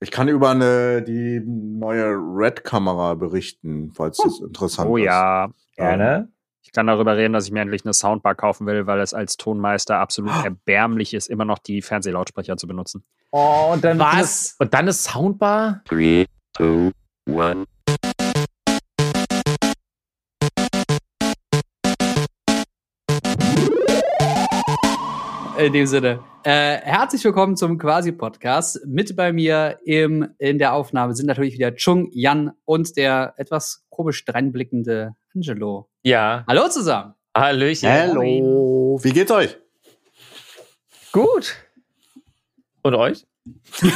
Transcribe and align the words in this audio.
Ich 0.00 0.10
kann 0.10 0.28
über 0.28 0.50
eine, 0.50 1.02
die 1.02 1.40
neue 1.44 2.06
Red-Kamera 2.14 3.14
berichten, 3.14 3.92
falls 3.94 4.18
das 4.18 4.40
interessant 4.40 4.90
Oh 4.90 4.96
ist. 4.98 5.04
ja, 5.04 5.48
Gerne. 5.76 6.28
ich 6.62 6.72
kann 6.72 6.86
darüber 6.86 7.16
reden, 7.16 7.32
dass 7.32 7.46
ich 7.46 7.52
mir 7.52 7.60
endlich 7.62 7.84
eine 7.84 7.94
Soundbar 7.94 8.34
kaufen 8.34 8.66
will, 8.66 8.86
weil 8.86 9.00
es 9.00 9.14
als 9.14 9.36
Tonmeister 9.38 9.98
absolut 9.98 10.32
erbärmlich 10.44 11.14
ist, 11.14 11.28
immer 11.28 11.46
noch 11.46 11.58
die 11.58 11.80
Fernsehlautsprecher 11.80 12.56
zu 12.58 12.66
benutzen. 12.66 13.04
Oh, 13.32 13.70
und 13.72 13.82
dann 13.84 13.98
Was? 13.98 14.54
Und 14.58 14.74
dann 14.74 14.86
ist 14.86 15.04
Soundbar. 15.04 15.80
Three, 15.86 16.26
two, 16.52 16.90
one. 17.28 17.64
In 25.58 25.72
dem 25.72 25.86
Sinne. 25.86 26.20
Äh, 26.42 26.76
herzlich 26.82 27.24
willkommen 27.24 27.56
zum 27.56 27.78
Quasi-Podcast. 27.78 28.80
Mit 28.86 29.16
bei 29.16 29.32
mir 29.32 29.78
im, 29.84 30.28
in 30.38 30.58
der 30.58 30.74
Aufnahme 30.74 31.14
sind 31.14 31.26
natürlich 31.26 31.54
wieder 31.54 31.74
Chung, 31.74 32.10
Jan 32.12 32.52
und 32.66 32.96
der 32.98 33.32
etwas 33.38 33.86
komisch 33.88 34.24
dreinblickende 34.26 35.14
Angelo. 35.34 35.88
Ja. 36.02 36.44
Hallo 36.46 36.68
zusammen. 36.68 37.14
Hallöchen. 37.34 37.88
Hallo, 37.88 38.98
wie 39.02 39.12
geht's 39.12 39.30
euch? 39.30 39.56
Gut. 41.12 41.56
Und 42.82 42.94
euch? 42.94 43.26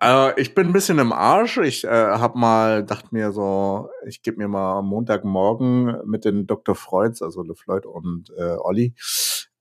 Äh, 0.00 0.40
ich 0.40 0.54
bin 0.54 0.68
ein 0.68 0.72
bisschen 0.72 0.98
im 0.98 1.12
Arsch. 1.12 1.58
Ich 1.58 1.84
äh, 1.84 1.88
hab 1.88 2.34
mal, 2.34 2.84
dachte 2.84 3.08
mir 3.10 3.32
so, 3.32 3.88
ich 4.06 4.22
gebe 4.22 4.38
mir 4.38 4.48
mal 4.48 4.78
am 4.78 4.86
Montagmorgen 4.86 5.98
mit 6.06 6.24
den 6.24 6.46
Dr. 6.46 6.74
Freuds, 6.74 7.22
also 7.22 7.42
LeFloid 7.42 7.86
und 7.86 8.32
äh, 8.36 8.56
Olli, 8.58 8.94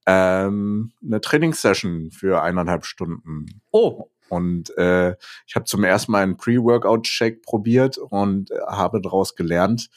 ähm, 0.08 0.94
eine 1.06 1.20
Trainingssession 1.20 2.12
für 2.12 2.42
eineinhalb 2.42 2.86
Stunden. 2.86 3.62
Oh, 3.72 4.06
Und 4.30 4.76
äh, 4.78 5.16
ich 5.46 5.56
habe 5.56 5.66
zum 5.66 5.84
ersten 5.84 6.14
Mal 6.14 6.24
einen 6.24 6.38
Pre-Workout-Shake 6.38 7.42
probiert 7.42 7.98
und 7.98 8.50
äh, 8.52 8.56
habe 8.68 9.02
daraus 9.02 9.36
gelernt, 9.36 9.90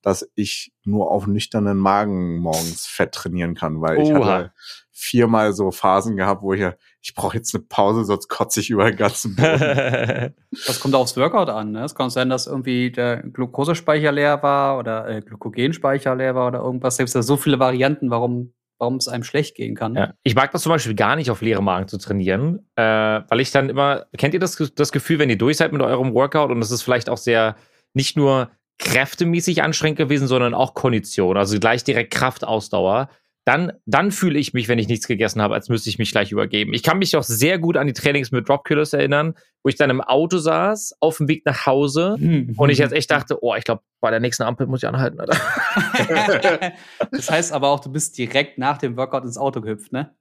dass 0.00 0.26
ich 0.34 0.72
nur 0.84 1.10
auf 1.10 1.26
nüchternen 1.26 1.76
Magen 1.76 2.38
morgens 2.38 2.86
Fett 2.86 3.12
trainieren 3.12 3.54
kann, 3.54 3.82
weil 3.82 4.00
ich 4.00 4.08
Oha. 4.08 4.24
hatte 4.24 4.52
viermal 4.90 5.52
so 5.52 5.70
Phasen 5.70 6.16
gehabt, 6.16 6.42
wo 6.42 6.54
ich 6.54 6.60
ja, 6.60 6.74
ich 7.02 7.14
brauche 7.14 7.36
jetzt 7.36 7.54
eine 7.54 7.62
Pause, 7.62 8.04
sonst 8.04 8.28
kotze 8.28 8.60
ich 8.60 8.70
über 8.70 8.86
den 8.86 8.96
ganzen 8.96 9.36
Boden. 9.36 10.34
das 10.66 10.80
kommt 10.80 10.94
aufs 10.94 11.16
Workout 11.16 11.50
an. 11.50 11.72
Ne? 11.72 11.84
Es 11.84 11.94
kann 11.94 12.10
sein, 12.10 12.30
dass 12.30 12.46
irgendwie 12.46 12.90
der 12.90 13.22
Glukosespeicher 13.22 14.12
leer 14.12 14.42
war 14.42 14.78
oder 14.78 15.08
äh, 15.08 15.20
Glykogenspeicher 15.20 16.16
leer 16.16 16.34
war 16.34 16.48
oder 16.48 16.60
irgendwas. 16.60 16.96
Selbst 16.96 17.14
da 17.14 17.22
so 17.22 17.36
viele 17.36 17.58
Varianten, 17.58 18.10
warum, 18.10 18.54
warum 18.78 18.96
es 18.96 19.08
einem 19.08 19.24
schlecht 19.24 19.56
gehen 19.56 19.74
kann. 19.74 19.94
ja. 19.94 20.14
Ich 20.22 20.34
mag 20.34 20.52
das 20.52 20.62
zum 20.62 20.70
Beispiel 20.70 20.94
gar 20.94 21.16
nicht, 21.16 21.30
auf 21.30 21.42
leere 21.42 21.62
Magen 21.62 21.88
zu 21.88 21.98
trainieren, 21.98 22.66
äh, 22.76 22.82
weil 22.82 23.40
ich 23.40 23.50
dann 23.50 23.68
immer, 23.68 24.06
kennt 24.16 24.34
ihr 24.34 24.40
das, 24.40 24.56
das 24.74 24.92
Gefühl, 24.92 25.18
wenn 25.18 25.30
ihr 25.30 25.38
durch 25.38 25.56
seid 25.56 25.72
mit 25.72 25.82
eurem 25.82 26.14
Workout 26.14 26.50
und 26.50 26.62
es 26.62 26.70
ist 26.70 26.82
vielleicht 26.82 27.10
auch 27.10 27.18
sehr, 27.18 27.56
nicht 27.94 28.16
nur 28.16 28.50
kräftemäßig 28.78 29.62
anstrengend 29.62 29.98
gewesen, 29.98 30.28
sondern 30.28 30.54
auch 30.54 30.74
Kondition, 30.74 31.36
also 31.36 31.58
gleich 31.58 31.84
direkt 31.84 32.12
Kraftausdauer. 32.12 33.08
Dann, 33.48 33.72
dann 33.86 34.10
fühle 34.10 34.38
ich 34.38 34.52
mich, 34.52 34.68
wenn 34.68 34.78
ich 34.78 34.88
nichts 34.88 35.08
gegessen 35.08 35.40
habe, 35.40 35.54
als 35.54 35.70
müsste 35.70 35.88
ich 35.88 35.98
mich 35.98 36.10
gleich 36.10 36.32
übergeben. 36.32 36.74
Ich 36.74 36.82
kann 36.82 36.98
mich 36.98 37.16
auch 37.16 37.22
sehr 37.22 37.58
gut 37.58 37.78
an 37.78 37.86
die 37.86 37.94
Trainings 37.94 38.30
mit 38.30 38.46
Dropkillers 38.46 38.92
erinnern, 38.92 39.32
wo 39.62 39.70
ich 39.70 39.76
dann 39.76 39.88
im 39.88 40.02
Auto 40.02 40.36
saß, 40.36 40.96
auf 41.00 41.16
dem 41.16 41.28
Weg 41.28 41.46
nach 41.46 41.64
Hause 41.64 42.18
und 42.58 42.68
ich 42.68 42.76
jetzt 42.76 42.92
echt 42.92 43.10
dachte, 43.10 43.42
oh, 43.42 43.54
ich 43.54 43.64
glaube, 43.64 43.80
bei 44.02 44.10
der 44.10 44.20
nächsten 44.20 44.42
Ampel 44.42 44.66
muss 44.66 44.82
ich 44.82 44.86
anhalten, 44.86 45.18
Alter. 45.18 45.38
das 47.10 47.30
heißt 47.30 47.54
aber 47.54 47.68
auch, 47.68 47.80
du 47.80 47.90
bist 47.90 48.18
direkt 48.18 48.58
nach 48.58 48.76
dem 48.76 48.98
Workout 48.98 49.24
ins 49.24 49.38
Auto 49.38 49.62
gehüpft, 49.62 49.92
ne? 49.92 50.14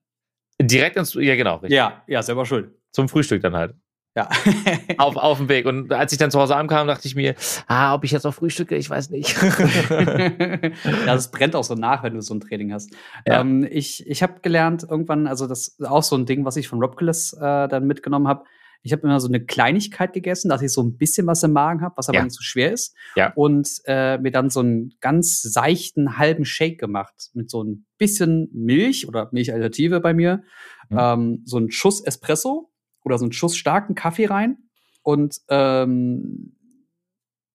Direkt 0.61 0.95
ins, 0.95 1.13
ja 1.13 1.35
genau, 1.35 1.55
richtig. 1.55 1.75
Ja, 1.75 2.03
ja, 2.07 2.23
selber 2.23 2.45
schuld. 2.45 2.71
zum 2.93 3.09
Frühstück 3.09 3.41
dann 3.41 3.57
halt. 3.57 3.75
Ja. 4.17 4.27
Auf, 4.97 5.15
auf 5.15 5.37
dem 5.37 5.47
Weg. 5.47 5.67
Und 5.67 5.93
als 5.93 6.11
ich 6.11 6.17
dann 6.17 6.31
zu 6.31 6.39
Hause 6.39 6.55
ankam, 6.55 6.87
dachte 6.87 7.07
ich 7.07 7.15
mir, 7.15 7.35
ah, 7.67 7.93
ob 7.93 8.03
ich 8.03 8.09
jetzt 8.11 8.23
noch 8.23 8.33
frühstücke, 8.33 8.75
ich 8.75 8.89
weiß 8.89 9.11
nicht. 9.11 9.37
ja, 9.89 10.69
das 11.05 11.29
brennt 11.29 11.55
auch 11.55 11.63
so 11.63 11.75
nach, 11.75 12.01
wenn 12.01 12.15
du 12.15 12.21
so 12.21 12.33
ein 12.33 12.39
Training 12.39 12.73
hast. 12.73 12.91
Ja. 13.27 13.41
Ähm, 13.41 13.67
ich 13.69 14.07
ich 14.07 14.23
habe 14.23 14.39
gelernt 14.41 14.87
irgendwann, 14.89 15.27
also 15.27 15.45
das 15.45 15.67
ist 15.67 15.85
auch 15.87 16.01
so 16.01 16.15
ein 16.15 16.25
Ding, 16.25 16.45
was 16.45 16.57
ich 16.57 16.67
von 16.67 16.79
Robculus 16.79 17.33
äh, 17.33 17.67
dann 17.67 17.85
mitgenommen 17.85 18.27
habe. 18.27 18.43
Ich 18.81 18.91
habe 18.91 19.03
immer 19.03 19.19
so 19.19 19.27
eine 19.27 19.43
Kleinigkeit 19.43 20.13
gegessen, 20.13 20.49
dass 20.49 20.61
ich 20.63 20.71
so 20.71 20.81
ein 20.81 20.97
bisschen 20.97 21.27
was 21.27 21.43
im 21.43 21.51
Magen 21.51 21.81
habe, 21.81 21.95
was 21.97 22.09
aber 22.09 22.19
Ja. 22.19 22.23
nicht 22.23 22.35
so 22.35 22.41
schwer 22.41 22.71
ist. 22.71 22.95
Ja. 23.15 23.33
Und 23.35 23.69
äh, 23.85 24.17
mir 24.17 24.31
dann 24.31 24.49
so 24.49 24.61
einen 24.61 24.93
ganz 24.99 25.41
seichten 25.43 26.17
halben 26.17 26.45
Shake 26.45 26.79
gemacht 26.79 27.29
mit 27.33 27.49
so 27.51 27.63
ein 27.63 27.85
bisschen 27.97 28.49
Milch 28.53 29.07
oder 29.07 29.29
Milchalternative 29.31 29.99
bei 29.99 30.13
mir, 30.13 30.41
Mhm. 30.89 30.97
ähm, 30.99 31.41
so 31.45 31.57
ein 31.57 31.69
Schuss 31.69 32.01
Espresso 32.03 32.71
oder 33.07 33.17
so 33.17 33.25
einen 33.25 33.31
Schuss 33.31 33.55
starken 33.55 33.95
Kaffee 33.95 34.25
rein 34.25 34.57
und 35.01 35.39
ähm, 35.47 36.57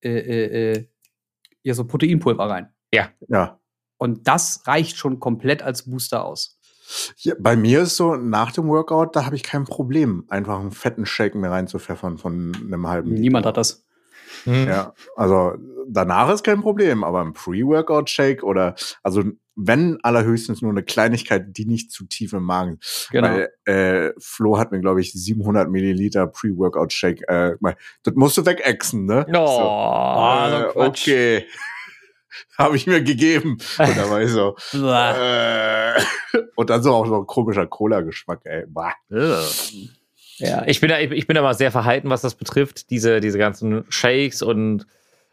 äh, 0.00 0.08
äh, 0.10 0.72
äh, 0.72 0.88
ja, 1.62 1.74
so 1.74 1.84
Proteinpulver 1.84 2.48
rein. 2.48 2.72
ja. 3.28 3.60
Und 3.98 4.26
das 4.26 4.66
reicht 4.66 4.96
schon 4.96 5.20
komplett 5.20 5.62
als 5.62 5.88
Booster 5.88 6.24
aus. 6.24 6.58
ja. 7.18 7.34
Bei 7.38 7.54
mir 7.54 7.82
ist 7.82 7.96
so, 7.96 8.16
nach 8.16 8.50
dem 8.52 8.66
Workout, 8.68 9.14
da 9.14 9.26
habe 9.26 9.36
ich 9.36 9.42
kein 9.42 9.64
Problem, 9.64 10.24
einfach 10.28 10.58
einen 10.58 10.72
fetten 10.72 11.06
Shake 11.06 11.34
mir 11.34 11.50
reinzupfeffern 11.50 12.18
von 12.18 12.52
einem 12.56 12.88
halben 12.88 13.12
Niemand 13.14 13.44
Liter. 13.44 13.48
hat 13.50 13.56
das. 13.58 13.84
Hm. 14.44 14.66
Ja, 14.66 14.94
also 15.14 15.54
danach 15.86 16.30
ist 16.30 16.42
kein 16.42 16.62
Problem, 16.62 17.04
aber 17.04 17.20
ein 17.20 17.34
Pre-Workout-Shake 17.34 18.42
oder, 18.42 18.74
also 19.02 19.22
wenn 19.54 19.98
allerhöchstens 20.02 20.62
nur 20.62 20.70
eine 20.70 20.82
Kleinigkeit, 20.82 21.56
die 21.56 21.66
nicht 21.66 21.90
zu 21.90 22.04
tief 22.06 22.32
im 22.32 22.42
Magen. 22.44 22.80
Genau. 23.10 23.28
Weil 23.28 23.50
äh, 23.66 24.12
Flo 24.18 24.58
hat 24.58 24.72
mir, 24.72 24.80
glaube 24.80 25.00
ich, 25.02 25.12
700 25.12 25.68
Milliliter 25.70 26.26
Pre-Workout-Shake. 26.26 27.28
Äh, 27.28 27.56
das 28.02 28.14
musst 28.14 28.38
du 28.38 28.46
wegexen, 28.46 29.04
ne? 29.06 29.26
Oh, 29.28 29.32
So, 29.32 29.62
Ah, 29.62 30.60
äh, 30.68 30.72
Quatsch. 30.72 31.02
okay. 31.08 31.46
Habe 32.56 32.76
ich 32.76 32.86
mir 32.86 33.02
gegeben. 33.02 33.58
Und 33.78 33.96
da 33.96 34.08
war 34.08 34.22
ich 34.22 34.30
so. 34.30 34.56
Äh, 34.74 36.00
und 36.56 36.70
dann 36.70 36.82
so 36.82 36.94
auch 36.94 37.06
so 37.06 37.16
ein 37.20 37.26
komischer 37.26 37.66
Cola-Geschmack, 37.66 38.40
ey. 38.44 38.64
Bah. 38.68 38.94
Ja, 40.38 40.64
ich 40.66 40.80
bin 40.80 40.88
da, 40.88 40.98
ich 40.98 41.26
bin 41.26 41.34
da 41.34 41.42
mal 41.42 41.54
sehr 41.54 41.70
verhalten, 41.70 42.08
was 42.08 42.22
das 42.22 42.34
betrifft. 42.34 42.90
Diese, 42.90 43.20
diese 43.20 43.36
ganzen 43.38 43.84
Shakes 43.90 44.40
und 44.42 44.86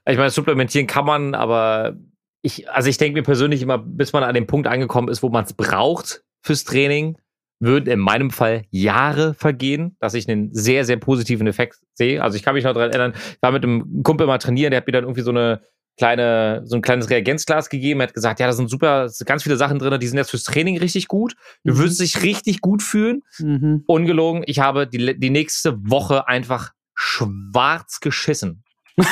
ich 0.06 0.18
meine, 0.18 0.30
supplementieren 0.30 0.88
kann 0.88 1.06
man, 1.06 1.36
aber 1.36 1.96
ich, 2.42 2.70
also 2.70 2.90
ich 2.90 2.98
denke 2.98 3.20
mir 3.20 3.24
persönlich 3.24 3.62
immer, 3.62 3.78
bis 3.78 4.14
man 4.14 4.24
an 4.24 4.34
dem 4.34 4.48
Punkt 4.48 4.68
angekommen 4.68 5.10
ist, 5.10 5.22
wo 5.24 5.30
man 5.30 5.46
es 5.46 5.54
braucht 5.54 6.24
fürs 6.42 6.64
Training, 6.64 7.18
würden 7.60 7.90
in 7.90 8.00
meinem 8.00 8.32
Fall 8.32 8.64
Jahre 8.72 9.34
vergehen, 9.34 9.98
dass 10.00 10.14
ich 10.14 10.30
einen 10.30 10.54
sehr, 10.54 10.86
sehr 10.86 10.96
positiven 10.98 11.46
Effekt 11.48 11.80
sehe. 11.94 12.24
Also 12.24 12.38
ich 12.38 12.44
kann 12.44 12.56
mich 12.56 12.64
noch 12.64 12.74
daran 12.74 12.92
erinnern, 12.92 13.14
ich 13.16 13.42
war 13.42 13.52
mit 13.52 13.64
einem 13.64 14.04
Kumpel 14.04 14.28
mal 14.28 14.38
trainieren, 14.38 14.72
der 14.72 14.78
hat 14.80 14.88
mir 14.88 14.94
dann 14.94 15.04
irgendwie 15.04 15.22
so 15.24 15.32
eine 15.32 15.62
kleine, 15.98 16.62
so 16.64 16.78
ein 16.78 16.82
kleines 16.82 17.10
Reagenzglas 17.10 17.70
gegeben. 17.70 18.00
Er 18.00 18.08
hat 18.08 18.14
gesagt, 18.14 18.40
ja, 18.40 18.48
da 18.48 18.54
sind 18.54 18.70
super, 18.70 19.10
ganz 19.26 19.44
viele 19.44 19.58
Sachen 19.58 19.80
drin, 19.80 20.00
die 20.00 20.08
sind 20.08 20.18
jetzt 20.18 20.30
fürs 20.32 20.46
Training 20.46 20.78
richtig 20.78 21.10
gut. 21.10 21.36
Du 21.66 21.74
Mhm. 21.74 21.78
würdest 21.80 22.00
dich 22.00 22.24
richtig 22.24 22.62
gut 22.62 22.82
fühlen. 22.82 23.24
Mhm. 23.40 23.84
Ungelogen, 23.86 24.44
ich 24.46 24.60
habe 24.60 24.88
die, 24.88 25.20
die 25.20 25.30
nächste 25.30 25.78
Woche 25.82 26.30
einfach 26.30 26.72
schwarz 26.96 28.00
geschissen. 28.00 28.64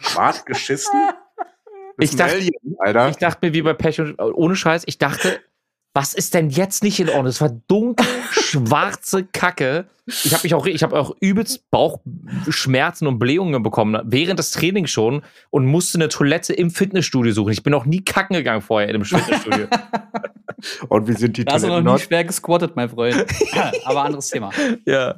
Schwarz 0.00 0.44
geschissen? 0.46 0.98
Ich 1.98 2.16
dachte- 2.16 2.34
Alien, 2.34 2.52
Alter. 2.78 3.08
Ich 3.08 3.16
dachte 3.16 3.38
mir, 3.46 3.52
wie 3.54 3.62
bei 3.62 3.74
Pech 3.74 4.00
und 4.00 4.18
ohne 4.18 4.56
Scheiß, 4.56 4.82
ich 4.86 4.98
dachte, 4.98 5.40
was 5.94 6.14
ist 6.14 6.32
denn 6.32 6.48
jetzt 6.48 6.82
nicht 6.82 7.00
in 7.00 7.08
Ordnung? 7.08 7.26
Es 7.26 7.40
war 7.42 7.50
dunkel, 7.68 8.06
schwarze 8.32 9.24
Kacke. 9.24 9.86
Ich 10.06 10.32
habe 10.32 10.42
mich 10.44 10.54
auch, 10.54 10.66
ich 10.66 10.82
habe 10.82 10.98
auch 10.98 11.14
übelst 11.20 11.70
Bauchschmerzen 11.70 13.06
und 13.06 13.18
Blähungen 13.18 13.62
bekommen 13.62 14.00
während 14.04 14.38
des 14.38 14.50
Trainings 14.52 14.90
schon 14.90 15.22
und 15.50 15.66
musste 15.66 15.98
eine 15.98 16.08
Toilette 16.08 16.54
im 16.54 16.70
Fitnessstudio 16.70 17.32
suchen. 17.32 17.52
Ich 17.52 17.62
bin 17.62 17.70
noch 17.72 17.84
nie 17.84 18.02
kacken 18.02 18.34
gegangen 18.34 18.62
vorher 18.62 18.88
in 18.88 18.94
einem 18.96 19.04
Fitnessstudio. 19.04 19.66
Und 20.88 21.08
wie 21.08 21.14
sind 21.14 21.36
die 21.36 21.44
Da 21.44 21.54
hast 21.54 21.62
du 21.64 21.68
noch 21.68 21.74
Toiletten 21.78 21.94
nie 21.94 22.00
schwer 22.00 22.24
gesquattet, 22.24 22.76
mein 22.76 22.88
Freund. 22.88 23.24
Aber 23.84 24.04
anderes 24.04 24.30
Thema. 24.30 24.50
ja, 24.86 25.16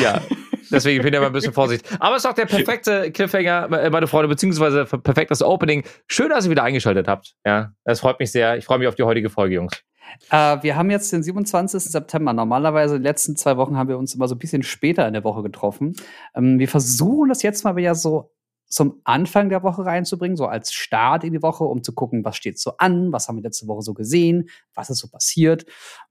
ja. 0.00 0.22
Deswegen 0.70 1.02
bin 1.02 1.12
ich 1.12 1.18
immer 1.18 1.26
ein 1.26 1.32
bisschen 1.32 1.52
vorsichtig. 1.52 1.90
Aber 2.00 2.16
es 2.16 2.24
ist 2.24 2.30
auch 2.30 2.34
der 2.34 2.46
perfekte 2.46 3.10
Cliffhanger, 3.12 3.70
äh, 3.72 3.90
meine 3.90 4.06
Freunde, 4.06 4.28
beziehungsweise 4.28 4.84
perfektes 4.84 5.42
Opening. 5.42 5.84
Schön, 6.08 6.28
dass 6.30 6.44
ihr 6.46 6.50
wieder 6.50 6.62
eingeschaltet 6.64 7.08
habt. 7.08 7.34
Ja, 7.44 7.72
das 7.84 8.00
freut 8.00 8.18
mich 8.20 8.32
sehr. 8.32 8.56
Ich 8.56 8.64
freue 8.64 8.78
mich 8.78 8.88
auf 8.88 8.94
die 8.94 9.02
heutige 9.02 9.30
Folge, 9.30 9.54
Jungs. 9.56 9.82
Äh, 10.30 10.62
wir 10.62 10.76
haben 10.76 10.90
jetzt 10.90 11.12
den 11.12 11.22
27. 11.22 11.82
September. 11.82 12.32
Normalerweise, 12.32 12.98
die 12.98 13.02
letzten 13.02 13.36
zwei 13.36 13.56
Wochen 13.56 13.76
haben 13.76 13.88
wir 13.88 13.98
uns 13.98 14.14
immer 14.14 14.28
so 14.28 14.34
ein 14.34 14.38
bisschen 14.38 14.62
später 14.62 15.06
in 15.06 15.12
der 15.14 15.24
Woche 15.24 15.42
getroffen. 15.42 15.94
Ähm, 16.34 16.58
wir 16.58 16.68
versuchen 16.68 17.28
das 17.28 17.42
jetzt 17.42 17.64
mal 17.64 17.76
wieder 17.76 17.94
so 17.94 18.32
zum 18.68 19.00
Anfang 19.04 19.48
der 19.48 19.62
Woche 19.62 19.84
reinzubringen, 19.84 20.36
so 20.36 20.46
als 20.46 20.72
Start 20.72 21.22
in 21.22 21.32
die 21.32 21.42
Woche, 21.42 21.64
um 21.64 21.84
zu 21.84 21.92
gucken, 21.92 22.24
was 22.24 22.36
steht 22.36 22.58
so 22.58 22.76
an, 22.78 23.12
was 23.12 23.28
haben 23.28 23.36
wir 23.36 23.42
letzte 23.42 23.68
Woche 23.68 23.82
so 23.82 23.94
gesehen, 23.94 24.48
was 24.74 24.90
ist 24.90 24.98
so 24.98 25.08
passiert. 25.08 25.66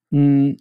Mm, 0.10 0.54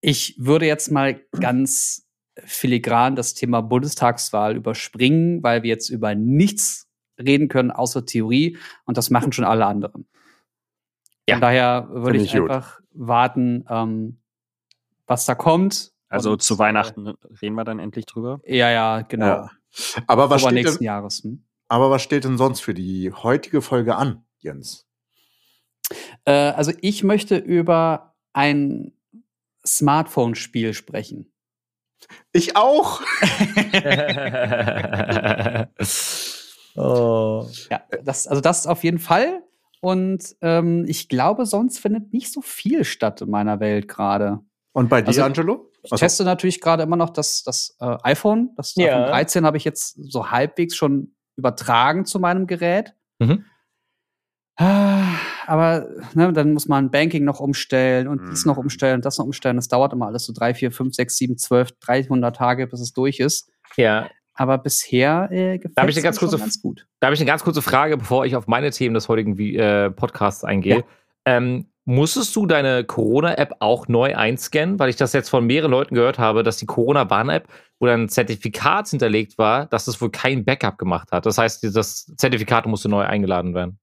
Ich 0.00 0.36
würde 0.38 0.64
jetzt 0.66 0.90
mal 0.90 1.20
ganz 1.38 2.06
filigran 2.44 3.16
das 3.16 3.34
Thema 3.34 3.60
Bundestagswahl 3.60 4.56
überspringen, 4.56 5.42
weil 5.42 5.62
wir 5.62 5.70
jetzt 5.70 5.88
über 5.88 6.14
nichts 6.14 6.88
reden 7.18 7.48
können 7.48 7.70
außer 7.70 8.06
Theorie 8.06 8.58
und 8.84 8.96
das 8.96 9.10
machen 9.10 9.32
schon 9.32 9.44
alle 9.44 9.66
anderen. 9.66 10.06
Ja. 11.28 11.36
Von 11.36 11.40
daher 11.42 11.88
würde 11.90 12.18
ich 12.18 12.24
ich 12.24 12.32
gut. 12.32 12.50
einfach 12.50 12.80
warten, 12.92 13.64
ähm, 13.68 14.20
was 15.06 15.26
da 15.26 15.34
kommt. 15.34 15.92
Also 16.08 16.32
Und, 16.32 16.42
zu 16.42 16.58
Weihnachten 16.58 17.14
reden 17.40 17.54
wir 17.54 17.64
dann 17.64 17.78
endlich 17.78 18.06
drüber. 18.06 18.40
Ja, 18.44 18.70
ja, 18.70 19.02
genau. 19.02 19.26
Ja. 19.26 19.50
Aber 20.06 20.28
was, 20.30 20.42
steht 20.42 20.54
nächsten 20.54 20.78
denn, 20.78 20.86
Jahres. 20.86 21.22
Hm? 21.22 21.44
aber 21.68 21.90
was 21.90 22.02
steht 22.02 22.24
denn 22.24 22.36
sonst 22.36 22.60
für 22.60 22.74
die 22.74 23.12
heutige 23.12 23.62
Folge 23.62 23.94
an, 23.94 24.24
Jens? 24.38 24.88
Äh, 26.24 26.32
also 26.32 26.72
ich 26.80 27.04
möchte 27.04 27.36
über 27.36 28.16
ein 28.32 28.92
Smartphone-Spiel 29.64 30.74
sprechen. 30.74 31.29
Ich 32.32 32.56
auch. 32.56 33.00
oh. 36.76 37.46
Ja, 37.70 37.82
das, 38.04 38.26
also 38.26 38.40
das 38.40 38.66
auf 38.66 38.84
jeden 38.84 38.98
Fall. 38.98 39.42
Und 39.80 40.36
ähm, 40.42 40.84
ich 40.86 41.08
glaube, 41.08 41.46
sonst 41.46 41.78
findet 41.78 42.12
nicht 42.12 42.32
so 42.32 42.42
viel 42.42 42.84
statt 42.84 43.22
in 43.22 43.30
meiner 43.30 43.60
Welt 43.60 43.88
gerade. 43.88 44.40
Und 44.72 44.88
bei 44.88 45.00
dir, 45.02 45.08
Also, 45.08 45.22
Angelo? 45.22 45.70
Ich 45.82 45.90
teste 45.90 46.24
natürlich 46.24 46.60
gerade 46.60 46.82
immer 46.82 46.96
noch 46.96 47.10
das, 47.10 47.42
das 47.42 47.76
äh, 47.80 47.96
iPhone. 48.02 48.50
Das 48.56 48.74
Ja. 48.74 48.86
iPhone 48.88 49.06
13 49.10 49.46
habe 49.46 49.56
ich 49.56 49.64
jetzt 49.64 49.96
so 49.98 50.30
halbwegs 50.30 50.76
schon 50.76 51.14
übertragen 51.36 52.04
zu 52.04 52.20
meinem 52.20 52.46
Gerät. 52.46 52.94
Mhm. 53.18 53.44
Aber 54.60 55.86
ne, 56.14 56.32
dann 56.32 56.52
muss 56.52 56.68
man 56.68 56.90
Banking 56.90 57.24
noch 57.24 57.40
umstellen 57.40 58.06
und 58.08 58.20
dies 58.30 58.44
noch 58.46 58.56
Mhm. 58.56 58.62
umstellen 58.64 58.94
und 58.96 59.04
das 59.04 59.18
noch 59.18 59.24
umstellen. 59.26 59.56
Das 59.56 59.68
dauert 59.68 59.92
immer 59.92 60.06
alles 60.06 60.24
so 60.26 60.32
drei, 60.32 60.54
vier, 60.54 60.70
fünf, 60.70 60.94
sechs, 60.94 61.16
sieben, 61.16 61.38
zwölf, 61.38 61.70
300 61.80 62.36
Tage, 62.36 62.66
bis 62.66 62.80
es 62.80 62.92
durch 62.92 63.18
ist. 63.20 63.50
Ja, 63.76 64.08
Aber 64.34 64.58
bisher 64.58 65.28
äh, 65.32 65.58
gefällt 65.58 65.88
es 65.96 66.02
ganz 66.02 66.16
mir 66.20 66.28
kurze- 66.28 66.38
ganz 66.38 66.62
gut. 66.62 66.86
Da 67.00 67.06
habe 67.08 67.14
ich 67.14 67.20
eine 67.20 67.26
ganz 67.26 67.42
kurze 67.44 67.62
Frage, 67.62 67.96
bevor 67.96 68.24
ich 68.26 68.36
auf 68.36 68.46
meine 68.46 68.70
Themen 68.70 68.94
des 68.94 69.08
heutigen 69.08 69.38
äh, 69.38 69.90
Podcasts 69.90 70.44
eingehe. 70.44 70.76
Ja. 70.78 70.82
Ähm, 71.26 71.66
musstest 71.84 72.34
du 72.36 72.46
deine 72.46 72.84
Corona-App 72.84 73.56
auch 73.60 73.88
neu 73.88 74.14
einscannen? 74.16 74.78
Weil 74.78 74.88
ich 74.88 74.96
das 74.96 75.12
jetzt 75.12 75.28
von 75.28 75.44
mehreren 75.46 75.70
Leuten 75.70 75.94
gehört 75.94 76.18
habe, 76.18 76.42
dass 76.42 76.56
die 76.56 76.66
Corona-Warn-App, 76.66 77.48
wo 77.80 77.86
dann 77.86 78.04
ein 78.04 78.08
Zertifikat 78.08 78.88
hinterlegt 78.88 79.36
war, 79.36 79.66
dass 79.66 79.86
es 79.88 80.00
wohl 80.00 80.10
kein 80.10 80.44
Backup 80.44 80.78
gemacht 80.78 81.12
hat. 81.12 81.26
Das 81.26 81.36
heißt, 81.36 81.64
das 81.76 82.06
Zertifikat 82.16 82.66
musste 82.66 82.88
neu 82.88 83.02
eingeladen 83.02 83.54
werden. 83.54 83.78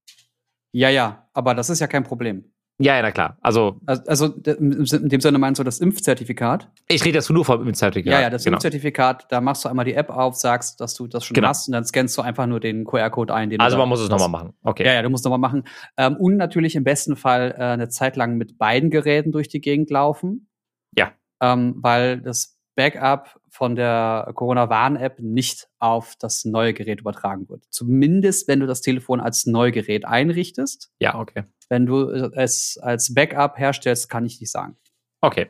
Ja, 0.77 0.89
ja, 0.89 1.27
aber 1.33 1.55
das 1.55 1.71
ist 1.71 1.79
ja 1.79 1.87
kein 1.87 2.03
Problem. 2.03 2.43
Ja, 2.79 2.95
ja, 2.95 3.01
na 3.01 3.11
klar. 3.11 3.39
Also, 3.41 3.81
Also, 3.87 4.27
in 4.27 5.09
dem 5.09 5.19
Sinne 5.19 5.39
meinst 5.39 5.57
du 5.57 5.63
das 5.63 5.79
Impfzertifikat? 5.79 6.69
ich 6.87 7.03
rede 7.03 7.17
jetzt 7.17 7.31
nur 7.31 7.43
vom 7.43 7.73
Zertifikat. 7.73 8.13
Ja, 8.13 8.21
ja, 8.21 8.29
das 8.29 8.43
genau. 8.43 8.57
Impfzertifikat, 8.57 9.25
da 9.31 9.41
machst 9.41 9.65
du 9.65 9.69
einmal 9.69 9.85
die 9.85 9.95
App 9.95 10.11
auf, 10.11 10.35
sagst, 10.35 10.79
dass 10.79 10.93
du 10.93 11.07
das 11.07 11.25
schon 11.25 11.33
Genau. 11.33 11.47
hast 11.47 11.67
und 11.67 11.71
dann 11.71 11.83
scannst 11.83 12.15
du 12.15 12.21
einfach 12.21 12.45
nur 12.45 12.59
den 12.59 12.85
QR-Code 12.85 13.33
ein. 13.33 13.49
Den 13.49 13.57
du 13.57 13.65
Also, 13.65 13.77
man 13.79 13.89
muss 13.89 13.99
es 14.01 14.09
nochmal 14.09 14.29
machen. 14.29 14.53
Okay. 14.61 14.85
Ja, 14.85 14.93
ja, 14.93 15.01
du 15.01 15.09
musst 15.09 15.25
nochmal 15.25 15.39
machen. 15.39 15.63
Ähm, 15.97 16.15
und 16.17 16.37
natürlich 16.37 16.75
im 16.75 16.83
besten 16.83 17.15
Fall 17.15 17.55
äh, 17.57 17.63
eine 17.63 17.89
Zeit 17.89 18.15
lang 18.15 18.37
mit 18.37 18.59
beiden 18.59 18.91
Geräten 18.91 19.31
durch 19.31 19.47
die 19.47 19.61
Gegend 19.61 19.89
laufen. 19.89 20.47
Ja. 20.95 21.13
Ähm, 21.41 21.77
weil 21.77 22.21
das 22.21 22.56
Backup 22.77 23.37
von 23.49 23.75
der 23.75 24.31
Corona-Warn-App 24.33 25.19
nicht 25.19 25.67
auf 25.79 26.15
das 26.17 26.45
neue 26.45 26.73
Gerät 26.73 27.01
übertragen 27.01 27.49
wird. 27.49 27.65
Zumindest, 27.69 28.47
wenn 28.47 28.61
du 28.61 28.67
das 28.67 28.79
Telefon 28.79 29.19
als 29.19 29.45
Neugerät 29.45 30.05
einrichtest. 30.05 30.91
Ja, 30.99 31.19
okay. 31.19 31.43
Wenn 31.67 31.85
du 31.85 32.09
es 32.09 32.79
als 32.81 33.13
Backup 33.13 33.57
herstellst, 33.57 34.09
kann 34.09 34.25
ich 34.25 34.39
nicht 34.39 34.51
sagen. 34.51 34.77
Okay. 35.19 35.49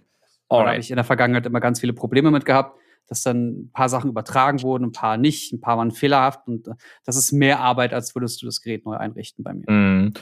Da 0.50 0.58
habe 0.58 0.70
Alright. 0.70 0.84
ich 0.84 0.90
in 0.90 0.96
der 0.96 1.06
Vergangenheit 1.06 1.46
immer 1.46 1.60
ganz 1.60 1.80
viele 1.80 1.94
Probleme 1.94 2.32
mit 2.32 2.46
gehabt, 2.46 2.80
dass 3.08 3.22
dann 3.22 3.50
ein 3.50 3.72
paar 3.72 3.90
Sachen 3.90 4.10
übertragen 4.10 4.64
wurden, 4.64 4.86
ein 4.86 4.92
paar 4.92 5.18
nicht, 5.18 5.54
ein 5.54 5.62
paar 5.62 5.78
waren 5.78 5.92
fehlerhaft 5.92 6.48
und 6.48 6.68
äh, 6.68 6.72
das 7.06 7.18
ist 7.18 7.32
mehr 7.32 7.60
Arbeit, 7.60 7.94
als 7.94 8.16
würdest 8.16 8.42
du 8.42 8.48
das 8.48 8.62
Gerät 8.62 8.86
neu 8.86 8.96
einrichten 8.96 9.44
bei 9.44 9.54
mir. 9.54 9.70
Mm, 9.70 10.14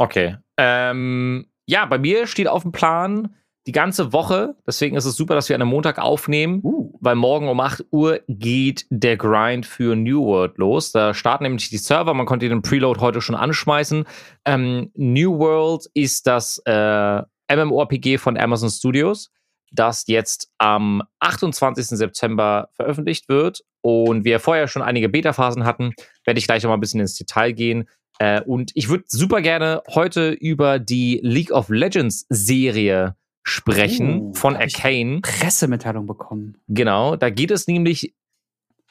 Okay. 0.00 0.38
Ähm, 0.56 1.46
ja, 1.66 1.84
bei 1.84 1.98
mir 1.98 2.26
steht 2.26 2.48
auf 2.48 2.62
dem 2.62 2.72
Plan 2.72 3.34
die 3.66 3.72
ganze 3.72 4.12
Woche. 4.12 4.54
Deswegen 4.66 4.96
ist 4.96 5.04
es 5.04 5.16
super, 5.16 5.34
dass 5.34 5.48
wir 5.48 5.56
an 5.56 5.62
einem 5.62 5.70
Montag 5.70 5.98
aufnehmen, 5.98 6.60
Uh. 6.62 6.92
weil 7.00 7.14
morgen 7.14 7.48
um 7.48 7.60
8 7.60 7.84
Uhr 7.90 8.20
geht 8.28 8.86
der 8.90 9.16
Grind 9.16 9.66
für 9.66 9.96
New 9.96 10.24
World 10.24 10.56
los. 10.58 10.92
Da 10.92 11.14
starten 11.14 11.44
nämlich 11.44 11.68
die 11.68 11.78
Server. 11.78 12.14
Man 12.14 12.26
konnte 12.26 12.48
den 12.48 12.62
Preload 12.62 13.00
heute 13.00 13.20
schon 13.20 13.34
anschmeißen. 13.34 14.04
Ähm, 14.44 14.90
New 14.94 15.38
World 15.38 15.86
ist 15.94 16.26
das 16.26 16.60
äh, 16.64 17.22
MMORPG 17.54 18.18
von 18.18 18.38
Amazon 18.38 18.70
Studios, 18.70 19.30
das 19.72 20.04
jetzt 20.06 20.50
am 20.58 21.02
28. 21.20 21.86
September 21.86 22.68
veröffentlicht 22.72 23.28
wird. 23.28 23.62
Und 23.82 24.24
wir 24.24 24.40
vorher 24.40 24.68
schon 24.68 24.82
einige 24.82 25.08
Beta-Phasen 25.08 25.64
hatten, 25.64 25.92
werde 26.24 26.38
ich 26.38 26.46
gleich 26.46 26.62
noch 26.62 26.68
mal 26.70 26.76
ein 26.76 26.80
bisschen 26.80 27.00
ins 27.00 27.16
Detail 27.16 27.52
gehen. 27.52 27.88
Äh, 28.18 28.42
und 28.42 28.72
ich 28.74 28.88
würde 28.88 29.04
super 29.08 29.40
gerne 29.40 29.82
heute 29.88 30.30
über 30.30 30.78
die 30.78 31.20
League 31.22 31.50
of 31.50 31.70
Legends 31.70 32.26
Serie 32.28 33.16
sprechen 33.42 34.20
Oh, 34.20 34.34
von 34.34 34.56
Arcane. 34.56 35.20
Pressemitteilung 35.22 36.06
bekommen. 36.06 36.58
Genau, 36.68 37.16
da 37.16 37.30
geht 37.30 37.50
es 37.50 37.66
nämlich 37.66 38.14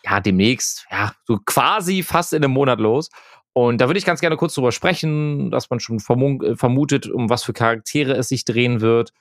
ja 0.04 0.20
demnächst, 0.20 0.86
ja, 0.92 1.14
so 1.26 1.38
quasi 1.46 2.04
fast 2.04 2.34
in 2.34 2.44
einem 2.44 2.54
Monat 2.54 2.80
los. 2.80 3.10
Und 3.54 3.82
da 3.82 3.88
würde 3.88 3.98
ich 3.98 4.06
ganz 4.06 4.22
gerne 4.22 4.38
kurz 4.38 4.54
drüber 4.54 4.72
sprechen, 4.72 5.52
dass 5.52 5.70
man 5.70 5.80
schon 5.80 5.98
äh, 5.98 6.56
vermutet, 6.56 7.08
um 7.08 7.30
was 7.30 7.44
für 7.44 7.54
Charaktere 7.54 8.14
es 8.14 8.30
sich 8.30 8.46
drehen 8.46 8.80
wird. 8.82 9.12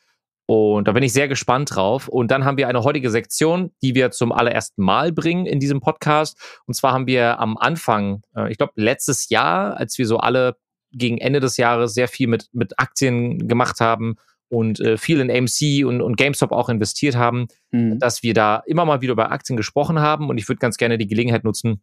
Und 0.46 0.88
da 0.88 0.92
bin 0.92 1.02
ich 1.02 1.12
sehr 1.12 1.28
gespannt 1.28 1.74
drauf. 1.74 2.08
Und 2.08 2.30
dann 2.30 2.44
haben 2.44 2.56
wir 2.56 2.68
eine 2.68 2.82
heutige 2.82 3.10
Sektion, 3.10 3.72
die 3.82 3.94
wir 3.94 4.10
zum 4.10 4.32
allerersten 4.32 4.82
Mal 4.82 5.12
bringen 5.12 5.44
in 5.44 5.60
diesem 5.60 5.80
Podcast. 5.80 6.38
Und 6.66 6.74
zwar 6.74 6.92
haben 6.92 7.06
wir 7.06 7.40
am 7.40 7.56
Anfang, 7.58 8.22
äh, 8.36 8.50
ich 8.50 8.58
glaube 8.58 8.72
letztes 8.76 9.28
Jahr, 9.28 9.76
als 9.76 9.98
wir 9.98 10.06
so 10.06 10.18
alle 10.18 10.56
gegen 10.92 11.18
Ende 11.18 11.40
des 11.40 11.56
Jahres 11.58 11.92
sehr 11.92 12.08
viel 12.08 12.28
mit, 12.28 12.48
mit 12.52 12.78
Aktien 12.78 13.46
gemacht 13.46 13.80
haben 13.80 14.16
und 14.48 14.80
äh, 14.80 14.96
viel 14.96 15.20
in 15.20 15.30
AMC 15.30 15.86
und, 15.86 16.00
und 16.00 16.16
GameStop 16.16 16.52
auch 16.52 16.68
investiert 16.68 17.16
haben, 17.16 17.48
Mhm. 17.70 17.98
dass 17.98 18.22
wir 18.22 18.32
da 18.32 18.62
immer 18.66 18.84
mal 18.84 19.02
wieder 19.02 19.12
über 19.12 19.30
Aktien 19.30 19.56
gesprochen 19.56 20.00
haben 20.00 20.28
und 20.30 20.38
ich 20.38 20.48
würde 20.48 20.58
ganz 20.58 20.78
gerne 20.78 20.96
die 20.96 21.06
Gelegenheit 21.06 21.44
nutzen, 21.44 21.82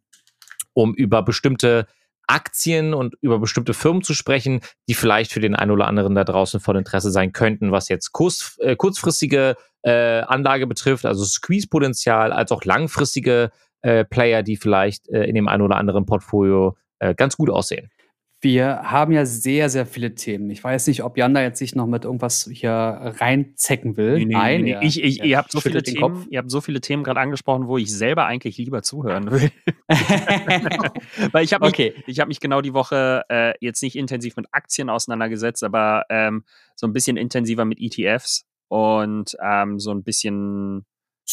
um 0.72 0.94
über 0.94 1.22
bestimmte 1.22 1.86
Aktien 2.26 2.92
und 2.92 3.14
über 3.20 3.38
bestimmte 3.38 3.72
Firmen 3.72 4.02
zu 4.02 4.12
sprechen, 4.12 4.60
die 4.88 4.94
vielleicht 4.94 5.32
für 5.32 5.40
den 5.40 5.54
einen 5.54 5.70
oder 5.70 5.86
anderen 5.86 6.16
da 6.16 6.24
draußen 6.24 6.58
von 6.58 6.76
Interesse 6.76 7.10
sein 7.12 7.32
könnten, 7.32 7.70
was 7.70 7.88
jetzt 7.88 8.12
kurz, 8.12 8.56
äh, 8.60 8.74
kurzfristige 8.74 9.54
äh, 9.82 10.22
Anlage 10.22 10.66
betrifft, 10.66 11.06
also 11.06 11.24
Squeeze-Potenzial, 11.24 12.32
als 12.32 12.50
auch 12.50 12.64
langfristige 12.64 13.52
äh, 13.82 14.04
Player, 14.04 14.42
die 14.42 14.56
vielleicht 14.56 15.08
äh, 15.08 15.24
in 15.24 15.36
dem 15.36 15.46
einen 15.46 15.62
oder 15.62 15.76
anderen 15.76 16.04
Portfolio 16.04 16.76
äh, 16.98 17.14
ganz 17.14 17.36
gut 17.36 17.48
aussehen. 17.48 17.90
Wir 18.46 18.82
haben 18.84 19.10
ja 19.10 19.26
sehr, 19.26 19.68
sehr 19.68 19.86
viele 19.86 20.14
Themen. 20.14 20.50
Ich 20.50 20.62
weiß 20.62 20.86
nicht, 20.86 21.02
ob 21.02 21.18
Jan 21.18 21.34
da 21.34 21.42
jetzt 21.42 21.58
sich 21.58 21.74
noch 21.74 21.88
mit 21.88 22.04
irgendwas 22.04 22.48
hier 22.52 22.70
reinzecken 22.70 23.96
will. 23.96 24.24
Nein, 24.24 24.68
er- 24.68 24.82
ich, 24.82 25.02
ich, 25.02 25.20
ihr, 25.24 25.36
habt 25.36 25.50
so 25.50 25.60
viele 25.60 25.82
Themen, 25.82 26.28
ihr 26.30 26.38
habt 26.38 26.52
so 26.52 26.60
viele 26.60 26.80
Themen 26.80 27.02
gerade 27.02 27.18
angesprochen, 27.18 27.66
wo 27.66 27.76
ich 27.76 27.92
selber 27.92 28.26
eigentlich 28.26 28.56
lieber 28.56 28.84
zuhören 28.84 29.30
will. 29.32 29.50
Weil 31.32 31.44
ich 31.44 31.54
habe 31.54 31.64
mich, 31.66 31.74
okay. 31.74 31.94
ich 32.06 32.20
hab 32.20 32.28
mich 32.28 32.38
genau 32.38 32.60
die 32.60 32.72
Woche 32.72 33.24
äh, 33.28 33.54
jetzt 33.58 33.82
nicht 33.82 33.96
intensiv 33.96 34.36
mit 34.36 34.46
Aktien 34.52 34.90
auseinandergesetzt, 34.90 35.64
aber 35.64 36.04
ähm, 36.08 36.44
so 36.76 36.86
ein 36.86 36.92
bisschen 36.92 37.16
intensiver 37.16 37.64
mit 37.64 37.80
ETFs 37.80 38.46
und 38.68 39.36
ähm, 39.42 39.80
so 39.80 39.90
ein 39.90 40.04
bisschen 40.04 40.86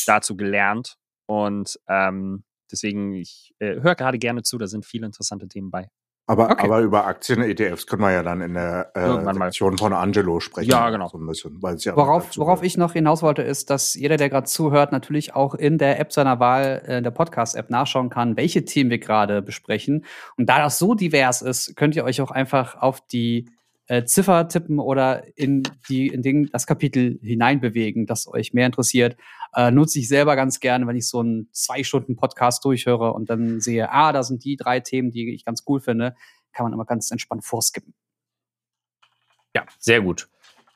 dazu 0.07 0.35
gelernt. 0.35 0.97
Und 1.27 1.79
ähm, 1.87 2.43
deswegen, 2.71 3.13
ich 3.13 3.53
äh, 3.59 3.81
höre 3.81 3.93
gerade 3.93 4.17
gerne 4.17 4.41
zu, 4.41 4.57
da 4.57 4.65
sind 4.65 4.83
viele 4.83 5.05
interessante 5.05 5.47
Themen 5.47 5.69
bei. 5.69 5.89
Aber, 6.25 6.49
Okay. 6.51 6.65
aber 6.65 6.79
über 6.79 7.05
Aktien, 7.05 7.41
ETFs 7.41 7.85
können 7.85 8.01
wir 8.01 8.11
ja 8.11 8.23
dann 8.23 8.39
in 8.39 8.53
der 8.53 8.91
äh, 8.95 9.01
Irgendwann 9.01 9.37
mal. 9.37 9.45
Sektion 9.47 9.77
von 9.77 9.91
Angelo 9.91 10.39
sprechen. 10.39 10.69
Ja, 10.69 10.89
genau. 10.89 11.09
So 11.09 11.17
ein 11.17 11.25
bisschen, 11.27 11.61
weil 11.61 11.75
es 11.75 11.83
ja 11.83 11.97
Worauf, 11.97 12.37
worauf 12.37 12.63
ich 12.63 12.77
noch 12.77 12.93
hinaus 12.93 13.21
wollte, 13.21 13.41
ist, 13.41 13.69
dass 13.69 13.93
jeder, 13.93 14.15
der 14.15 14.29
gerade 14.29 14.47
zuhört, 14.47 14.93
natürlich 14.93 15.35
auch 15.35 15.53
in 15.53 15.77
der 15.77 15.99
App 15.99 16.13
seiner 16.13 16.39
Wahl, 16.39 16.81
äh, 16.87 16.97
in 16.99 17.03
der 17.03 17.11
Podcast-App 17.11 17.69
nachschauen 17.69 18.09
kann, 18.09 18.37
welche 18.37 18.63
Themen 18.63 18.89
wir 18.89 18.99
gerade 18.99 19.41
besprechen. 19.41 20.05
Und 20.37 20.47
da 20.47 20.59
das 20.59 20.79
so 20.79 20.93
divers 20.93 21.41
ist, 21.41 21.75
könnt 21.75 21.95
ihr 21.97 22.05
euch 22.05 22.21
auch 22.21 22.31
einfach 22.31 22.75
auf 22.81 23.01
die 23.01 23.49
äh, 23.87 24.05
Ziffer 24.05 24.47
tippen 24.47 24.79
oder 24.79 25.23
in, 25.35 25.63
die, 25.89 26.07
in 26.07 26.21
den, 26.21 26.49
das 26.53 26.65
Kapitel 26.65 27.19
hineinbewegen, 27.21 28.05
das 28.05 28.27
euch 28.27 28.53
mehr 28.53 28.65
interessiert. 28.65 29.17
Äh, 29.55 29.71
nutze 29.71 29.99
ich 29.99 30.07
selber 30.07 30.35
ganz 30.35 30.59
gerne, 30.59 30.87
wenn 30.87 30.95
ich 30.95 31.07
so 31.07 31.19
einen 31.19 31.49
zwei 31.51 31.83
Stunden 31.83 32.15
Podcast 32.15 32.65
durchhöre 32.65 33.13
und 33.13 33.29
dann 33.29 33.61
sehe, 33.61 33.91
ah, 33.91 34.11
da 34.11 34.23
sind 34.23 34.43
die 34.43 34.55
drei 34.55 34.79
Themen, 34.79 35.11
die 35.11 35.33
ich 35.33 35.45
ganz 35.45 35.63
cool 35.67 35.79
finde, 35.79 36.15
kann 36.53 36.65
man 36.65 36.73
immer 36.73 36.85
ganz 36.85 37.11
entspannt 37.11 37.45
vorskippen. 37.45 37.93
Ja, 39.55 39.65
sehr 39.77 40.01
gut. 40.01 40.27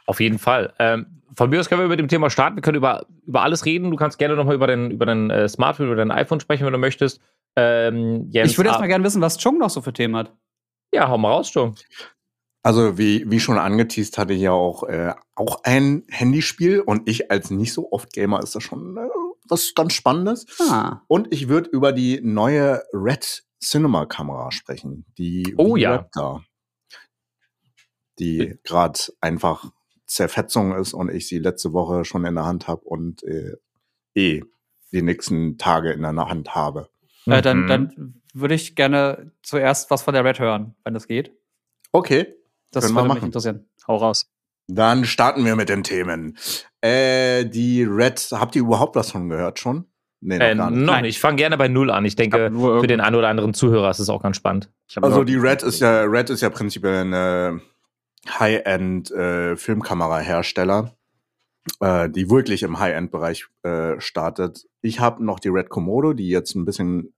Auf 0.06 0.20
jeden 0.20 0.40
Fall. 0.40 0.74
Ähm, 0.80 1.22
von 1.36 1.50
mir 1.50 1.60
aus 1.60 1.70
können 1.70 1.82
wir 1.82 1.86
über 1.86 1.98
dem 1.98 2.08
Thema 2.08 2.30
starten. 2.30 2.56
Wir 2.56 2.62
können 2.62 2.78
über, 2.78 3.06
über 3.26 3.42
alles 3.42 3.66
reden. 3.66 3.92
Du 3.92 3.98
kannst 3.98 4.18
gerne 4.18 4.36
nochmal 4.36 4.56
über 4.56 4.68
dein, 4.68 4.92
über 4.92 5.06
dein 5.06 5.30
äh, 5.30 5.50
Smartphone, 5.50 5.88
über 5.88 5.96
dein 5.96 6.12
iPhone 6.12 6.40
sprechen, 6.40 6.66
wenn 6.66 6.74
du 6.74 6.80
möchtest. 6.80 7.22
Ähm, 7.56 8.28
Jens, 8.30 8.52
ich 8.52 8.58
würde 8.58 8.70
erst 8.70 8.78
ah, 8.78 8.82
mal 8.82 8.88
gerne 8.88 9.04
wissen, 9.04 9.22
was 9.22 9.38
Chung 9.38 9.58
noch 9.58 9.70
so 9.70 9.82
für 9.82 9.94
Themen 9.94 10.16
hat. 10.16 10.32
Ja, 10.94 11.10
hau 11.10 11.18
mal 11.18 11.32
raus, 11.32 11.54
Jung. 11.54 11.76
Also 12.68 12.98
wie, 12.98 13.24
wie 13.32 13.40
schon 13.40 13.58
angeteased 13.58 14.18
hatte 14.18 14.34
ich 14.34 14.42
ja 14.42 14.52
auch, 14.52 14.84
äh, 14.84 15.14
auch 15.36 15.64
ein 15.64 16.04
Handyspiel 16.10 16.82
und 16.82 17.08
ich 17.08 17.32
als 17.32 17.50
nicht 17.50 17.72
so 17.72 17.94
oft 17.94 18.12
Gamer 18.12 18.44
ist 18.44 18.56
das 18.56 18.64
schon 18.64 18.98
äh, 18.98 19.08
was 19.48 19.74
ganz 19.74 19.94
Spannendes. 19.94 20.46
Ah. 20.70 21.00
Und 21.08 21.34
ich 21.34 21.48
würde 21.48 21.70
über 21.70 21.94
die 21.94 22.20
neue 22.22 22.84
Red 22.92 23.46
Cinema 23.64 24.06
Kamera 24.06 24.52
sprechen, 24.52 25.06
die 25.18 25.56
Oh 25.56 25.78
ja. 25.78 25.96
Raptor, 25.96 26.44
die 28.20 28.60
gerade 28.64 29.00
einfach 29.22 29.72
Zerfetzung 30.06 30.76
ist 30.76 30.94
und 30.94 31.10
ich 31.10 31.26
sie 31.30 31.40
letzte 31.40 31.72
Woche 31.72 32.04
schon 32.04 32.26
in 32.26 32.36
der 32.36 32.46
Hand 32.46 32.68
habe 32.68 32.82
und 32.82 33.24
äh, 33.24 33.56
eh 34.14 34.44
die 34.92 35.02
nächsten 35.02 35.58
Tage 35.58 35.94
in 35.94 36.02
der 36.02 36.14
Hand 36.18 36.54
habe. 36.54 36.90
Äh, 37.28 37.42
dann, 37.42 37.62
Mhm. 37.62 37.68
dann 37.70 38.22
würde 38.34 38.56
ich 38.56 38.76
gerne 38.76 39.32
zuerst 39.42 39.90
was 39.90 40.02
von 40.02 40.14
der 40.14 40.26
Red 40.26 40.40
hören, 40.40 40.76
wenn 40.84 40.94
das 40.94 41.08
geht. 41.08 41.32
Okay, 41.94 42.34
Das 42.78 42.86
Können 42.86 42.96
wir 42.96 43.02
würde 43.04 43.14
mich 43.14 43.22
machen. 43.22 43.26
interessieren. 43.28 43.66
Hau 43.88 43.98
raus. 43.98 44.30
dann 44.68 45.06
starten 45.06 45.46
wir 45.46 45.56
mit 45.56 45.70
den 45.70 45.84
Themen. 45.84 46.38
Äh, 46.82 47.46
die 47.46 47.84
Red, 47.84 48.30
habt 48.34 48.56
ihr 48.56 48.62
überhaupt 48.62 48.96
was 48.96 49.12
von 49.12 49.30
gehört 49.30 49.60
schon? 49.60 49.86
Nee, 50.20 50.38
noch 50.40 50.46
Äh, 50.46 50.56
gar 50.56 50.72
nicht. 50.72 50.86
noch 50.86 51.02
nicht. 51.02 51.10
Ich 51.16 51.20
fange 51.20 51.38
gerne 51.38 51.58
bei 51.58 51.68
Null 51.68 51.92
an. 51.92 52.04
Ich 52.06 52.16
denke, 52.16 52.52
für 52.52 52.88
den 52.88 53.00
einen 53.02 53.16
oder 53.16 53.30
anderen 53.30 53.54
Zuhörer 53.54 53.90
ist 53.92 54.00
es 54.00 54.10
auch 54.10 54.22
ganz 54.24 54.36
spannend. 54.38 54.70
Also 55.02 55.24
die 55.24 55.36
Red 55.36 55.64
ist 55.64 55.80
ja, 55.80 56.02
Red 56.04 56.30
ist 56.32 56.42
ja 56.42 56.50
prinzipiell 56.50 57.02
eine 57.02 57.62
High-End 58.28 59.12
äh, 59.12 59.56
Filmkamerahersteller, 59.56 60.96
äh, 61.80 62.10
die 62.10 62.30
wirklich 62.30 62.64
im 62.64 62.80
High-End-Bereich 62.80 63.46
äh, 63.64 64.00
startet. 64.00 64.66
Ich 64.82 65.00
habe 65.00 65.24
noch 65.24 65.40
die 65.40 65.50
Red 65.50 65.70
Komodo, 65.70 66.14
die 66.14 66.30
jetzt 66.30 66.56
ein 66.56 66.66
bisschen 66.66 67.14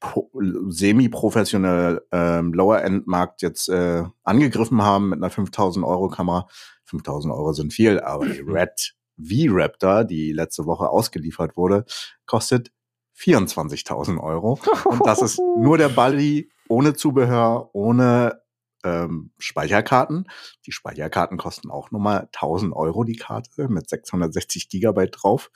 pro- 0.00 0.30
semi-professionell 0.68 2.02
ähm, 2.12 2.52
Lower-End-Markt 2.52 3.42
jetzt 3.42 3.68
äh, 3.68 4.04
angegriffen 4.22 4.82
haben 4.82 5.10
mit 5.10 5.18
einer 5.18 5.30
5000 5.30 5.84
Euro 5.84 6.08
Kamera. 6.08 6.48
5000 6.84 7.32
Euro 7.34 7.52
sind 7.52 7.72
viel, 7.72 8.00
aber 8.00 8.26
die 8.26 8.40
Red 8.40 8.94
V-Raptor, 9.20 10.04
die 10.04 10.32
letzte 10.32 10.64
Woche 10.66 10.88
ausgeliefert 10.88 11.56
wurde, 11.56 11.84
kostet 12.26 12.70
24.000 13.18 14.18
Euro. 14.20 14.58
Und 14.84 15.04
das 15.06 15.20
ist 15.22 15.38
nur 15.58 15.76
der 15.78 15.88
Body 15.88 16.50
ohne 16.68 16.94
Zubehör, 16.94 17.70
ohne 17.72 18.40
ähm, 18.84 19.32
Speicherkarten. 19.38 20.28
Die 20.66 20.72
Speicherkarten 20.72 21.36
kosten 21.36 21.70
auch 21.70 21.90
nochmal 21.90 22.28
1000 22.34 22.72
Euro 22.74 23.02
die 23.04 23.16
Karte 23.16 23.68
mit 23.68 23.88
660 23.88 24.68
Gigabyte 24.68 25.16
drauf. 25.20 25.50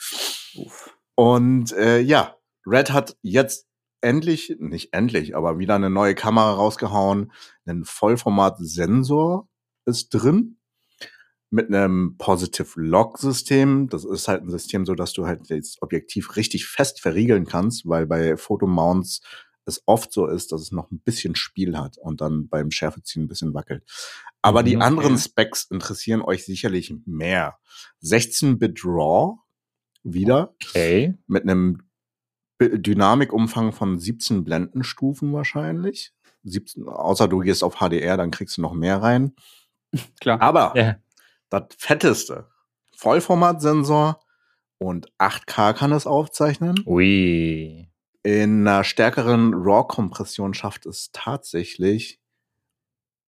Und 1.15 1.73
äh, 1.73 2.01
ja, 2.01 2.35
Red 2.67 2.93
hat 2.93 3.17
jetzt 3.23 3.69
endlich, 4.03 4.57
nicht 4.59 4.93
endlich, 4.93 5.37
aber 5.37 5.59
wieder 5.59 5.75
eine 5.75 5.91
neue 5.91 6.15
Kamera 6.15 6.53
rausgehauen. 6.53 7.33
Ein 7.67 7.85
Vollformat-Sensor 7.85 9.49
ist 9.87 10.11
drin 10.11 10.59
mit 11.51 11.69
einem 11.69 12.17
Positive 12.19 12.81
Lock 12.81 13.19
System. 13.19 13.89
Das 13.89 14.05
ist 14.05 14.29
halt 14.29 14.43
ein 14.43 14.51
System, 14.51 14.87
so 14.87 14.95
dass 14.95 15.13
du 15.13 15.27
halt 15.27 15.51
das 15.51 15.77
Objektiv 15.81 16.37
richtig 16.37 16.67
fest 16.67 17.01
verriegeln 17.01 17.47
kannst, 17.47 17.87
weil 17.87 18.07
bei 18.07 18.37
Fotomounts 18.37 19.21
es 19.65 19.83
oft 19.87 20.13
so 20.13 20.27
ist, 20.27 20.51
dass 20.51 20.61
es 20.61 20.73
noch 20.73 20.91
ein 20.91 21.01
bisschen 21.01 21.37
Spiel 21.37 21.77
hat 21.79 21.97
und 21.99 22.21
dann 22.21 22.49
beim 22.49 22.71
Schärfeziehen 22.71 23.25
ein 23.25 23.29
bisschen 23.29 23.55
wackelt. 23.55 23.85
Aber 24.41 24.63
die 24.65 24.77
Mhm, 24.77 24.83
anderen 24.83 25.13
okay. 25.15 25.23
Specs 25.23 25.65
interessieren 25.71 26.23
euch 26.23 26.45
sicherlich 26.45 26.93
mehr. 27.07 27.59
16-Bit 28.03 28.81
RAW 28.85 29.37
wieder 30.03 30.55
Okay. 30.65 31.15
mit 31.29 31.45
einem 31.45 31.83
Dynamikumfang 32.71 33.73
von 33.73 33.99
17 33.99 34.45
Blendenstufen 34.45 35.33
wahrscheinlich. 35.33 36.13
17, 36.45 36.89
außer 36.89 37.29
du 37.29 37.39
gehst 37.41 37.63
auf 37.63 37.77
HDR, 37.77 38.17
dann 38.17 38.31
kriegst 38.31 38.57
du 38.57 38.63
noch 38.63 38.73
mehr 38.75 39.01
rein. 39.03 39.35
Klar. 40.21 40.41
Aber 40.41 40.73
Ja. 40.77 40.97
das 41.51 41.65
fetteste, 41.79 42.49
Vollformatsensor 42.97 44.21
und 44.79 45.09
8K 45.19 45.73
kann 45.75 45.93
es 45.93 46.07
aufzeichnen. 46.07 46.83
Ui. 46.87 47.89
In 48.25 48.67
einer 48.69 48.85
stärkeren 48.85 49.53
RAW-Kompression 49.55 50.55
schafft 50.55 50.87
es 50.87 51.11
tatsächlich, 51.13 52.21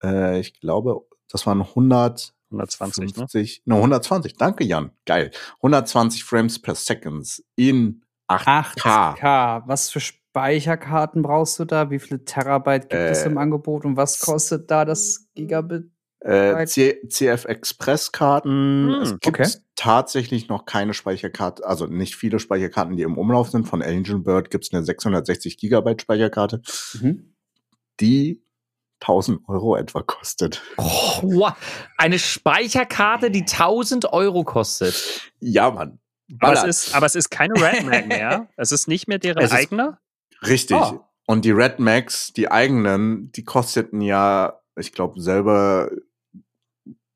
äh, 0.03 0.39
ich 0.41 0.59
glaube, 0.61 1.07
das 1.29 1.47
waren 1.47 1.61
100 1.63 2.33
120, 2.51 3.05
ne? 3.07 3.13
50, 3.15 3.63
no, 3.65 3.77
120. 3.77 4.37
Danke, 4.37 4.63
Jan. 4.63 4.93
Geil. 5.07 5.33
120 5.57 6.23
Frames 6.23 6.61
per 6.63 6.77
Second 6.77 7.43
in 7.57 8.04
8K. 8.29 9.17
8K. 9.17 9.63
Was 9.67 9.91
für 9.91 10.01
Speicherkarten 10.01 11.23
brauchst 11.23 11.59
du 11.59 11.65
da? 11.65 11.91
Wie 11.91 11.99
viele 11.99 12.25
Terabyte 12.25 12.89
gibt 12.89 13.03
es 13.03 13.23
Äh, 13.23 13.27
im 13.29 13.39
Angebot? 13.39 13.85
Und 13.85 13.97
was 13.97 14.21
kostet 14.21 14.71
da 14.71 14.85
das 14.85 15.27
Gigabit? 15.35 15.91
Äh, 16.21 16.65
CF 16.67 17.45
Express 17.45 18.11
Karten. 18.11 18.89
Hm, 18.95 19.03
es 19.03 19.11
gibt 19.21 19.39
okay. 19.41 19.49
tatsächlich 19.77 20.49
noch 20.49 20.65
keine 20.65 20.95
Speicherkarte, 20.95 21.67
also 21.67 21.87
nicht 21.87 22.17
viele 22.17 22.39
Speicherkarten, 22.39 22.97
die 22.97 23.03
im 23.03 23.19
Umlauf 23.19 23.51
sind. 23.51 23.69
Von 23.69 23.83
Angel 23.83 24.19
Bird 24.21 24.51
gibt 24.51 24.65
es 24.65 24.73
eine 24.73 24.83
660 24.83 25.59
Gigabyte 25.59 26.01
Speicherkarte, 26.01 26.63
Mhm. 26.95 27.35
die 28.01 28.43
1000 29.01 29.47
Euro 29.49 29.77
etwa 29.77 30.01
kostet. 30.03 30.63
Oh, 30.79 31.21
wow. 31.23 31.53
Eine 31.99 32.19
Speicherkarte, 32.19 33.31
die 33.31 33.45
1000 33.45 34.11
Euro 34.15 34.45
kostet. 34.45 35.31
Ja, 35.41 35.71
Mann. 35.71 35.99
Aber 36.41 36.53
es, 36.55 36.65
ist, 36.87 36.95
aber 36.95 37.07
es 37.07 37.15
ist 37.15 37.31
keine 37.31 37.55
Red 37.55 37.85
Mag 37.85 38.07
mehr. 38.09 38.49
Es 38.57 38.73
ist 38.73 38.89
nicht 38.89 39.09
mehr 39.09 39.19
deren 39.19 39.51
eigener. 39.51 39.99
Richtig. 40.47 40.77
Ah. 40.77 41.09
Und 41.27 41.45
die 41.45 41.53
Red 41.53 41.79
Max, 41.79 42.33
die 42.33 42.51
eigenen, 42.51 43.33
die 43.33 43.45
kosteten 43.45 44.01
ja, 44.01 44.61
ich 44.77 44.93
glaube, 44.93 45.21
selber, 45.21 45.91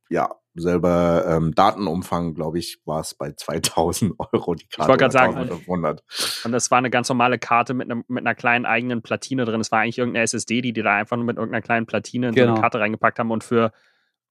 ja, 0.09 0.31
selber 0.55 1.25
ähm, 1.29 1.55
Datenumfang, 1.55 2.35
glaube 2.35 2.59
ich, 2.59 2.81
war 2.85 3.01
es 3.01 3.15
bei 3.15 3.33
2000 3.33 4.15
Euro 4.19 4.55
die 4.55 4.67
Karte. 4.67 4.89
wollte 4.91 5.05
grad 5.05 5.11
oder 5.15 5.21
sagen, 5.21 5.37
1500. 5.37 6.03
Und 6.45 6.53
das 6.53 6.71
war 6.71 6.79
eine 6.79 6.91
ganz 6.91 7.09
normale 7.09 7.39
Karte 7.39 7.75
mit, 7.75 7.91
einem, 7.91 8.05
mit 8.09 8.23
einer 8.27 8.35
kleinen 8.35 8.67
eigenen 8.67 9.03
Platine 9.03 9.45
drin. 9.45 9.61
Es 9.61 9.71
war 9.71 9.81
eigentlich 9.81 9.99
irgendeine 9.99 10.25
SSD, 10.25 10.61
die 10.63 10.73
die 10.73 10.83
da 10.83 10.97
einfach 10.97 11.17
nur 11.17 11.27
mit 11.27 11.37
irgendeiner 11.37 11.63
kleinen 11.63 11.87
Platine 11.87 12.29
in 12.29 12.35
so 12.35 12.41
Genau. 12.41 12.53
eine 12.55 12.61
Karte 12.61 12.81
reingepackt 12.81 13.19
haben 13.19 13.31
und 13.31 13.45
für 13.45 13.73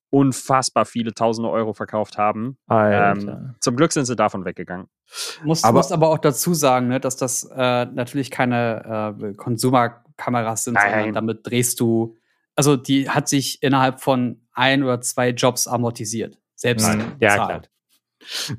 unfassbar 0.10 0.86
viele 0.86 1.14
tausende 1.14 1.50
Euro 1.50 1.74
verkauft 1.74 2.18
haben. 2.18 2.58
Ähm, 2.72 3.56
zum 3.60 3.76
Glück 3.76 3.92
sind 3.92 4.06
sie 4.06 4.16
davon 4.16 4.46
weggegangen. 4.46 4.88
Muss, 5.44 5.64
Aber- 5.64 5.80
musst 5.80 5.92
aber 5.92 6.10
auch 6.10 6.18
dazu 6.18 6.54
sagen, 6.54 6.88
ne, 6.88 7.00
dass 7.00 7.18
das 7.18 7.44
äh, 7.54 7.86
natürlich 7.86 8.32
keine 8.32 9.16
äh, 9.20 9.34
Consumer-Kameras 9.34 10.64
sind, 10.66 10.76
Nein. 10.76 10.92
sondern 10.92 11.14
damit 11.14 11.46
drehst 11.48 11.80
du, 11.80 12.16
also 12.56 12.76
die 12.78 13.10
hat 13.10 13.28
sich 13.28 13.62
innerhalb 13.64 14.02
von 14.02 14.42
ein 14.54 14.84
oder 14.84 15.02
zwei 15.02 15.30
Jobs 15.30 15.68
amortisiert. 15.68 16.38
Selbst 16.56 16.88
Nein. 16.88 17.16
Ja, 17.20 17.34
bezahlt. 17.46 17.70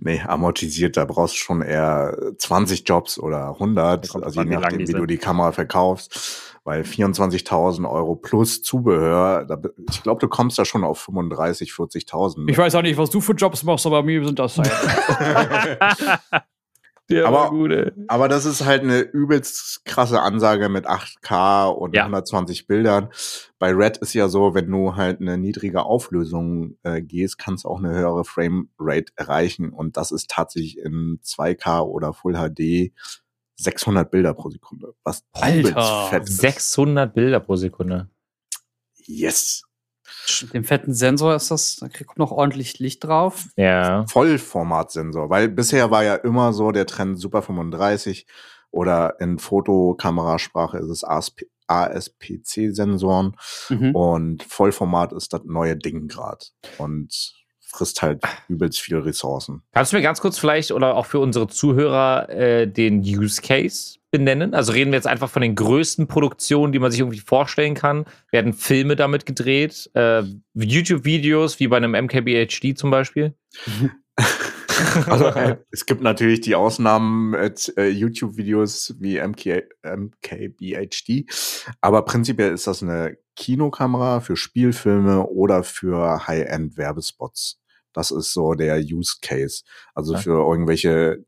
Nee, 0.01 0.21
amortisiert, 0.21 0.97
da 0.97 1.05
brauchst 1.05 1.35
du 1.35 1.39
schon 1.39 1.63
eher 1.63 2.17
20 2.39 2.89
Jobs 2.89 3.19
oder 3.19 3.49
100, 3.49 4.07
Ja, 4.07 4.13
kommt 4.13 4.25
also 4.25 4.41
je 4.41 4.49
wie 4.49 4.55
nachdem, 4.55 4.79
wie 4.79 4.85
du 4.85 4.99
sind. 5.01 5.11
die 5.11 5.19
Kamera 5.19 5.53
verkaufst. 5.53 6.55
Weil 6.69 6.83
24.000 6.83 7.91
Euro 7.91 8.15
plus 8.15 8.61
Zubehör, 8.61 9.47
da, 9.47 9.59
ich 9.91 10.03
glaube, 10.03 10.21
du 10.21 10.29
kommst 10.29 10.59
da 10.59 10.67
schon 10.67 10.85
auf 10.85 10.99
35, 11.01 11.71
40.000. 11.71 12.47
Ich 12.51 12.59
weiß 12.59 12.75
auch 12.75 12.83
nicht, 12.83 12.99
was 12.99 13.09
du 13.09 13.23
für 13.23 13.33
Jobs 13.33 13.63
machst, 13.65 13.87
aber 13.87 14.03
mir 14.03 14.23
sind 14.23 14.39
das 14.39 14.59
halt. 14.59 14.71
Der 17.11 17.25
Aber- 17.27 17.37
war 17.39 17.51
gut. 17.51 17.73
Aber 18.09 18.29
das 18.29 18.45
ist 18.45 18.67
halt 18.67 18.83
eine 18.83 18.99
übelst 19.01 19.83
krasse 19.87 20.21
Ansage 20.21 20.69
mit 20.69 20.87
8K 20.87 21.69
und 21.71 21.95
Ja. 21.95 22.03
120 22.03 22.67
Bildern. 22.67 23.09
Bei 23.59 23.73
Red 23.73 23.97
ist 23.97 24.13
ja 24.13 24.29
so, 24.29 24.53
wenn 24.55 24.71
du 24.71 24.95
halt 24.95 25.23
eine 25.23 25.39
niedrige 25.39 25.85
Auflösung 25.85 26.77
äh, 26.83 27.01
gehst, 27.01 27.39
kannst 27.39 27.65
du 27.65 27.69
auch 27.71 27.79
eine 27.79 27.95
höhere 27.95 28.27
Framerate 28.27 29.11
erreichen. 29.17 29.71
Und 29.71 29.97
das 29.97 30.11
ist 30.11 30.29
tatsächlich 30.29 30.77
in 30.81 31.19
2K 31.25 31.81
oder 31.81 32.13
Full 32.13 32.35
HD 32.35 32.93
600 33.59 34.11
Bilder 34.11 34.35
pro 34.35 34.51
Sekunde. 34.51 34.95
Was 35.05 35.25
Alter. 35.33 35.59
übelst 35.71 35.91
fett 36.11 36.23
ist. 36.29 36.39
600 36.39 37.13
Bilder 37.15 37.41
pro 37.41 37.57
Sekunde. 37.57 38.09
Yes. 39.05 39.63
Mit 40.43 40.55
dem 40.55 40.65
fetten 40.65 40.95
Sensor 40.95 41.35
ist 41.35 41.51
das, 41.51 41.77
da 41.77 41.89
kommt 41.89 42.19
noch 42.19 42.31
ordentlich 42.33 42.79
Licht 42.79 43.05
drauf. 43.05 43.47
Ja. 43.57 44.07
Vollformatsensor, 44.09 45.31
weil 45.31 45.49
bisher 45.49 45.91
war 45.91 46.05
ja 46.05 46.15
immer 46.17 46.53
so 46.53 46.71
der 46.73 46.87
Trend 46.87 47.19
Super 47.19 47.43
35 47.43 48.27
oder 48.71 49.19
in 49.21 49.39
Fotokamerasprache 49.39 50.79
ist 50.79 50.89
es 50.91 51.05
ASP 51.05 51.45
ASPC-Sensoren 51.71 53.37
Mhm. 53.69 53.95
und 53.95 54.43
Vollformat 54.43 55.13
ist 55.13 55.33
das 55.35 55.43
neue 55.45 55.77
Ding 55.77 56.09
grad 56.09 56.53
und 56.79 57.35
frisst 57.69 58.03
halt 58.03 58.23
übelst 58.49 58.81
viele 58.81 59.05
Ressourcen. 59.05 59.63
Kannst 59.73 59.93
du 59.93 59.97
mir 59.97 60.03
ganz 60.03 60.21
kurz 60.21 60.39
vielleicht 60.39 60.73
oder 60.73 60.97
auch 60.97 61.07
für 61.07 61.21
unsere 61.21 61.49
Zuhörer 61.49 62.29
äh, 62.31 62.67
den 62.67 63.01
Use 63.01 63.41
Case 63.43 63.99
benennen? 64.11 64.55
Also 64.55 64.73
reden 64.73 64.91
wir 64.91 64.97
jetzt 64.97 65.07
einfach 65.07 65.31
von 65.31 65.43
den 65.43 65.55
größten 65.55 66.09
Produktionen, 66.09 66.73
die 66.73 66.79
man 66.79 66.91
sich 66.91 67.01
irgendwie 67.01 67.21
vorstellen 67.21 67.75
kann. 67.75 68.07
Werden 68.31 68.55
Filme 68.55 68.97
damit 68.97 69.27
gedreht? 69.27 69.91
Äh, 69.95 70.23
YouTube-Videos 70.55 71.61
wie 71.61 71.69
bei 71.69 71.77
einem 71.77 71.93
MKBHD 71.93 72.77
zum 72.77 72.91
Beispiel? 72.91 73.35
Also 75.07 75.27
äh, 75.27 75.59
es 75.71 75.85
gibt 75.87 76.03
natürlich 76.03 76.41
die 76.41 76.55
Ausnahmen 76.55 77.31
mit 77.31 77.73
äh, 77.77 77.89
YouTube-Videos 77.89 78.95
wie 78.99 79.19
MK, 79.21 79.63
MKBHD, 79.83 81.27
aber 81.81 82.05
prinzipiell 82.05 82.53
ist 82.53 82.67
das 82.67 82.83
eine 82.83 83.17
Kinokamera 83.37 84.21
für 84.21 84.37
Spielfilme 84.37 85.27
oder 85.27 85.63
für 85.65 86.27
High-End-Werbespots. 86.27 87.61
Das 87.93 88.11
ist 88.11 88.33
so 88.33 88.55
der 88.55 88.79
Use 88.81 89.17
Case. 89.23 89.63
Also 89.95 90.15
Ja. 90.15 90.19
für 90.21 90.47
irgendwelche 90.49 91.25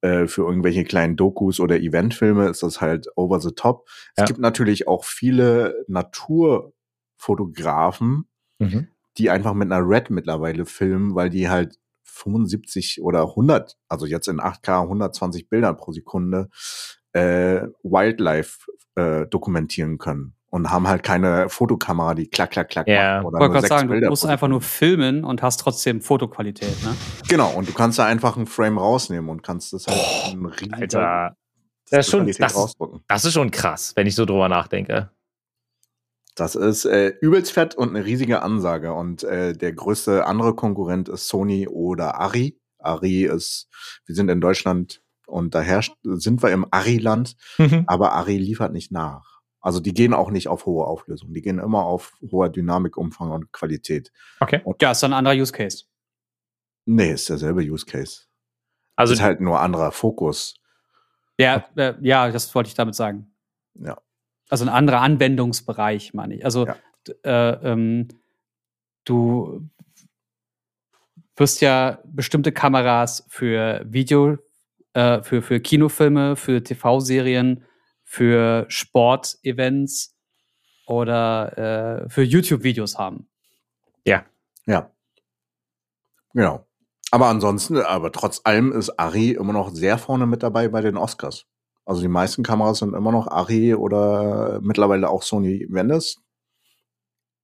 äh, 0.00 0.26
für 0.26 0.42
irgendwelche 0.42 0.82
kleinen 0.84 1.16
Dokus 1.16 1.60
oder 1.60 1.78
Eventfilme 1.78 2.48
ist 2.48 2.62
das 2.64 2.80
halt 2.80 3.06
over 3.14 3.38
the 3.40 3.52
top. 3.54 3.86
Ja. 4.16 4.24
Es 4.24 4.28
gibt 4.28 4.40
natürlich 4.40 4.88
auch 4.88 5.04
viele 5.04 5.84
Naturfotografen, 5.86 8.26
Mhm. 8.58 8.88
die 9.18 9.30
einfach 9.30 9.54
mit 9.54 9.70
einer 9.70 9.86
Red 9.88 10.10
mittlerweile 10.10 10.66
filmen, 10.66 11.14
weil 11.14 11.30
die 11.30 11.48
halt 11.48 11.76
75 12.04 13.00
oder 13.02 13.22
100, 13.30 13.76
also 13.88 14.06
jetzt 14.06 14.28
in 14.28 14.40
8K 14.40 14.82
120 14.82 15.48
Bildern 15.48 15.76
pro 15.76 15.92
Sekunde 15.92 16.48
äh, 17.12 17.62
Wildlife 17.82 18.58
äh, 18.96 19.26
dokumentieren 19.26 19.98
können 19.98 20.34
und 20.50 20.70
haben 20.70 20.86
halt 20.88 21.02
keine 21.02 21.48
Fotokamera, 21.48 22.14
die 22.14 22.28
klack, 22.28 22.50
klack, 22.50 22.68
klack 22.70 22.88
Ja. 22.88 23.22
macht. 23.22 23.26
Oder 23.26 23.38
Ich 23.38 23.40
wollte 23.40 23.44
nur 23.44 23.48
gerade 23.48 23.60
sechs 23.62 23.68
sagen, 23.68 23.88
du 23.88 23.92
Bilder 23.94 24.08
musst 24.10 24.22
pro 24.22 24.28
einfach 24.28 24.48
nur 24.48 24.60
filmen 24.60 25.24
und 25.24 25.42
hast 25.42 25.60
trotzdem 25.60 26.00
Fotoqualität, 26.00 26.82
ne? 26.84 26.94
Genau, 27.28 27.50
und 27.54 27.68
du 27.68 27.72
kannst 27.72 27.98
da 27.98 28.06
einfach 28.06 28.36
einen 28.36 28.46
Frame 28.46 28.78
rausnehmen 28.78 29.28
und 29.30 29.42
kannst 29.42 29.72
das 29.72 29.86
halt 29.86 29.98
Oh, 29.98 30.30
in 30.32 30.46
riesiger 30.46 30.76
Alter. 30.76 31.36
Das 31.90 32.06
ist 32.06 32.10
schon- 32.10 32.26
das. 32.26 32.74
Das 33.08 33.24
ist 33.26 33.32
schon 33.34 33.50
krass, 33.50 33.92
wenn 33.96 34.06
ich 34.06 34.14
so 34.14 34.24
drüber 34.24 34.48
nachdenke. 34.48 35.10
Das 36.34 36.54
ist 36.54 36.84
äh, 36.84 37.08
übelst 37.20 37.52
fett 37.52 37.74
und 37.74 37.90
eine 37.90 38.04
riesige 38.04 38.42
Ansage. 38.42 38.92
Und 38.92 39.22
äh, 39.24 39.52
der 39.52 39.72
größte 39.72 40.26
andere 40.26 40.54
Konkurrent 40.54 41.08
ist 41.08 41.28
Sony 41.28 41.68
oder 41.68 42.20
Ari. 42.20 42.58
Ari 42.78 43.24
ist, 43.24 43.68
wir 44.06 44.14
sind 44.14 44.28
in 44.28 44.40
Deutschland 44.40 45.02
und 45.26 45.54
da 45.54 45.60
herrscht, 45.60 45.94
sind 46.02 46.42
wir 46.42 46.50
im 46.50 46.66
Ari-Land, 46.70 47.36
aber 47.86 48.12
Ari 48.12 48.38
liefert 48.38 48.72
nicht 48.72 48.90
nach. 48.92 49.40
Also 49.60 49.78
die 49.78 49.94
gehen 49.94 50.12
auch 50.12 50.30
nicht 50.30 50.48
auf 50.48 50.66
hohe 50.66 50.84
Auflösung. 50.86 51.32
Die 51.32 51.40
gehen 51.40 51.60
immer 51.60 51.84
auf 51.84 52.14
hoher 52.30 52.48
Dynamikumfang 52.48 53.30
und 53.30 53.52
Qualität. 53.52 54.10
Okay. 54.40 54.60
Ja, 54.80 54.90
ist 54.90 55.02
dann 55.02 55.12
ein 55.12 55.18
anderer 55.18 55.36
Use 55.36 55.52
Case. 55.52 55.84
Nee, 56.84 57.12
ist 57.12 57.28
derselbe 57.28 57.62
Use 57.62 57.86
Case. 57.86 58.22
Also 58.96 59.14
ist 59.14 59.22
halt 59.22 59.40
nur 59.40 59.60
anderer 59.60 59.92
Fokus. 59.92 60.54
Ja, 61.38 61.64
äh, 61.76 61.94
ja, 62.00 62.28
das 62.30 62.52
wollte 62.54 62.68
ich 62.68 62.74
damit 62.74 62.96
sagen. 62.96 63.32
Ja. 63.74 64.00
Also 64.52 64.66
ein 64.66 64.68
anderer 64.68 65.00
Anwendungsbereich, 65.00 66.12
meine 66.12 66.34
ich. 66.34 66.44
Also 66.44 66.66
Ja. 66.66 66.76
äh, 67.24 67.72
ähm, 67.72 68.08
du 69.04 69.66
wirst 71.36 71.62
ja 71.62 72.00
bestimmte 72.04 72.52
Kameras 72.52 73.24
für 73.30 73.82
Video, 73.86 74.36
äh, 74.92 75.22
für, 75.22 75.40
für 75.40 75.58
Kinofilme, 75.58 76.36
für 76.36 76.62
TV-Serien, 76.62 77.64
für 78.04 78.66
Sportevents 78.68 80.14
oder 80.86 82.02
äh, 82.04 82.10
für 82.10 82.22
YouTube-Videos 82.22 82.98
haben. 82.98 83.30
Ja. 84.66 84.90
Genau. 86.34 86.66
Aber 87.10 87.28
ansonsten, 87.28 87.78
aber 87.78 88.12
trotz 88.12 88.42
allem 88.44 88.70
ist 88.70 88.90
Ari 88.98 89.30
immer 89.30 89.54
noch 89.54 89.70
sehr 89.70 89.96
vorne 89.96 90.26
mit 90.26 90.42
dabei 90.42 90.68
bei 90.68 90.82
den 90.82 90.98
Oscars. 90.98 91.46
Also 91.84 92.00
die 92.02 92.08
meisten 92.08 92.42
Kameras 92.42 92.78
sind 92.78 92.94
immer 92.94 93.12
noch 93.12 93.26
Ari 93.28 93.74
oder 93.74 94.60
mittlerweile 94.62 95.08
auch 95.10 95.22
Sony 95.22 95.66
Venice. 95.68 96.18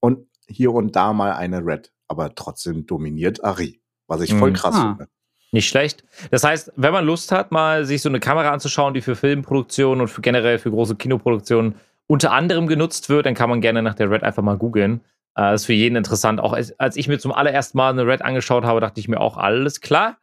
Und 0.00 0.26
hier 0.46 0.72
und 0.72 0.94
da 0.96 1.12
mal 1.12 1.32
eine 1.32 1.64
Red. 1.64 1.92
Aber 2.06 2.34
trotzdem 2.34 2.86
dominiert 2.86 3.44
Ari. 3.44 3.80
Was 4.06 4.20
ich 4.22 4.32
voll 4.34 4.50
Mhm. 4.50 4.54
krass 4.54 4.74
Ah. 4.76 4.94
finde. 4.96 5.08
Nicht 5.50 5.68
schlecht. 5.68 6.04
Das 6.30 6.44
heißt, 6.44 6.72
wenn 6.76 6.92
man 6.92 7.04
Lust 7.06 7.32
hat, 7.32 7.52
mal 7.52 7.84
sich 7.86 8.02
so 8.02 8.08
eine 8.10 8.20
Kamera 8.20 8.50
anzuschauen, 8.50 8.92
die 8.94 9.00
für 9.00 9.16
Filmproduktion 9.16 10.00
und 10.00 10.08
für 10.08 10.20
generell 10.20 10.58
für 10.58 10.70
große 10.70 10.96
Kinoproduktionen 10.96 11.74
unter 12.06 12.32
anderem 12.32 12.66
genutzt 12.66 13.08
wird, 13.08 13.26
dann 13.26 13.34
kann 13.34 13.48
man 13.50 13.60
gerne 13.60 13.82
nach 13.82 13.94
der 13.94 14.10
Red 14.10 14.22
einfach 14.22 14.42
mal 14.42 14.56
googeln. 14.58 15.00
Äh, 15.36 15.54
ist 15.54 15.66
für 15.66 15.72
jeden 15.72 15.96
interessant. 15.96 16.40
Auch 16.40 16.52
als, 16.52 16.78
als 16.78 16.96
ich 16.96 17.08
mir 17.08 17.18
zum 17.18 17.32
allerersten 17.32 17.78
Mal 17.78 17.90
eine 17.90 18.06
Red 18.06 18.22
angeschaut 18.22 18.64
habe, 18.64 18.80
dachte 18.80 19.00
ich 19.00 19.08
mir 19.08 19.20
auch, 19.20 19.36
alles 19.36 19.80
klar. 19.80 20.18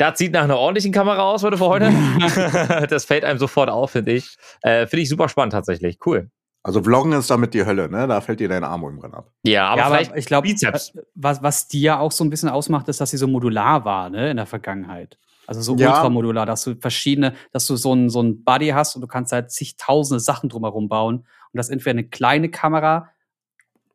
Das 0.00 0.16
sieht 0.16 0.32
nach 0.32 0.44
einer 0.44 0.56
ordentlichen 0.56 0.92
Kamera 0.92 1.22
aus 1.30 1.42
heute 1.42 1.58
für 1.58 1.66
heute. 1.66 1.92
das 2.88 3.04
fällt 3.04 3.22
einem 3.22 3.38
sofort 3.38 3.68
auf, 3.68 3.90
finde 3.90 4.12
ich. 4.12 4.34
Äh, 4.62 4.86
finde 4.86 5.02
ich 5.02 5.10
super 5.10 5.28
spannend 5.28 5.52
tatsächlich. 5.52 5.98
Cool. 6.06 6.30
Also 6.62 6.82
Vloggen 6.82 7.12
ist 7.12 7.28
damit 7.30 7.52
die 7.52 7.66
Hölle, 7.66 7.90
ne? 7.90 8.06
Da 8.08 8.22
fällt 8.22 8.40
dir 8.40 8.48
dein 8.48 8.64
Arm 8.64 8.82
irgendwann 8.82 9.12
ab. 9.12 9.30
Ja, 9.42 9.66
aber 9.68 9.78
ja, 9.80 9.86
aber 9.88 10.16
ich 10.16 10.24
glaube, 10.24 10.48
Bizeps. 10.48 10.94
was, 11.14 11.42
was 11.42 11.68
die 11.68 11.82
ja 11.82 11.98
auch 11.98 12.12
so 12.12 12.24
ein 12.24 12.30
bisschen 12.30 12.48
ausmacht, 12.48 12.88
ist, 12.88 12.98
dass 13.02 13.10
sie 13.10 13.18
so 13.18 13.26
modular 13.28 13.84
war, 13.84 14.08
ne, 14.08 14.30
in 14.30 14.38
der 14.38 14.46
Vergangenheit. 14.46 15.18
Also 15.46 15.60
so 15.60 15.76
Ja. 15.76 15.90
ultramodular, 15.94 16.46
dass 16.46 16.64
du 16.64 16.76
verschiedene, 16.76 17.34
dass 17.52 17.66
du 17.66 17.76
so 17.76 17.94
ein, 17.94 18.08
so 18.08 18.22
ein 18.22 18.42
Body 18.42 18.68
hast 18.68 18.94
und 18.94 19.02
du 19.02 19.06
kannst 19.06 19.32
halt 19.32 19.50
zigtausende 19.50 20.20
Sachen 20.20 20.48
drumherum 20.48 20.88
bauen. 20.88 21.16
Und 21.16 21.26
das 21.58 21.66
ist 21.66 21.72
entweder 21.72 21.90
eine 21.90 22.04
kleine 22.08 22.48
Kamera, 22.50 23.10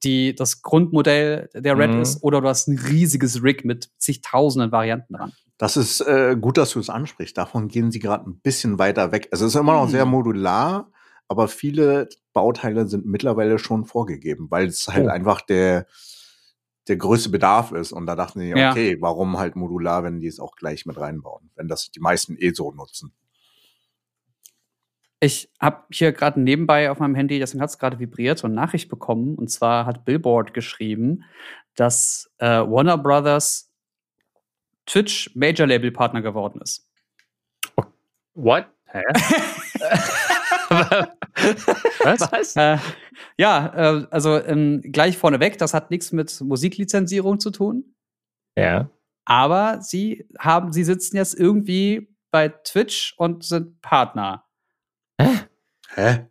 die 0.03 0.35
das 0.35 0.61
Grundmodell 0.61 1.49
der 1.55 1.75
Red 1.79 1.95
Mhm. 1.95 2.01
ist, 2.01 2.21
oder 2.23 2.41
du 2.41 2.47
hast 2.47 2.67
ein 2.67 2.77
riesiges 2.77 3.41
Rig 3.41 3.65
mit 3.65 3.89
zigtausenden 3.97 4.71
Varianten 4.71 5.15
dran. 5.15 5.33
Das 5.57 5.77
ist 5.77 6.01
äh, 6.01 6.35
gut, 6.39 6.57
dass 6.57 6.71
du 6.71 6.79
es 6.79 6.89
ansprichst. 6.89 7.37
Davon 7.37 7.67
gehen 7.69 7.91
sie 7.91 7.99
gerade 7.99 8.29
ein 8.29 8.39
bisschen 8.39 8.77
weiter 8.77 9.11
weg. 9.11 9.29
Also 9.31 9.45
es 9.45 9.55
ist 9.55 9.59
immer 9.59 9.73
noch 9.73 9.89
sehr 9.89 10.05
modular, 10.05 10.91
aber 11.27 11.47
viele 11.47 12.09
Bauteile 12.33 12.87
sind 12.87 13.05
mittlerweile 13.05 13.57
schon 13.57 13.85
vorgegeben, 13.85 14.47
weil 14.49 14.67
es 14.67 14.87
halt 14.89 15.05
Oh. 15.05 15.09
einfach 15.09 15.41
der, 15.41 15.87
der 16.89 16.97
größte 16.97 17.29
Bedarf 17.29 17.71
ist. 17.71 17.93
Und 17.93 18.05
da 18.05 18.15
dachten 18.17 18.41
sie, 18.41 18.49
Ja. 18.49 18.71
okay, 18.71 18.97
warum 18.99 19.37
halt 19.39 19.55
modular, 19.55 20.03
wenn 20.03 20.19
die 20.19 20.27
es 20.27 20.39
auch 20.41 20.55
gleich 20.57 20.85
mit 20.85 20.99
reinbauen, 20.99 21.49
wenn 21.55 21.67
das 21.69 21.89
die 21.89 22.01
meisten 22.01 22.35
eh 22.37 22.51
so 22.53 22.71
nutzen. 22.73 23.13
Ich 25.21 25.49
habe 25.61 25.83
hier 25.91 26.11
gerade 26.11 26.39
nebenbei 26.41 26.91
auf 26.91 26.99
meinem 26.99 27.15
Handy, 27.15 27.39
deswegen 27.39 27.61
hat 27.61 27.69
es 27.69 27.79
gerade 27.79 27.99
vibriert, 27.99 28.37
so 28.37 28.47
eine 28.47 28.55
Nachricht 28.55 28.89
bekommen. 28.89 29.35
Und 29.35 29.49
zwar 29.49 29.85
hat 29.85 30.03
Billboard 30.05 30.53
geschrieben, 30.53 31.23
dass 31.75 32.29
äh, 32.37 32.45
Warner 32.59 32.97
Brothers 32.97 33.71
Twitch 34.85 35.35
Major 35.35 35.67
Label 35.67 35.91
Partner 35.91 36.21
geworden 36.21 36.61
ist. 36.61 36.89
What? 38.33 38.65
Hä? 38.85 39.01
Was? 42.03 42.31
Was? 42.31 42.55
Äh, 42.55 42.77
ja, 43.37 43.73
äh, 43.75 44.07
also 44.11 44.41
ähm, 44.43 44.81
gleich 44.83 45.17
vorneweg, 45.17 45.57
das 45.57 45.73
hat 45.73 45.91
nichts 45.91 46.11
mit 46.11 46.39
Musiklizenzierung 46.41 47.39
zu 47.39 47.51
tun. 47.51 47.95
Ja. 48.57 48.89
Aber 49.25 49.81
sie 49.81 50.27
haben, 50.37 50.71
sie 50.71 50.83
sitzen 50.83 51.17
jetzt 51.17 51.33
irgendwie 51.33 52.15
bei 52.31 52.49
Twitch 52.49 53.15
und 53.17 53.43
sind 53.43 53.81
Partner. 53.81 54.45
Hä? 55.19 56.27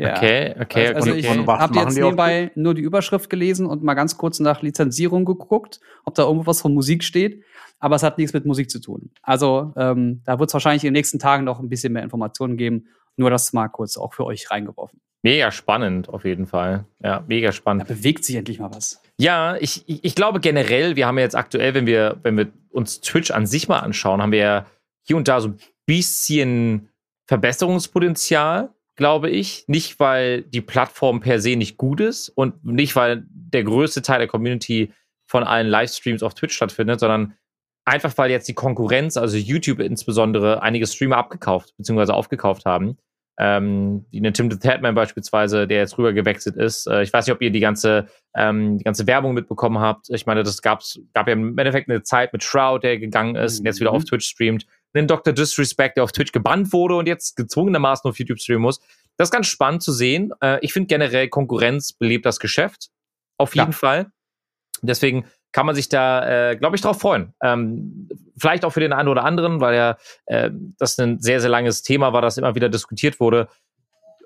Ja. 0.00 0.16
Okay, 0.16 0.54
okay, 0.60 0.86
Also, 0.88 0.96
also 0.96 1.10
okay. 1.10 1.20
ich 1.20 1.28
habe 1.48 1.78
jetzt 1.78 1.94
nebenbei 1.96 2.50
nur 2.54 2.74
die 2.74 2.82
Überschrift 2.82 3.30
gelesen 3.30 3.66
und 3.66 3.82
mal 3.82 3.94
ganz 3.94 4.16
kurz 4.16 4.40
nach 4.40 4.62
Lizenzierung 4.62 5.24
geguckt, 5.24 5.80
ob 6.04 6.14
da 6.14 6.22
irgendwo 6.24 6.46
was 6.46 6.60
von 6.60 6.74
Musik 6.74 7.04
steht. 7.04 7.42
Aber 7.78 7.96
es 7.96 8.02
hat 8.02 8.18
nichts 8.18 8.32
mit 8.34 8.44
Musik 8.44 8.70
zu 8.70 8.78
tun. 8.80 9.10
Also 9.22 9.72
ähm, 9.76 10.22
da 10.24 10.38
wird 10.38 10.50
es 10.50 10.54
wahrscheinlich 10.54 10.84
in 10.84 10.88
den 10.88 10.98
nächsten 10.98 11.18
Tagen 11.18 11.44
noch 11.44 11.60
ein 11.60 11.68
bisschen 11.68 11.92
mehr 11.94 12.02
Informationen 12.02 12.56
geben. 12.56 12.88
Nur 13.16 13.30
das 13.30 13.52
mal 13.52 13.68
kurz 13.68 13.96
auch 13.96 14.12
für 14.12 14.24
euch 14.26 14.50
reingeworfen. 14.50 15.00
Mega 15.22 15.50
spannend, 15.50 16.08
auf 16.08 16.24
jeden 16.24 16.46
Fall. 16.46 16.86
Ja, 17.02 17.24
mega 17.26 17.48
Da 17.48 17.52
spannend. 17.52 17.88
bewegt 17.88 18.24
sich 18.24 18.36
endlich 18.36 18.58
mal 18.58 18.70
was. 18.74 19.02
Ja, 19.18 19.56
ich, 19.56 19.84
ich, 19.86 20.04
ich 20.04 20.14
glaube 20.14 20.40
generell, 20.40 20.96
wir 20.96 21.06
haben 21.06 21.18
ja 21.18 21.24
jetzt 21.24 21.36
aktuell, 21.36 21.74
wenn 21.74 21.86
wir, 21.86 22.18
wenn 22.22 22.36
wir 22.38 22.48
uns 22.70 23.00
Twitch 23.00 23.30
an 23.30 23.46
sich 23.46 23.68
mal 23.68 23.80
anschauen, 23.80 24.22
haben 24.22 24.32
wir 24.32 24.38
ja 24.38 24.66
hier 25.02 25.16
und 25.16 25.28
da 25.28 25.40
so 25.40 25.48
ein 25.48 25.58
bisschen 25.86 26.88
Verbesserungspotenzial, 27.26 28.70
glaube 29.00 29.30
ich. 29.30 29.64
Nicht, 29.66 29.98
weil 29.98 30.42
die 30.42 30.60
Plattform 30.60 31.20
per 31.20 31.40
se 31.40 31.56
nicht 31.56 31.78
gut 31.78 32.00
ist 32.00 32.28
und 32.28 32.62
nicht, 32.62 32.94
weil 32.96 33.24
der 33.30 33.64
größte 33.64 34.02
Teil 34.02 34.18
der 34.18 34.28
Community 34.28 34.92
von 35.26 35.42
allen 35.42 35.68
Livestreams 35.68 36.22
auf 36.22 36.34
Twitch 36.34 36.54
stattfindet, 36.54 37.00
sondern 37.00 37.32
einfach, 37.86 38.12
weil 38.18 38.30
jetzt 38.30 38.46
die 38.46 38.52
Konkurrenz, 38.54 39.16
also 39.16 39.38
YouTube 39.38 39.80
insbesondere, 39.80 40.62
einige 40.62 40.86
Streamer 40.86 41.16
abgekauft 41.16 41.74
bzw. 41.78 42.12
aufgekauft 42.12 42.66
haben. 42.66 42.98
Ähm, 43.38 44.04
eine 44.14 44.34
Tim 44.34 44.50
the 44.50 44.58
Tatman 44.58 44.94
beispielsweise, 44.94 45.66
der 45.66 45.78
jetzt 45.78 45.96
rüber 45.96 46.12
gewechselt 46.12 46.56
ist. 46.56 46.86
Äh, 46.86 47.02
ich 47.02 47.10
weiß 47.10 47.26
nicht, 47.26 47.34
ob 47.34 47.40
ihr 47.40 47.50
die 47.50 47.60
ganze, 47.60 48.06
ähm, 48.36 48.76
die 48.76 48.84
ganze 48.84 49.06
Werbung 49.06 49.32
mitbekommen 49.32 49.78
habt. 49.78 50.10
Ich 50.10 50.26
meine, 50.26 50.42
das 50.42 50.60
gab's, 50.60 51.00
gab 51.14 51.26
ja 51.26 51.32
im 51.32 51.56
Endeffekt 51.56 51.88
eine 51.88 52.02
Zeit 52.02 52.34
mit 52.34 52.44
Shroud, 52.44 52.82
der 52.82 52.98
gegangen 52.98 53.36
ist 53.36 53.60
und 53.60 53.64
jetzt 53.64 53.80
wieder 53.80 53.92
Mhm. 53.92 53.96
auf 53.96 54.04
Twitch 54.04 54.26
streamt. 54.28 54.66
Einen 54.92 55.06
Dr. 55.06 55.32
Disrespect, 55.32 55.96
der 55.96 56.04
auf 56.04 56.12
Twitch 56.12 56.32
gebannt 56.32 56.72
wurde 56.72 56.96
und 56.96 57.06
jetzt 57.06 57.36
gezwungenermaßen 57.36 58.08
auf 58.08 58.18
YouTube 58.18 58.40
streamen 58.40 58.62
muss. 58.62 58.80
Das 59.16 59.28
ist 59.28 59.32
ganz 59.32 59.46
spannend 59.46 59.82
zu 59.82 59.92
sehen. 59.92 60.32
Äh, 60.40 60.58
ich 60.62 60.72
finde 60.72 60.88
generell, 60.88 61.28
Konkurrenz 61.28 61.92
belebt 61.92 62.26
das 62.26 62.40
Geschäft. 62.40 62.90
Auf 63.36 63.54
jeden 63.54 63.72
Ja. 63.72 63.76
Fall. 63.76 64.06
Deswegen 64.82 65.26
kann 65.52 65.66
man 65.66 65.74
sich 65.74 65.88
da, 65.88 66.50
äh, 66.50 66.56
glaube 66.56 66.76
ich, 66.76 66.82
drauf 66.82 67.00
freuen. 67.00 67.34
Ähm, 67.42 68.08
vielleicht 68.36 68.64
auch 68.64 68.70
für 68.70 68.80
den 68.80 68.92
einen 68.92 69.08
oder 69.08 69.24
anderen, 69.24 69.60
weil 69.60 69.74
ja 69.74 69.96
äh, 70.26 70.50
das 70.78 70.98
ein 70.98 71.20
sehr, 71.20 71.40
sehr 71.40 71.50
langes 71.50 71.82
Thema 71.82 72.12
war, 72.12 72.22
das 72.22 72.38
immer 72.38 72.54
wieder 72.54 72.68
diskutiert 72.68 73.20
wurde, 73.20 73.48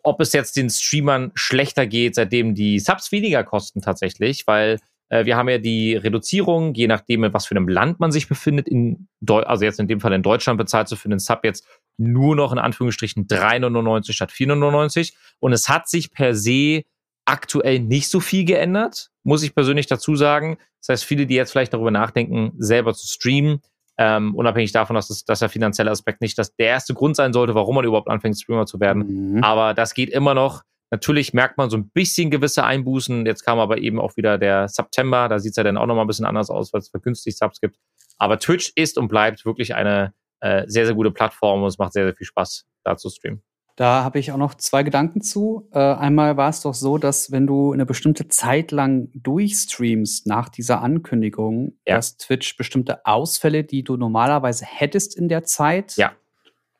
ob 0.02 0.20
es 0.20 0.32
jetzt 0.34 0.56
den 0.56 0.68
Streamern 0.68 1.32
schlechter 1.34 1.86
geht, 1.86 2.14
seitdem 2.14 2.54
die 2.54 2.78
Subs 2.78 3.10
weniger 3.10 3.42
kosten 3.42 3.80
tatsächlich, 3.80 4.46
weil 4.46 4.78
wir 5.10 5.36
haben 5.36 5.48
ja 5.48 5.58
die 5.58 5.96
Reduzierung, 5.96 6.74
je 6.74 6.86
nachdem, 6.86 7.24
in 7.24 7.34
was 7.34 7.46
für 7.46 7.54
einem 7.54 7.68
Land 7.68 8.00
man 8.00 8.10
sich 8.10 8.28
befindet, 8.28 8.68
in 8.68 9.08
Deu 9.20 9.42
also 9.42 9.64
jetzt 9.64 9.78
in 9.78 9.86
dem 9.86 10.00
Fall 10.00 10.12
in 10.12 10.22
Deutschland 10.22 10.58
bezahlt 10.58 10.90
du 10.90 10.96
für 10.96 11.08
einen 11.08 11.18
Sub 11.18 11.40
jetzt 11.44 11.66
nur 11.96 12.34
noch 12.34 12.52
in 12.52 12.58
Anführungsstrichen 12.58 13.26
3,99 13.26 14.12
statt 14.12 14.32
4,99 14.32 15.12
und 15.40 15.52
es 15.52 15.68
hat 15.68 15.88
sich 15.88 16.10
per 16.10 16.34
se 16.34 16.82
aktuell 17.26 17.80
nicht 17.80 18.08
so 18.08 18.20
viel 18.20 18.44
geändert, 18.44 19.10
muss 19.22 19.42
ich 19.42 19.54
persönlich 19.54 19.86
dazu 19.86 20.16
sagen. 20.16 20.58
Das 20.80 20.88
heißt, 20.90 21.04
viele, 21.04 21.26
die 21.26 21.34
jetzt 21.34 21.52
vielleicht 21.52 21.72
darüber 21.72 21.90
nachdenken, 21.90 22.52
selber 22.58 22.92
zu 22.94 23.06
streamen, 23.06 23.60
ähm, 23.96 24.34
unabhängig 24.34 24.72
davon, 24.72 24.96
dass, 24.96 25.08
das, 25.08 25.24
dass 25.24 25.38
der 25.38 25.48
finanzielle 25.48 25.90
Aspekt 25.90 26.20
nicht 26.20 26.36
das, 26.38 26.54
der 26.56 26.66
erste 26.66 26.94
Grund 26.94 27.16
sein 27.16 27.32
sollte, 27.32 27.54
warum 27.54 27.76
man 27.76 27.84
überhaupt 27.84 28.08
anfängt, 28.08 28.38
Streamer 28.38 28.66
zu 28.66 28.80
werden. 28.80 29.34
Mhm. 29.34 29.44
Aber 29.44 29.72
das 29.72 29.94
geht 29.94 30.10
immer 30.10 30.34
noch. 30.34 30.62
Natürlich 30.94 31.34
merkt 31.34 31.58
man 31.58 31.70
so 31.70 31.76
ein 31.76 31.88
bisschen 31.88 32.30
gewisse 32.30 32.62
Einbußen. 32.62 33.26
Jetzt 33.26 33.44
kam 33.44 33.58
aber 33.58 33.78
eben 33.78 33.98
auch 33.98 34.16
wieder 34.16 34.38
der 34.38 34.68
September. 34.68 35.28
Da 35.28 35.40
sieht 35.40 35.50
es 35.50 35.56
ja 35.56 35.64
dann 35.64 35.76
auch 35.76 35.86
noch 35.86 35.96
mal 35.96 36.02
ein 36.02 36.06
bisschen 36.06 36.24
anders 36.24 36.50
aus, 36.50 36.72
weil 36.72 36.78
es 36.82 36.88
vergünstigt 36.88 37.36
Subs 37.36 37.60
gibt. 37.60 37.78
Aber 38.16 38.38
Twitch 38.38 38.70
ist 38.76 38.96
und 38.96 39.08
bleibt 39.08 39.44
wirklich 39.44 39.74
eine 39.74 40.14
äh, 40.38 40.62
sehr, 40.68 40.86
sehr 40.86 40.94
gute 40.94 41.10
Plattform 41.10 41.62
und 41.62 41.66
es 41.68 41.78
macht 41.78 41.94
sehr, 41.94 42.04
sehr 42.04 42.14
viel 42.14 42.28
Spaß, 42.28 42.64
da 42.84 42.96
zu 42.96 43.10
streamen. 43.10 43.42
Da 43.74 44.04
habe 44.04 44.20
ich 44.20 44.30
auch 44.30 44.36
noch 44.36 44.54
zwei 44.54 44.84
Gedanken 44.84 45.20
zu. 45.20 45.68
Äh, 45.72 45.80
einmal 45.80 46.36
war 46.36 46.48
es 46.48 46.60
doch 46.60 46.74
so, 46.74 46.96
dass 46.96 47.32
wenn 47.32 47.48
du 47.48 47.72
eine 47.72 47.84
bestimmte 47.86 48.28
Zeit 48.28 48.70
lang 48.70 49.08
durchstreamst 49.14 50.28
nach 50.28 50.48
dieser 50.48 50.80
Ankündigung, 50.80 51.76
Ja. 51.88 51.96
dass 51.96 52.16
Twitch 52.18 52.56
bestimmte 52.56 53.04
Ausfälle, 53.04 53.64
die 53.64 53.82
du 53.82 53.96
normalerweise 53.96 54.64
hättest 54.64 55.16
in 55.16 55.28
der 55.28 55.42
Zeit, 55.42 55.96
Ja. 55.96 56.12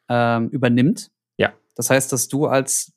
ähm, 0.09 0.50
übernimmt. 0.50 1.11
Ja. 1.37 1.53
Das 1.74 1.90
heißt, 1.90 2.12
dass 2.12 2.29
du 2.29 2.46
als, 2.46 2.92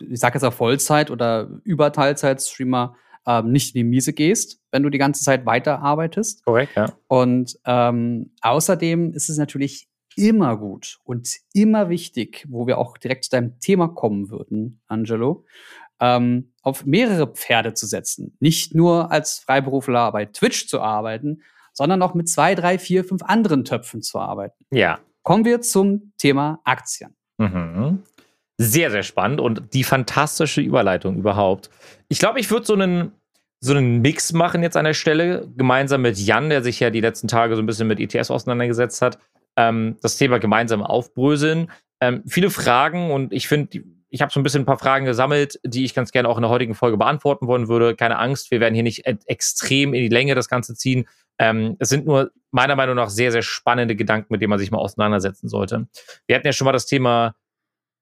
ich 0.00 0.20
sag 0.20 0.34
jetzt 0.34 0.44
auch 0.44 0.52
Vollzeit- 0.52 1.10
oder 1.10 1.48
Überteilzeit-Streamer 1.64 2.96
ähm, 3.26 3.52
nicht 3.52 3.74
in 3.74 3.80
die 3.80 3.84
Miese 3.84 4.12
gehst, 4.12 4.60
wenn 4.70 4.82
du 4.82 4.90
die 4.90 4.98
ganze 4.98 5.22
Zeit 5.22 5.46
weiterarbeitest. 5.46 6.44
Korrekt, 6.44 6.76
ja. 6.76 6.92
Und 7.08 7.58
ähm, 7.64 8.32
außerdem 8.40 9.12
ist 9.12 9.28
es 9.28 9.38
natürlich 9.38 9.88
immer 10.16 10.56
gut 10.56 10.98
und 11.04 11.28
immer 11.52 11.88
wichtig, 11.88 12.44
wo 12.48 12.66
wir 12.66 12.78
auch 12.78 12.98
direkt 12.98 13.24
zu 13.24 13.30
deinem 13.30 13.60
Thema 13.60 13.88
kommen 13.88 14.30
würden, 14.30 14.80
Angelo, 14.88 15.44
ähm, 16.00 16.52
auf 16.62 16.84
mehrere 16.84 17.28
Pferde 17.28 17.74
zu 17.74 17.86
setzen. 17.86 18.36
Nicht 18.40 18.74
nur 18.74 19.12
als 19.12 19.38
Freiberufler 19.38 20.10
bei 20.12 20.24
Twitch 20.26 20.66
zu 20.66 20.80
arbeiten, 20.80 21.42
sondern 21.72 22.02
auch 22.02 22.14
mit 22.14 22.28
zwei, 22.28 22.54
drei, 22.54 22.78
vier, 22.78 23.04
fünf 23.04 23.22
anderen 23.22 23.64
Töpfen 23.64 24.02
zu 24.02 24.18
arbeiten. 24.18 24.64
Ja. 24.70 24.98
Kommen 25.22 25.44
wir 25.44 25.60
zum 25.60 26.12
Thema 26.18 26.60
Aktien. 26.64 27.14
Mhm. 27.38 28.02
Sehr, 28.60 28.90
sehr 28.90 29.04
spannend 29.04 29.40
und 29.40 29.72
die 29.72 29.84
fantastische 29.84 30.60
Überleitung 30.60 31.16
überhaupt. 31.16 31.70
Ich 32.08 32.18
glaube, 32.18 32.40
ich 32.40 32.50
würde 32.50 32.66
so 32.66 32.74
einen, 32.74 33.12
so 33.60 33.72
einen 33.72 34.00
Mix 34.00 34.32
machen 34.32 34.64
jetzt 34.64 34.76
an 34.76 34.84
der 34.84 34.94
Stelle, 34.94 35.48
gemeinsam 35.56 36.02
mit 36.02 36.18
Jan, 36.18 36.50
der 36.50 36.62
sich 36.62 36.80
ja 36.80 36.90
die 36.90 37.00
letzten 37.00 37.28
Tage 37.28 37.54
so 37.54 37.62
ein 37.62 37.66
bisschen 37.66 37.86
mit 37.86 38.00
ETS 38.00 38.32
auseinandergesetzt 38.32 39.00
hat, 39.00 39.18
ähm, 39.56 39.96
das 40.02 40.16
Thema 40.16 40.38
gemeinsam 40.38 40.82
aufbröseln. 40.82 41.70
Ähm, 42.00 42.22
viele 42.26 42.50
Fragen 42.50 43.12
und 43.12 43.32
ich 43.32 43.46
finde, 43.46 43.80
ich 44.08 44.22
habe 44.22 44.32
so 44.32 44.40
ein 44.40 44.42
bisschen 44.42 44.62
ein 44.62 44.66
paar 44.66 44.78
Fragen 44.78 45.04
gesammelt, 45.04 45.60
die 45.64 45.84
ich 45.84 45.94
ganz 45.94 46.10
gerne 46.10 46.28
auch 46.28 46.36
in 46.36 46.42
der 46.42 46.50
heutigen 46.50 46.74
Folge 46.74 46.96
beantworten 46.96 47.46
wollen 47.46 47.68
würde. 47.68 47.94
Keine 47.94 48.18
Angst, 48.18 48.50
wir 48.50 48.58
werden 48.58 48.74
hier 48.74 48.82
nicht 48.82 49.06
e- 49.06 49.18
extrem 49.26 49.94
in 49.94 50.02
die 50.02 50.08
Länge 50.08 50.34
das 50.34 50.48
Ganze 50.48 50.74
ziehen. 50.74 51.06
Ähm, 51.38 51.76
es 51.78 51.90
sind 51.90 52.06
nur 52.06 52.32
meiner 52.50 52.74
Meinung 52.74 52.96
nach 52.96 53.10
sehr, 53.10 53.30
sehr 53.30 53.42
spannende 53.42 53.94
Gedanken, 53.94 54.32
mit 54.32 54.40
denen 54.40 54.50
man 54.50 54.58
sich 54.58 54.72
mal 54.72 54.78
auseinandersetzen 54.78 55.48
sollte. 55.48 55.86
Wir 56.26 56.34
hatten 56.34 56.46
ja 56.46 56.52
schon 56.52 56.64
mal 56.64 56.72
das 56.72 56.86
Thema 56.86 57.34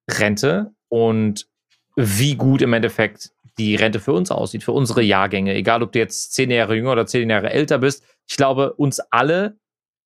Rente 0.09 0.73
und 0.89 1.47
wie 1.97 2.37
gut 2.37 2.63
im 2.63 2.73
Endeffekt 2.73 3.33
die 3.59 3.75
Rente 3.75 4.01
für 4.01 4.13
uns 4.13 4.31
aussieht, 4.31 4.65
für 4.65 4.73
unsere 4.73 5.03
Jahrgänge. 5.03 5.55
Egal, 5.55 5.83
ob 5.83 5.93
du 5.93 5.99
jetzt 5.99 6.35
zehn 6.35 6.51
Jahre 6.51 6.77
jünger 6.77 6.93
oder 6.93 7.07
zehn 7.07 7.31
Jahre 7.31 7.51
älter 7.51 7.79
bist. 7.79 8.05
Ich 8.29 8.37
glaube, 8.37 8.75
uns 8.75 9.01
alle 9.11 9.59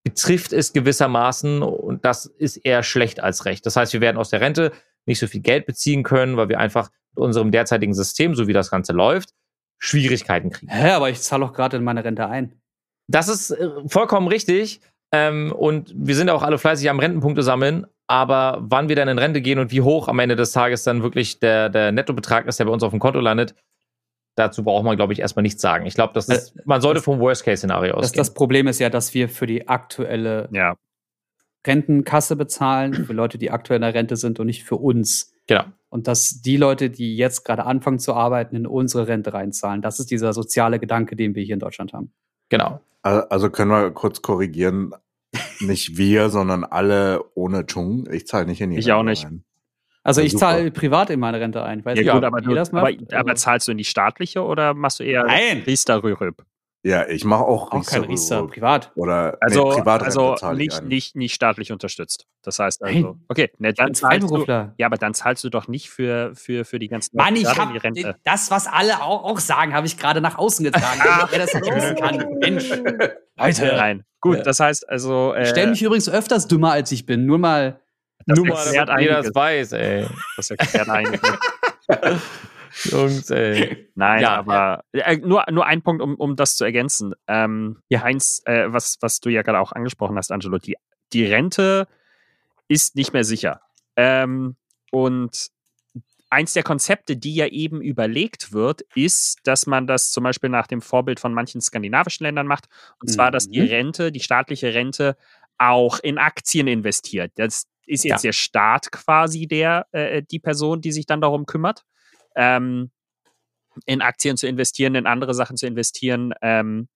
betrifft 0.04 0.52
es 0.52 0.72
gewissermaßen 0.72 1.62
und 1.62 2.04
das 2.04 2.26
ist 2.26 2.56
eher 2.58 2.82
schlecht 2.82 3.20
als 3.20 3.44
recht. 3.44 3.66
Das 3.66 3.76
heißt, 3.76 3.92
wir 3.92 4.00
werden 4.00 4.16
aus 4.16 4.30
der 4.30 4.40
Rente 4.40 4.72
nicht 5.06 5.18
so 5.18 5.26
viel 5.26 5.40
Geld 5.40 5.66
beziehen 5.66 6.02
können, 6.02 6.36
weil 6.36 6.48
wir 6.48 6.58
einfach 6.58 6.90
mit 7.14 7.24
unserem 7.24 7.50
derzeitigen 7.50 7.94
System, 7.94 8.34
so 8.34 8.46
wie 8.46 8.52
das 8.52 8.70
Ganze 8.70 8.92
läuft, 8.92 9.30
Schwierigkeiten 9.78 10.50
kriegen. 10.50 10.70
Hä, 10.70 10.90
aber 10.90 11.10
ich 11.10 11.20
zahle 11.20 11.44
auch 11.44 11.52
gerade 11.52 11.76
in 11.76 11.84
meine 11.84 12.04
Rente 12.04 12.26
ein. 12.26 12.60
Das 13.08 13.28
ist 13.28 13.50
äh, 13.50 13.68
vollkommen 13.86 14.28
richtig. 14.28 14.80
Ähm, 15.12 15.52
und 15.52 15.92
wir 15.96 16.14
sind 16.14 16.30
auch 16.30 16.42
alle 16.42 16.58
fleißig 16.58 16.88
am 16.88 17.00
Rentenpunkte 17.00 17.42
sammeln. 17.42 17.86
Aber 18.10 18.58
wann 18.62 18.88
wir 18.88 18.96
dann 18.96 19.06
in 19.06 19.18
Rente 19.18 19.40
gehen 19.40 19.60
und 19.60 19.70
wie 19.70 19.82
hoch 19.82 20.08
am 20.08 20.18
Ende 20.18 20.34
des 20.34 20.50
Tages 20.50 20.82
dann 20.82 21.02
wirklich 21.04 21.38
der, 21.38 21.68
der 21.68 21.92
Nettobetrag 21.92 22.46
ist, 22.46 22.58
der 22.58 22.64
bei 22.64 22.72
uns 22.72 22.82
auf 22.82 22.90
dem 22.90 22.98
Konto 22.98 23.20
landet, 23.20 23.54
dazu 24.34 24.64
braucht 24.64 24.84
man, 24.84 24.96
glaube 24.96 25.12
ich, 25.12 25.20
erstmal 25.20 25.44
nichts 25.44 25.62
sagen. 25.62 25.86
Ich 25.86 25.94
glaube, 25.94 26.12
das 26.14 26.28
ist, 26.28 26.66
man 26.66 26.80
sollte 26.80 27.02
vom 27.02 27.20
Worst-Case-Szenario 27.20 27.94
ausgehen. 27.94 28.18
das 28.20 28.34
Problem 28.34 28.66
ist 28.66 28.80
ja, 28.80 28.90
dass 28.90 29.14
wir 29.14 29.28
für 29.28 29.46
die 29.46 29.68
aktuelle 29.68 30.48
Ja. 30.52 30.74
Rentenkasse 31.66 32.36
bezahlen, 32.36 32.94
für 32.94 33.12
Leute, 33.12 33.38
die 33.38 33.50
aktuell 33.50 33.76
in 33.76 33.82
der 33.82 33.94
Rente 33.94 34.16
sind 34.16 34.40
und 34.40 34.46
nicht 34.46 34.64
für 34.64 34.76
uns. 34.76 35.32
genau. 35.46 35.64
Und 35.92 36.06
dass 36.06 36.40
die 36.40 36.56
Leute, 36.56 36.88
die 36.88 37.16
jetzt 37.16 37.44
gerade 37.44 37.64
anfangen 37.66 37.98
zu 37.98 38.14
arbeiten, 38.14 38.54
in 38.56 38.64
unsere 38.66 39.08
Rente 39.08 39.32
reinzahlen. 39.32 39.82
Das 39.82 39.98
ist 39.98 40.10
dieser 40.12 40.32
soziale 40.32 40.78
Gedanke, 40.78 41.16
den 41.16 41.34
wir 41.34 41.42
hier 41.42 41.54
in 41.54 41.58
Deutschland 41.58 41.92
haben. 41.92 42.12
Genau. 42.48 42.80
Al- 43.02 43.24
Also 43.28 43.50
können 43.50 43.72
wir 43.72 43.90
kurz 43.90 44.22
korrigieren. 44.22 44.92
Nicht 45.60 45.96
wir, 45.96 46.28
sondern 46.30 46.64
alle 46.64 47.22
ohne 47.34 47.64
Chung. 47.66 48.08
Ich 48.10 48.26
zahle 48.26 48.46
nicht 48.46 48.60
in 48.60 48.70
die 48.70 48.78
Ich 48.78 48.86
Rente 48.86 48.96
auch 48.96 49.02
nicht. 49.02 49.24
Rein. 49.26 49.44
Also 50.02 50.20
Ja, 50.22 50.26
ich 50.26 50.36
zahle 50.36 50.70
privat 50.70 51.10
in 51.10 51.20
meine 51.20 51.38
Rente 51.40 51.62
ein. 51.62 51.84
Weiß 51.84 51.98
Ja, 51.98 52.02
nicht, 52.04 52.12
gut, 52.12 52.24
aber, 52.24 52.40
du, 52.40 52.54
das 52.54 52.70
aber, 52.72 52.82
macht. 52.90 53.12
aber 53.14 53.30
Also- 53.32 53.44
zahlst 53.44 53.68
du 53.68 53.72
in 53.72 53.78
die 53.78 53.84
staatliche 53.84 54.42
oder 54.42 54.72
machst 54.74 55.00
du 55.00 55.04
eher 55.04 55.24
Nein. 55.24 55.62
Riester-Rürup? 55.66 56.44
Ja, 56.82 57.06
ich 57.06 57.24
mache 57.24 57.44
auch 57.44 57.70
auch 57.72 57.84
kein 57.86 58.04
Riester, 58.04 58.38
Riester- 58.40 58.46
privat. 58.48 58.90
Oder 58.94 59.36
Also, 59.42 59.68
nee, 59.68 59.76
Privatrente 59.76 60.18
also 60.18 60.52
nicht, 60.52 60.82
nicht, 60.82 61.14
nicht 61.14 61.34
staatlich 61.34 61.72
unterstützt. 61.72 62.26
Das 62.42 62.58
heißt 62.58 62.82
also, 62.82 62.98
Nein. 62.98 63.24
okay, 63.28 63.50
ne, 63.58 63.74
dann 63.74 63.92
zahlst 63.92 64.30
du, 64.30 64.44
ja, 64.46 64.86
aber 64.86 64.96
dann 64.96 65.12
zahlst 65.12 65.44
du 65.44 65.50
doch 65.50 65.68
nicht 65.68 65.90
für, 65.90 66.34
für, 66.34 66.64
für 66.64 66.78
die 66.78 66.88
ganzen 66.88 67.16
Mann, 67.18 67.36
ich 67.36 67.44
habe 67.58 67.72
die 67.74 67.78
Rente. 67.78 68.16
das, 68.24 68.50
was 68.50 68.66
alle 68.66 69.02
auch, 69.02 69.24
auch 69.24 69.38
sagen, 69.40 69.74
habe 69.74 69.86
ich 69.86 69.98
gerade 69.98 70.22
nach 70.22 70.38
außen 70.38 70.64
getragen. 70.64 71.00
Wer 71.30 71.38
das 71.38 71.52
nicht 71.52 71.74
wissen 71.74 71.96
kann. 71.96 72.24
Mensch. 72.38 72.70
Leute. 73.36 73.66
Nein. 73.76 74.04
Gut, 74.22 74.38
Ja. 74.38 74.42
das 74.42 74.60
heißt 74.60 74.88
also. 74.88 75.34
Äh, 75.34 75.42
Ich 75.42 75.48
stelle 75.50 75.68
mich 75.70 75.82
übrigens 75.82 76.08
öfters 76.08 76.48
dümmer, 76.48 76.72
als 76.72 76.90
ich 76.92 77.04
bin. 77.04 77.26
Nur 77.26 77.38
mal. 77.38 77.78
das 78.26 78.38
Nur 78.38 78.46
mal, 78.48 78.72
damit 78.74 79.00
jeder 79.02 79.22
das 79.22 79.34
weiß, 79.34 79.72
ey. 79.72 80.06
Das 80.36 80.50
erklärt 80.50 80.88
einiges. 80.88 81.20
Jungs, 82.84 83.30
ey. 83.30 83.88
Nein, 83.94 84.22
Ja, 84.22 84.36
aber 84.36 84.84
äh, 84.92 85.16
nur, 85.16 85.44
nur 85.50 85.66
ein 85.66 85.82
Punkt, 85.82 86.02
um, 86.02 86.14
um 86.16 86.36
das 86.36 86.56
zu 86.56 86.64
ergänzen. 86.64 87.14
Ähm, 87.26 87.82
Ja. 87.88 88.02
Eins, 88.02 88.42
äh, 88.46 88.72
was, 88.72 88.98
was 89.00 89.20
du 89.20 89.28
ja 89.28 89.42
gerade 89.42 89.60
auch 89.60 89.72
angesprochen 89.72 90.16
hast, 90.16 90.30
Angelo, 90.32 90.58
die, 90.58 90.76
die 91.12 91.24
Rente 91.26 91.88
ist 92.68 92.96
nicht 92.96 93.12
mehr 93.12 93.24
sicher. 93.24 93.60
Ähm, 93.96 94.56
und 94.92 95.48
eins 96.30 96.52
der 96.52 96.62
Konzepte, 96.62 97.16
die 97.16 97.34
ja 97.34 97.46
eben 97.48 97.80
überlegt 97.82 98.52
wird, 98.52 98.82
ist, 98.94 99.40
dass 99.44 99.66
man 99.66 99.86
das 99.88 100.12
zum 100.12 100.22
Beispiel 100.24 100.48
nach 100.50 100.68
dem 100.68 100.80
Vorbild 100.80 101.18
von 101.18 101.34
manchen 101.34 101.60
skandinavischen 101.60 102.24
Ländern 102.24 102.46
macht. 102.46 102.66
Und 103.00 103.08
zwar, 103.08 103.30
dass 103.32 103.48
die 103.48 103.60
Mhm. 103.60 103.66
Rente, 103.68 104.12
die 104.12 104.20
staatliche 104.20 104.72
Rente, 104.74 105.16
auch 105.58 105.98
in 105.98 106.18
Aktien 106.18 106.68
investiert. 106.68 107.32
Das 107.34 107.66
ist 107.86 108.04
jetzt 108.04 108.22
Ja. 108.22 108.28
der 108.28 108.32
Staat 108.32 108.92
quasi 108.92 109.48
der, 109.48 109.86
äh, 109.90 110.22
die 110.22 110.38
Person, 110.38 110.80
die 110.80 110.92
sich 110.92 111.06
dann 111.06 111.20
darum 111.20 111.44
kümmert. 111.46 111.84
Ähm, 112.40 112.90
in 113.86 114.02
Aktien 114.02 114.36
zu 114.36 114.46
investieren, 114.48 114.94
in 114.94 115.06
andere 115.06 115.34
Sachen 115.34 115.56
zu 115.56 115.66
investieren, 115.66 116.32
ähm, 116.42 116.88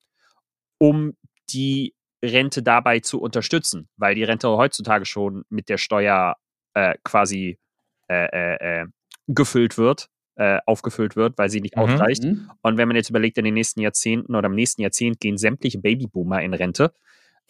um 0.78 1.16
die 1.50 1.94
Rente 2.24 2.62
dabei 2.62 3.00
zu 3.00 3.20
unterstützen, 3.20 3.88
weil 3.96 4.14
die 4.14 4.24
Rente 4.24 4.48
heutzutage 4.48 5.04
schon 5.04 5.44
mit 5.50 5.68
der 5.68 5.78
Steuer 5.78 6.36
äh, 6.74 6.94
quasi 7.04 7.58
äh, 8.08 8.26
äh, 8.26 8.82
äh, 8.82 8.86
gefüllt 9.28 9.78
wird, 9.78 10.08
äh, 10.36 10.58
aufgefüllt 10.66 11.16
wird, 11.16 11.38
weil 11.38 11.48
sie 11.48 11.60
nicht 11.60 11.76
Mhm. 11.76 11.82
ausreicht. 11.82 12.24
Hm? 12.24 12.50
Und 12.62 12.76
wenn 12.76 12.88
man 12.88 12.96
jetzt 12.96 13.10
überlegt, 13.10 13.38
in 13.38 13.44
den 13.44 13.54
nächsten 13.54 13.80
Jahrzehnten 13.80 14.34
oder 14.34 14.46
im 14.46 14.54
nächsten 14.54 14.82
Jahrzehnt 14.82 15.20
gehen 15.20 15.38
sämtliche 15.38 15.78
Babyboomer 15.78 16.42
in 16.42 16.54
Rente. 16.54 16.92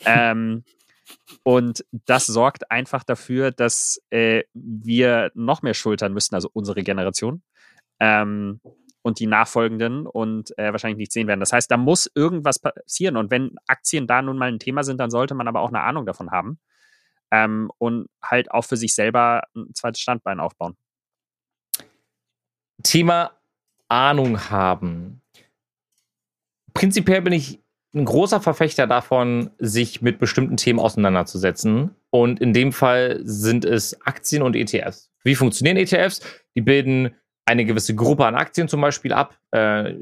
ähm, 0.05 0.65
und 1.43 1.85
das 1.93 2.27
sorgt 2.27 2.71
einfach 2.71 3.05
dafür, 3.05 3.51
dass 3.53 4.01
äh, 4.11 4.43
wir 4.55 5.31
noch 5.35 5.63
mehr 5.63 5.75
schultern 5.75 6.13
müssen, 6.13 6.35
also 6.35 6.49
unsere 6.53 6.83
Generation 6.83 7.43
ähm, 8.01 8.61
und 9.03 9.21
die 9.21 9.27
Nachfolgenden 9.27 10.07
und 10.07 10.57
äh, 10.59 10.73
wahrscheinlich 10.73 10.99
nicht 10.99 11.13
sehen 11.13 11.27
werden. 11.27 11.41
Das 11.41 11.53
heißt, 11.53 11.71
da 11.71 11.77
muss 11.77 12.11
irgendwas 12.15 12.59
passieren. 12.59 13.17
Und 13.17 13.31
wenn 13.31 13.57
Aktien 13.67 14.07
da 14.07 14.23
nun 14.23 14.39
mal 14.39 14.49
ein 14.49 14.59
Thema 14.59 14.83
sind, 14.83 14.99
dann 14.99 15.11
sollte 15.11 15.35
man 15.35 15.47
aber 15.47 15.61
auch 15.61 15.69
eine 15.69 15.83
Ahnung 15.83 16.07
davon 16.07 16.31
haben 16.31 16.59
ähm, 17.31 17.71
und 17.79 18.09
halt 18.23 18.51
auch 18.51 18.65
für 18.65 18.77
sich 18.77 18.95
selber 18.95 19.43
ein 19.55 19.75
zweites 19.75 20.01
Standbein 20.01 20.41
aufbauen. 20.41 20.77
Thema 22.83 23.33
Ahnung 23.89 24.51
haben. 24.51 25.21
Prinzipiell 26.73 27.23
bin 27.23 27.33
ich 27.33 27.61
ein 27.95 28.05
großer 28.05 28.41
Verfechter 28.41 28.87
davon, 28.87 29.51
sich 29.59 30.03
mit 30.03 30.19
bestimmten 30.19 30.57
Themen 30.57 30.81
auseinanderzusetzen. 30.81 31.95
Und 32.11 32.41
in 32.41 32.53
dem 32.53 32.73
Fall 32.73 33.21
sind 33.23 33.65
es 33.65 34.01
Aktien 34.03 34.43
und 34.43 34.57
ETFs. 34.57 35.11
Wie 35.23 35.35
funktionieren 35.35 35.77
ETFs? 35.77 36.21
Die 36.57 36.61
bilden 36.61 37.15
eine 37.47 37.65
gewisse 37.65 37.95
Gruppe 37.95 38.25
an 38.27 38.35
Aktien 38.35 38.69
zum 38.69 38.81
Beispiel 38.81 39.13
ab. 39.13 39.37
Äh, 39.51 39.95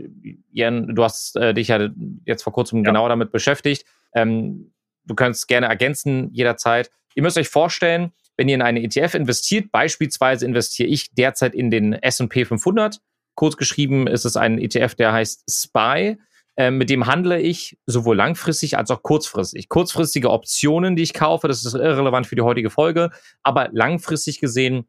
Jan, 0.53 0.95
du 0.95 1.03
hast 1.03 1.37
äh, 1.37 1.55
dich 1.55 1.69
ja 1.69 1.89
jetzt 2.25 2.43
vor 2.43 2.53
kurzem 2.53 2.79
Ja. 2.79 2.91
genauer 2.91 3.09
damit 3.09 3.33
beschäftigt. 3.33 3.85
Ähm, 4.15 4.73
du 5.05 5.15
kannst 5.15 5.49
gerne 5.49 5.67
ergänzen 5.67 6.31
jederzeit. 6.33 6.91
Ihr 7.15 7.23
müsst 7.23 7.37
euch 7.39 7.49
vorstellen, 7.49 8.13
wenn 8.37 8.49
ihr 8.49 8.55
in 8.55 8.63
eine 8.63 8.83
ETF 8.83 9.15
investiert, 9.15 9.73
beispielsweise 9.73 10.47
investiere 10.47 10.89
ich 10.89 11.13
derzeit 11.15 11.55
in 11.55 11.71
den 11.71 11.93
S&P 11.95 12.45
500. 12.45 12.99
Kurz 13.35 13.57
geschrieben 13.57 14.07
ist 14.07 14.25
es 14.25 14.37
ein 14.37 14.59
ETF, 14.59 14.95
der 14.95 15.13
heißt 15.13 15.45
SPY. 15.51 16.19
Ähm, 16.57 16.77
mit 16.77 16.91
dem 16.91 17.07
handle 17.07 17.41
ich 17.41 17.79
sowohl 17.87 18.17
langfristig 18.17 18.77
als 18.77 18.91
auch 18.91 19.03
kurzfristig. 19.03 19.69
Kurzfristige 19.69 20.31
Optionen, 20.31 20.97
die 20.97 21.03
ich 21.03 21.15
kaufe, 21.15 21.49
das 21.49 21.65
ist 21.65 21.75
irrelevant 21.75 22.27
für 22.27 22.37
die 22.37 22.43
heutige 22.43 22.69
Folge, 22.69 23.11
aber 23.43 23.71
langfristig 23.73 24.39
gesehen, 24.39 24.87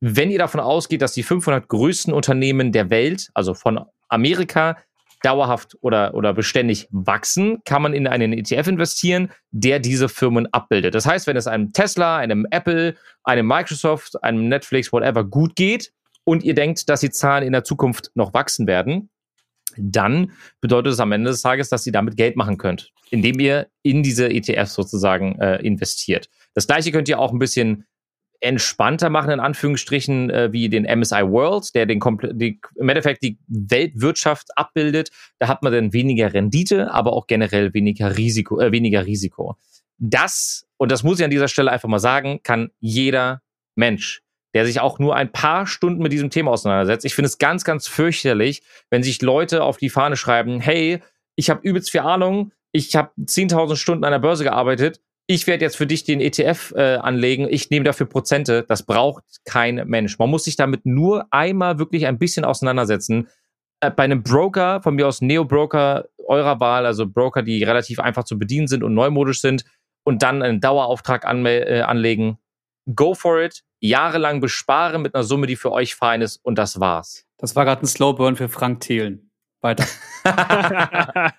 wenn 0.00 0.30
ihr 0.30 0.38
davon 0.38 0.60
ausgeht, 0.60 1.02
dass 1.02 1.12
die 1.12 1.22
500 1.22 1.68
größten 1.68 2.12
Unternehmen 2.12 2.72
der 2.72 2.90
Welt, 2.90 3.30
also 3.34 3.54
von 3.54 3.80
Amerika, 4.08 4.76
dauerhaft 5.22 5.76
oder, 5.82 6.14
oder 6.14 6.32
beständig 6.32 6.88
wachsen, 6.90 7.62
kann 7.64 7.82
man 7.82 7.92
in 7.92 8.06
einen 8.06 8.32
ETF 8.32 8.68
investieren, 8.68 9.30
der 9.50 9.78
diese 9.78 10.08
Firmen 10.08 10.46
abbildet. 10.52 10.94
Das 10.94 11.06
heißt, 11.06 11.26
wenn 11.26 11.36
es 11.36 11.46
einem 11.46 11.72
Tesla, 11.72 12.16
einem 12.16 12.46
Apple, 12.50 12.96
einem 13.24 13.46
Microsoft, 13.46 14.22
einem 14.24 14.48
Netflix, 14.48 14.92
whatever 14.92 15.24
gut 15.24 15.56
geht 15.56 15.92
und 16.24 16.42
ihr 16.42 16.54
denkt, 16.54 16.88
dass 16.88 17.00
die 17.00 17.10
Zahlen 17.10 17.44
in 17.44 17.52
der 17.52 17.64
Zukunft 17.64 18.10
noch 18.14 18.32
wachsen 18.32 18.66
werden, 18.66 19.10
dann 19.76 20.32
bedeutet 20.60 20.94
es 20.94 21.00
am 21.00 21.12
Ende 21.12 21.30
des 21.30 21.42
Tages, 21.42 21.68
dass 21.68 21.86
ihr 21.86 21.92
damit 21.92 22.16
Geld 22.16 22.36
machen 22.36 22.56
könnt, 22.56 22.90
indem 23.10 23.38
ihr 23.38 23.68
in 23.82 24.02
diese 24.02 24.28
ETFs 24.28 24.74
sozusagen 24.74 25.38
äh, 25.38 25.56
investiert. 25.56 26.28
Das 26.54 26.66
gleiche 26.66 26.90
könnt 26.92 27.08
ihr 27.08 27.18
auch 27.18 27.32
ein 27.32 27.38
bisschen 27.38 27.84
entspannter 28.40 29.10
machen, 29.10 29.30
in 29.30 29.40
Anführungsstrichen, 29.40 30.30
äh, 30.30 30.52
wie 30.52 30.68
den 30.68 30.84
MSI 30.84 31.22
World, 31.22 31.74
der 31.74 31.86
den 31.86 32.00
die, 32.32 32.60
im 32.76 32.88
Endeffekt 32.88 33.22
die 33.22 33.38
Weltwirtschaft 33.46 34.48
abbildet. 34.56 35.10
Da 35.38 35.48
hat 35.48 35.62
man 35.62 35.72
dann 35.72 35.92
weniger 35.92 36.32
Rendite, 36.32 36.90
aber 36.90 37.12
auch 37.12 37.26
generell 37.26 37.74
weniger 37.74 38.16
Risiko, 38.16 38.60
äh, 38.60 38.72
weniger 38.72 39.06
Risiko. 39.06 39.56
Das, 39.98 40.66
und 40.78 40.90
das 40.90 41.02
muss 41.02 41.18
ich 41.18 41.24
an 41.24 41.30
dieser 41.30 41.48
Stelle 41.48 41.70
einfach 41.70 41.88
mal 41.88 41.98
sagen, 41.98 42.40
kann 42.42 42.70
jeder 42.80 43.42
Mensch, 43.76 44.22
der 44.54 44.64
sich 44.64 44.80
auch 44.80 44.98
nur 44.98 45.14
ein 45.14 45.30
paar 45.30 45.66
Stunden 45.66 46.02
mit 46.02 46.12
diesem 46.12 46.30
Thema 46.30 46.52
auseinandersetzt. 46.52 47.04
Ich 47.04 47.14
finde 47.14 47.26
es 47.26 47.38
ganz, 47.38 47.64
ganz 47.64 47.86
fürchterlich, 47.86 48.62
wenn 48.88 49.02
sich 49.02 49.20
Leute 49.20 49.62
auf 49.62 49.76
die 49.76 49.90
Fahne 49.90 50.16
schreiben, 50.16 50.60
hey, 50.60 51.00
ich 51.36 51.50
habe 51.50 51.60
übelst 51.62 51.90
viel 51.90 52.00
Ahnung, 52.00 52.52
ich 52.72 52.96
habe 52.96 53.10
10.000 53.20 53.76
Stunden 53.76 54.04
an 54.04 54.12
der 54.12 54.18
Börse 54.18 54.44
gearbeitet, 54.44 55.00
ich 55.30 55.46
werde 55.46 55.64
jetzt 55.64 55.76
für 55.76 55.86
dich 55.86 56.02
den 56.02 56.20
ETF 56.20 56.72
äh, 56.76 56.96
anlegen, 56.96 57.46
ich 57.48 57.70
nehme 57.70 57.84
dafür 57.84 58.06
Prozente. 58.06 58.64
Das 58.66 58.82
braucht 58.82 59.22
kein 59.44 59.76
Mensch. 59.86 60.18
Man 60.18 60.28
muss 60.28 60.42
sich 60.42 60.56
damit 60.56 60.84
nur 60.86 61.24
einmal 61.30 61.78
wirklich 61.78 62.08
ein 62.08 62.18
bisschen 62.18 62.44
auseinandersetzen. 62.44 63.28
Äh, 63.78 63.92
bei 63.92 64.02
einem 64.02 64.24
Broker, 64.24 64.82
von 64.82 64.96
mir 64.96 65.06
aus 65.06 65.20
Neo-Broker 65.20 66.06
eurer 66.26 66.58
Wahl, 66.58 66.84
also 66.84 67.06
Broker, 67.06 67.42
die 67.42 67.62
relativ 67.62 68.00
einfach 68.00 68.24
zu 68.24 68.40
bedienen 68.40 68.66
sind 68.66 68.82
und 68.82 68.92
neumodisch 68.92 69.40
sind, 69.40 69.64
und 70.02 70.24
dann 70.24 70.42
einen 70.42 70.60
Dauerauftrag 70.60 71.22
äh, 71.24 71.82
anlegen. 71.82 72.38
Go 72.92 73.14
for 73.14 73.40
it, 73.40 73.62
jahrelang 73.78 74.40
besparen 74.40 75.00
mit 75.00 75.14
einer 75.14 75.22
Summe, 75.22 75.46
die 75.46 75.54
für 75.54 75.70
euch 75.70 75.94
fein 75.94 76.22
ist, 76.22 76.38
und 76.42 76.58
das 76.58 76.80
war's. 76.80 77.24
Das 77.38 77.54
war 77.54 77.64
gerade 77.64 77.82
ein 77.82 77.86
Slowburn 77.86 78.34
für 78.34 78.48
Frank 78.48 78.80
Thelen. 78.80 79.30
Weiter. 79.60 79.86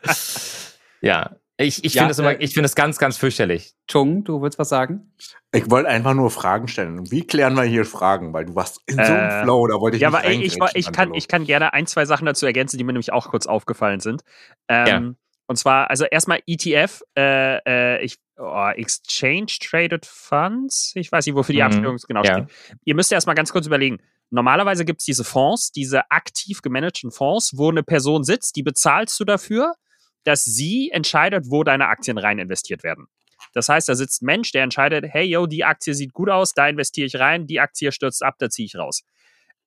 ja, 1.02 1.36
ich, 1.62 1.84
ich 1.84 1.94
ja, 1.94 2.02
finde 2.02 2.12
es 2.12 2.20
immer, 2.20 2.32
äh, 2.32 2.44
ich 2.44 2.54
finde 2.54 2.66
es 2.66 2.76
ganz, 2.76 2.98
ganz 2.98 3.18
fürchterlich. 3.18 3.74
Chung, 3.88 4.24
du 4.24 4.42
willst 4.42 4.60
was 4.60 4.70
sagen? 4.70 5.14
Ich 5.54 5.70
wollte 5.70 5.90
einfach 5.90 6.14
nur 6.14 6.30
Fragen 6.30 6.68
stellen. 6.68 7.10
Wie 7.12 7.26
klären 7.26 7.56
wir 7.56 7.64
hier 7.64 7.86
Fragen? 7.86 8.34
Weil 8.34 8.46
du 8.46 8.56
warst 8.56 8.82
in 8.88 8.96
so 8.96 9.02
einem 9.02 9.30
äh, 9.30 9.44
Flow, 9.44 9.68
da 9.68 9.80
wollte 9.80 9.98
ich 9.98 10.02
ja, 10.02 10.10
nicht 10.10 10.20
aber 10.20 10.30
ich, 10.30 10.42
ich, 10.42 10.58
ich, 10.74 10.92
kann, 10.92 11.14
ich 11.14 11.28
kann 11.28 11.46
gerne 11.46 11.74
ein, 11.74 11.88
zwei 11.88 12.06
Sachen 12.06 12.26
dazu 12.26 12.46
ergänzen, 12.46 12.78
die 12.78 12.84
mir 12.84 12.94
nämlich 12.94 13.14
auch 13.14 13.30
kurz 13.30 13.48
aufgefallen 13.48 14.00
sind. 14.00 14.22
Ähm, 14.68 14.88
ja. 14.88 15.14
Und 15.48 15.58
zwar, 15.58 15.90
also 15.90 16.06
erstmal 16.06 16.40
ETF, 16.48 17.02
äh, 17.18 17.58
äh, 17.66 18.04
ich, 18.04 18.18
oh, 18.38 18.70
Exchange 18.74 19.48
Traded 19.60 20.06
Funds. 20.06 20.94
Ich 20.96 21.12
weiß 21.12 21.26
nicht, 21.26 21.36
wofür 21.36 21.54
die 21.54 21.60
mhm. 21.60 21.66
Abstimmung 21.66 21.98
genau 22.08 22.24
ja. 22.24 22.34
steht. 22.34 22.78
Ihr 22.86 22.96
müsst 22.96 23.12
erstmal 23.12 23.36
ganz 23.36 23.52
kurz 23.52 23.68
überlegen. 23.68 24.00
Normalerweise 24.30 24.86
gibt 24.86 25.02
es 25.02 25.06
diese 25.06 25.26
Fonds, 25.26 25.74
diese 25.74 26.10
aktiv 26.10 26.62
gemanagten 26.62 27.12
Fonds, 27.12 27.58
wo 27.58 27.70
eine 27.70 27.84
Person 27.84 28.24
sitzt, 28.24 28.56
die 28.56 28.64
bezahlst 28.64 29.20
du 29.20 29.26
dafür 29.26 29.74
dass 30.24 30.46
sie 30.46 30.90
entscheidet, 30.92 31.46
wo 31.50 31.64
deine 31.64 31.88
Aktien 31.88 32.18
rein 32.18 32.40
investiert 32.40 32.84
werden. 32.84 33.08
Das 33.54 33.70
heißt, 33.70 33.90
da 33.90 33.96
sitzt 33.96 34.22
ein 34.22 34.28
Mensch, 34.28 34.52
der 34.52 34.64
entscheidet, 34.64 35.06
hey, 35.10 35.26
yo, 35.26 35.46
die 35.46 35.64
Aktie 35.64 35.94
sieht 35.94 36.14
gut 36.14 36.30
aus, 36.30 36.54
da 36.54 36.68
investiere 36.68 37.08
ich 37.08 37.16
rein, 37.18 37.48
die 37.48 37.60
Aktie 37.60 37.92
stürzt 37.92 38.24
ab, 38.24 38.36
da 38.40 38.50
ziehe 38.50 38.66
ich 38.66 38.76
raus. 38.76 39.04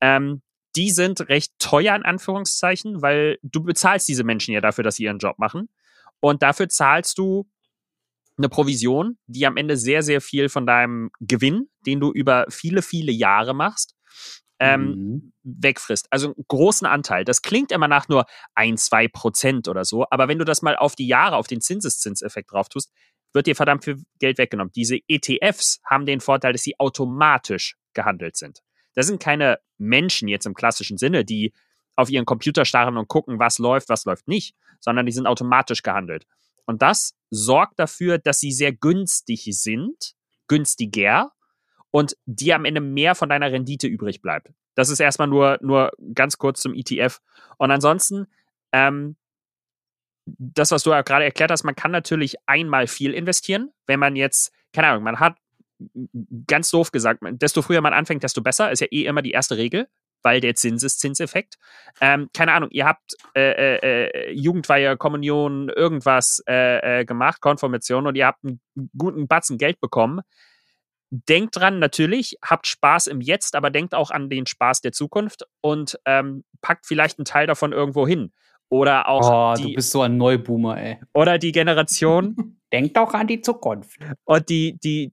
Ähm, 0.01 0.43
die 0.77 0.91
sind 0.91 1.29
recht 1.29 1.53
teuer 1.59 1.95
in 1.95 2.03
Anführungszeichen, 2.03 3.03
weil 3.03 3.39
du 3.43 3.63
bezahlst 3.63 4.09
diese 4.09 4.25
Menschen 4.25 4.55
ja 4.55 4.61
dafür, 4.61 4.85
dass 4.85 4.97
sie 4.97 5.05
ihren 5.05 5.19
Job 5.19 5.39
machen. 5.39 5.69
Und 6.21 6.43
dafür 6.43 6.69
zahlst 6.69 7.19
du 7.19 7.49
eine 8.37 8.49
Provision, 8.49 9.19
die 9.27 9.47
am 9.47 9.57
Ende 9.57 9.77
sehr, 9.77 10.03
sehr 10.03 10.21
viel 10.21 10.49
von 10.49 10.67
deinem 10.67 11.11
Gewinn, 11.21 11.69
den 11.87 12.01
du 12.01 12.11
über 12.11 12.47
viele, 12.51 12.83
viele 12.83 13.13
Jahre 13.13 13.55
machst, 13.55 13.95
ähm, 14.59 14.87
mhm. 14.87 15.33
wegfrisst. 15.43 16.07
Also 16.11 16.29
einen 16.29 16.45
großen 16.49 16.87
Anteil. 16.87 17.25
Das 17.25 17.43
klingt 17.43 17.73
immer 17.73 17.89
nach 17.89 18.09
nur 18.09 18.27
ein, 18.55 18.77
zwei 18.77 19.09
Prozent 19.09 19.69
oder 19.69 19.85
so, 19.85 20.07
aber 20.11 20.29
wenn 20.29 20.39
du 20.39 20.45
das 20.45 20.63
mal 20.63 20.77
auf 20.77 20.95
die 20.95 21.07
Jahre, 21.07 21.37
auf 21.37 21.47
den 21.47 21.61
Zinseszinseffekt 21.61 22.53
drauf 22.53 22.69
tust, 22.69 22.93
wird 23.33 23.47
dir 23.47 23.57
verdammt 23.57 23.85
viel 23.85 24.03
Geld 24.21 24.39
weggenommen. 24.39 24.73
Diese 24.75 24.99
ETFs 25.09 25.81
haben 25.85 26.07
den 26.07 26.21
Vorteil, 26.21 26.53
dass 26.53 26.63
sie 26.63 26.79
automatisch 26.79 27.77
gehandelt 27.93 28.37
sind. 28.37 28.61
Das 28.95 29.07
sind 29.07 29.21
keine 29.21 29.59
Menschen 29.77 30.29
jetzt 30.29 30.47
im 30.47 30.55
klassischen 30.55 30.99
Sinne, 30.99 31.25
die 31.25 31.53
auf 31.97 32.11
ihren 32.11 32.27
Computer 32.27 32.65
starren 32.65 32.97
und 32.97 33.09
gucken, 33.09 33.39
was 33.39 33.59
läuft, 33.59 33.89
was 33.89 34.05
läuft 34.05 34.29
nicht, 34.29 34.57
sondern 34.81 35.07
die 35.07 35.13
sind 35.13 35.27
automatisch 35.27 35.83
gehandelt. 35.83 36.27
Und 36.67 36.83
das 36.83 37.15
sorgt 37.31 37.79
dafür, 37.79 38.19
dass 38.19 38.41
sie 38.41 38.53
sehr 38.53 38.73
günstig 38.73 39.49
sind, 39.51 40.15
günstiger 40.47 41.33
und 41.95 42.17
dir 42.27 42.57
am 42.57 42.65
Ende 42.65 42.81
mehr 42.81 43.15
von 43.15 43.29
deiner 43.29 43.53
Rendite 43.53 43.87
übrig 43.87 44.21
bleibt. 44.21 44.51
Das 44.75 44.89
ist 44.89 44.99
erstmal 44.99 45.29
nur, 45.29 45.59
nur 45.61 45.93
ganz 46.13 46.39
kurz 46.39 46.61
zum 46.61 46.75
ETF. 46.75 47.21
Und 47.57 47.71
ansonsten, 47.71 48.27
ähm, 48.73 49.15
das, 50.27 50.73
was 50.73 50.83
du 50.83 50.91
ja 50.91 51.03
gerade 51.03 51.25
erklärt 51.25 51.53
hast, 51.53 51.63
man 51.63 51.77
kann 51.77 51.93
natürlich 51.93 52.35
einmal 52.47 52.89
viel 52.89 53.15
investieren, 53.15 53.71
wenn 53.87 54.01
man 54.01 54.17
jetzt, 54.17 54.53
keine 54.73 54.89
Ahnung, 54.89 55.05
man 55.05 55.21
hat 55.21 55.37
ganz 56.49 56.73
doof 56.73 56.91
gesagt, 56.91 57.21
desto 57.23 57.63
früher 57.63 57.81
man 57.81 57.93
anfängt, 57.93 58.25
desto 58.25 58.43
besser, 58.43 58.73
ist 58.73 58.81
ja 58.81 58.89
eh 58.91 59.05
immer 59.05 59.23
die 59.23 59.31
erste 59.31 59.57
Regel, 59.57 59.87
weil 60.23 60.41
der 60.41 60.57
Zinseszinseffekt. 60.57 61.59
Ähm, 62.01 62.29
keine 62.35 62.55
Ahnung, 62.55 62.71
ihr 62.73 62.87
habt 62.87 63.15
äh, 63.37 63.77
äh, 63.77 64.09
äh 64.09 64.33
Jugendweihe, 64.33 64.97
Kommunion, 64.97 65.69
irgendwas 65.69 66.43
äh, 66.49 67.03
äh, 67.03 67.05
gemacht, 67.05 67.41
Konformation 67.41 68.09
und 68.09 68.17
ihr 68.17 68.27
habt 68.27 68.43
einen 68.43 68.61
guten 68.99 69.29
Batzen 69.29 69.59
Geld 69.59 69.81
bekommen 69.81 70.23
denkt 71.29 71.57
dran, 71.57 71.79
natürlich, 71.79 72.39
habt 72.43 72.67
Spaß 72.67 73.07
im 73.07 73.21
Jetzt, 73.21 73.55
aber 73.55 73.71
denkt 73.71 73.95
auch 73.95 74.11
an 74.11 74.29
den 74.29 74.47
Spaß 74.47 74.81
der 74.81 74.93
Zukunft 74.93 75.47
und 75.61 75.99
ähm, 76.07 76.45
packt 76.61 76.87
vielleicht 76.87 77.19
einen 77.19 77.25
Teil 77.25 77.47
davon 77.47 77.73
irgendwo 77.73 78.07
hin. 78.07 78.33
Oder 78.71 79.09
auch. 79.09 79.53
Oh, 79.53 79.57
die, 79.57 79.69
du 79.69 79.75
bist 79.75 79.91
so 79.91 80.03
ein 80.03 80.17
Neuboomer, 80.17 80.81
ey. 80.81 80.99
Oder 81.13 81.39
die 81.39 81.53
Generation. 81.53 82.59
denkt 82.75 82.99
auch 82.99 83.15
an 83.15 83.29
die 83.29 83.41
Zukunft. 83.41 84.01
Und 84.25 84.49
die, 84.49 84.77
die, 84.83 85.13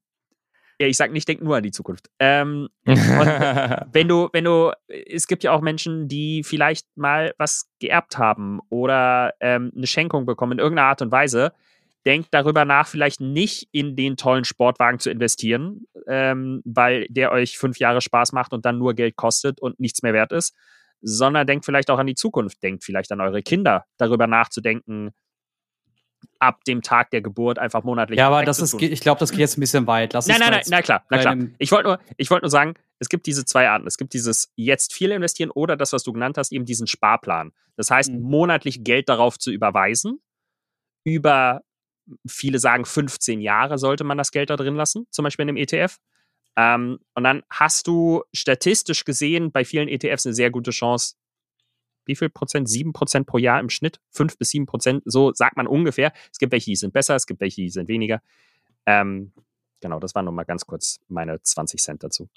ja, 0.79 0.87
ich 0.87 0.97
sag 0.97 1.11
nicht, 1.11 1.27
denk 1.27 1.43
nur 1.43 1.57
an 1.57 1.63
die 1.63 1.71
Zukunft. 1.71 2.09
Ähm, 2.17 2.69
wenn 2.85 4.07
du, 4.07 4.29
wenn 4.33 4.45
du, 4.45 4.71
es 4.87 5.27
gibt 5.27 5.43
ja 5.43 5.51
auch 5.51 5.61
Menschen, 5.61 6.07
die 6.07 6.43
vielleicht 6.43 6.87
mal 6.95 7.35
was 7.37 7.69
geerbt 7.79 8.17
haben 8.17 8.61
oder 8.69 9.35
ähm, 9.41 9.71
eine 9.75 9.85
Schenkung 9.85 10.25
bekommen 10.25 10.53
in 10.53 10.59
irgendeiner 10.59 10.87
Art 10.87 11.03
und 11.03 11.11
Weise 11.11 11.53
denkt 12.05 12.29
darüber 12.31 12.65
nach, 12.65 12.87
vielleicht 12.87 13.21
nicht 13.21 13.67
in 13.71 13.95
den 13.95 14.17
tollen 14.17 14.43
Sportwagen 14.43 14.99
zu 14.99 15.09
investieren, 15.09 15.85
ähm, 16.07 16.61
weil 16.65 17.07
der 17.09 17.31
euch 17.31 17.57
fünf 17.57 17.77
Jahre 17.79 18.01
Spaß 18.01 18.31
macht 18.31 18.53
und 18.53 18.65
dann 18.65 18.77
nur 18.77 18.93
Geld 18.93 19.15
kostet 19.15 19.61
und 19.61 19.79
nichts 19.79 20.01
mehr 20.01 20.13
wert 20.13 20.31
ist, 20.31 20.55
sondern 21.01 21.47
denkt 21.47 21.65
vielleicht 21.65 21.89
auch 21.89 21.99
an 21.99 22.07
die 22.07 22.15
Zukunft, 22.15 22.61
denkt 22.63 22.83
vielleicht 22.83 23.11
an 23.11 23.21
eure 23.21 23.41
Kinder, 23.41 23.85
darüber 23.97 24.27
nachzudenken, 24.27 25.11
ab 26.39 26.63
dem 26.65 26.81
Tag 26.81 27.11
der 27.11 27.21
Geburt 27.21 27.59
einfach 27.59 27.83
monatlich. 27.83 28.19
Ja, 28.19 28.27
aber 28.27 28.43
das 28.43 28.59
ist, 28.59 28.79
ich 28.79 29.01
glaube, 29.01 29.19
das 29.19 29.31
geht 29.31 29.39
jetzt 29.39 29.57
ein 29.57 29.61
bisschen 29.61 29.87
weit. 29.87 30.13
Lass 30.13 30.27
nein, 30.27 30.39
nein, 30.39 30.51
nein, 30.51 30.61
na 30.69 30.81
klar, 30.81 31.03
na 31.09 31.17
klar. 31.19 31.37
Ich 31.57 31.71
wollte 31.71 31.89
nur, 31.89 31.99
ich 32.17 32.29
wollte 32.29 32.45
nur 32.45 32.51
sagen, 32.51 32.75
es 32.99 33.09
gibt 33.09 33.25
diese 33.25 33.45
zwei 33.45 33.69
Arten. 33.69 33.87
Es 33.87 33.97
gibt 33.97 34.13
dieses 34.13 34.51
jetzt 34.55 34.93
viel 34.93 35.11
investieren 35.11 35.51
oder 35.51 35.75
das, 35.77 35.93
was 35.93 36.03
du 36.03 36.13
genannt 36.13 36.37
hast, 36.37 36.51
eben 36.51 36.65
diesen 36.65 36.87
Sparplan. 36.87 37.51
Das 37.75 37.89
heißt, 37.89 38.11
mhm. 38.11 38.21
monatlich 38.21 38.83
Geld 38.83 39.09
darauf 39.09 39.39
zu 39.39 39.51
überweisen 39.51 40.19
über 41.03 41.61
viele 42.26 42.60
sagen 42.60 42.86
15 42.86 43.41
Jahre 43.41 43.78
sollte 43.78 44.04
man 44.04 44.17
das 44.17 44.32
Geld 44.32 44.50
da 44.50 44.56
drin 44.56 44.76
lassen, 44.76 45.08
zum 45.12 45.24
Beispiel 45.24 45.43
in 45.43 45.50
einem 45.50 45.58
ETF. 45.58 45.97
Ähm, 46.58 47.00
und 47.13 47.24
dann 47.24 47.43
hast 47.50 47.88
du 47.88 48.24
statistisch 48.34 49.06
gesehen 49.06 49.52
bei 49.52 49.63
vielen 49.63 49.88
ETFs 49.88 50.26
eine 50.26 50.36
sehr 50.36 50.52
gute 50.52 50.71
Chance. 50.71 51.15
Wie 52.06 52.15
viel 52.15 52.30
Prozent? 52.30 52.67
Sieben 52.67 52.93
Prozent 52.93 53.28
pro 53.28 53.38
Jahr 53.38 53.60
im 53.60 53.69
Schnitt? 53.69 54.02
Fünf 54.10 54.38
bis 54.38 54.50
sieben 54.50 54.65
Prozent, 54.65 55.04
so 55.06 55.32
sagt 55.34 55.56
man 55.56 55.67
ungefähr. 55.67 56.12
Es 56.32 56.39
gibt 56.39 56.52
welche, 56.52 56.71
die 56.71 56.76
sind 56.76 56.93
besser, 56.93 57.15
es 57.15 57.26
gibt 57.26 57.41
welche, 57.41 57.62
die 57.62 57.69
sind 57.69 57.88
weniger. 57.88 58.21
Ähm, 58.86 59.32
genau, 59.80 60.00
das 60.00 60.15
war 60.15 60.24
nur 60.24 60.34
mal 60.34 60.43
ganz 60.43 60.65
kurz 60.65 61.00
meine 61.08 61.41
20 61.41 61.82
Cent 61.82 62.04
dazu. 62.04 62.28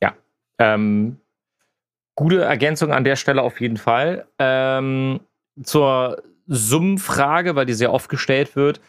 Ja, 0.00 0.14
ähm, 0.58 1.20
gute 2.14 2.42
Ergänzung 2.42 2.92
an 2.92 3.04
der 3.04 3.16
Stelle 3.16 3.42
auf 3.42 3.60
jeden 3.60 3.78
Fall. 3.78 4.28
Ähm, 4.38 5.20
zur 5.62 6.22
Summenfrage, 6.52 7.56
weil 7.56 7.66
die 7.66 7.74
sehr 7.74 7.92
oft 7.92 8.08
gestellt 8.08 8.56
wird. 8.56 8.80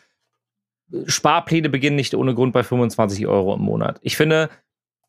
Sparpläne 1.05 1.69
beginnen 1.69 1.95
nicht 1.95 2.13
ohne 2.13 2.35
Grund 2.35 2.53
bei 2.53 2.63
25 2.63 3.25
Euro 3.27 3.55
im 3.55 3.61
Monat. 3.61 3.99
Ich 4.01 4.17
finde, 4.17 4.49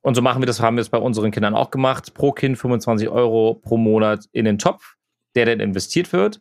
und 0.02 0.14
so 0.14 0.22
machen 0.22 0.40
wir 0.40 0.46
das, 0.46 0.60
haben 0.60 0.76
wir 0.76 0.82
es 0.82 0.88
bei 0.88 0.98
unseren 0.98 1.30
Kindern 1.30 1.54
auch 1.54 1.70
gemacht, 1.70 2.14
pro 2.14 2.32
Kind 2.32 2.58
25 2.58 3.08
Euro 3.08 3.54
pro 3.54 3.76
Monat 3.76 4.28
in 4.32 4.44
den 4.44 4.58
Topf, 4.58 4.96
der 5.34 5.46
dann 5.46 5.60
investiert 5.60 6.12
wird. 6.12 6.40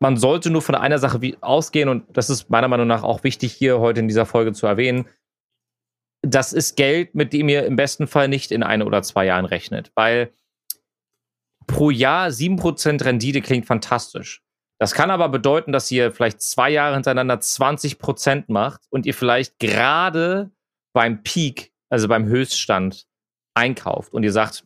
Man 0.00 0.16
sollte 0.16 0.50
nur 0.50 0.62
von 0.62 0.74
einer 0.74 0.98
Sache 0.98 1.20
ausgehen, 1.40 1.88
und 1.88 2.04
das 2.16 2.30
ist 2.30 2.50
meiner 2.50 2.68
Meinung 2.68 2.86
nach 2.86 3.02
auch 3.02 3.22
wichtig 3.24 3.52
hier 3.52 3.78
heute 3.78 4.00
in 4.00 4.08
dieser 4.08 4.26
Folge 4.26 4.52
zu 4.52 4.66
erwähnen. 4.66 5.06
Das 6.22 6.52
ist 6.52 6.76
Geld, 6.76 7.14
mit 7.14 7.32
dem 7.32 7.48
ihr 7.48 7.66
im 7.66 7.76
besten 7.76 8.06
Fall 8.06 8.28
nicht 8.28 8.50
in 8.50 8.62
ein 8.62 8.82
oder 8.82 9.02
zwei 9.02 9.26
Jahren 9.26 9.44
rechnet, 9.44 9.92
weil 9.94 10.32
pro 11.66 11.90
Jahr 11.90 12.28
7% 12.28 13.04
Rendite 13.04 13.40
klingt 13.40 13.66
fantastisch. 13.66 14.41
Das 14.82 14.94
kann 14.94 15.12
aber 15.12 15.28
bedeuten, 15.28 15.70
dass 15.70 15.88
ihr 15.92 16.10
vielleicht 16.10 16.42
zwei 16.42 16.68
Jahre 16.68 16.94
hintereinander 16.94 17.38
20 17.38 18.00
Prozent 18.00 18.48
macht 18.48 18.80
und 18.90 19.06
ihr 19.06 19.14
vielleicht 19.14 19.60
gerade 19.60 20.50
beim 20.92 21.22
Peak, 21.22 21.70
also 21.88 22.08
beim 22.08 22.26
Höchststand, 22.26 23.06
einkauft 23.54 24.12
und 24.12 24.24
ihr 24.24 24.32
sagt, 24.32 24.64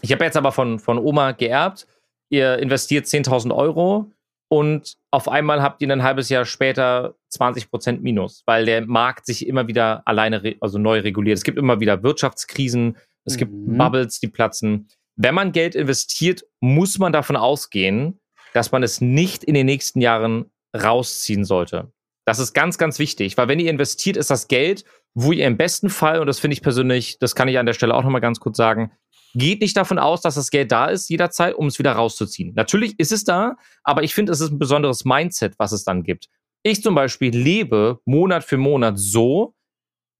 ich 0.00 0.10
habe 0.10 0.24
jetzt 0.24 0.36
aber 0.36 0.50
von, 0.50 0.80
von 0.80 0.98
Oma 0.98 1.30
geerbt, 1.30 1.86
ihr 2.28 2.58
investiert 2.58 3.06
10.000 3.06 3.54
Euro 3.54 4.10
und 4.48 4.96
auf 5.12 5.28
einmal 5.28 5.62
habt 5.62 5.80
ihr 5.80 5.92
ein 5.92 6.02
halbes 6.02 6.28
Jahr 6.28 6.44
später 6.44 7.14
20 7.28 7.70
Prozent 7.70 8.02
Minus, 8.02 8.42
weil 8.46 8.66
der 8.66 8.84
Markt 8.84 9.26
sich 9.26 9.46
immer 9.46 9.68
wieder 9.68 10.02
alleine, 10.06 10.56
also 10.60 10.78
neu 10.78 10.98
reguliert. 10.98 11.38
Es 11.38 11.44
gibt 11.44 11.56
immer 11.56 11.78
wieder 11.78 12.02
Wirtschaftskrisen, 12.02 12.96
es 13.24 13.34
mhm. 13.34 13.38
gibt 13.38 13.52
Bubbles, 13.78 14.18
die 14.18 14.26
platzen. 14.26 14.88
Wenn 15.14 15.36
man 15.36 15.52
Geld 15.52 15.76
investiert, 15.76 16.44
muss 16.58 16.98
man 16.98 17.12
davon 17.12 17.36
ausgehen, 17.36 18.18
dass 18.56 18.72
man 18.72 18.82
es 18.82 19.00
nicht 19.00 19.44
in 19.44 19.54
den 19.54 19.66
nächsten 19.66 20.00
Jahren 20.00 20.50
rausziehen 20.74 21.44
sollte. 21.44 21.92
Das 22.24 22.38
ist 22.38 22.54
ganz, 22.54 22.78
ganz 22.78 22.98
wichtig, 22.98 23.36
weil 23.36 23.48
wenn 23.48 23.60
ihr 23.60 23.70
investiert, 23.70 24.16
ist 24.16 24.30
das 24.30 24.48
Geld, 24.48 24.84
wo 25.14 25.32
ihr 25.32 25.46
im 25.46 25.56
besten 25.56 25.90
Fall, 25.90 26.20
und 26.20 26.26
das 26.26 26.40
finde 26.40 26.54
ich 26.54 26.62
persönlich, 26.62 27.18
das 27.18 27.34
kann 27.34 27.48
ich 27.48 27.58
an 27.58 27.66
der 27.66 27.74
Stelle 27.74 27.94
auch 27.94 28.02
nochmal 28.02 28.20
ganz 28.20 28.40
kurz 28.40 28.56
sagen, 28.56 28.90
geht 29.34 29.60
nicht 29.60 29.76
davon 29.76 29.98
aus, 29.98 30.22
dass 30.22 30.36
das 30.36 30.50
Geld 30.50 30.72
da 30.72 30.86
ist 30.86 31.10
jederzeit, 31.10 31.54
um 31.54 31.66
es 31.66 31.78
wieder 31.78 31.92
rauszuziehen. 31.92 32.54
Natürlich 32.56 32.98
ist 32.98 33.12
es 33.12 33.24
da, 33.24 33.56
aber 33.84 34.02
ich 34.02 34.14
finde, 34.14 34.32
es 34.32 34.40
ist 34.40 34.50
ein 34.50 34.58
besonderes 34.58 35.04
Mindset, 35.04 35.54
was 35.58 35.72
es 35.72 35.84
dann 35.84 36.02
gibt. 36.02 36.28
Ich 36.62 36.82
zum 36.82 36.94
Beispiel 36.94 37.36
lebe 37.36 38.00
Monat 38.06 38.42
für 38.42 38.56
Monat 38.56 38.98
so, 38.98 39.54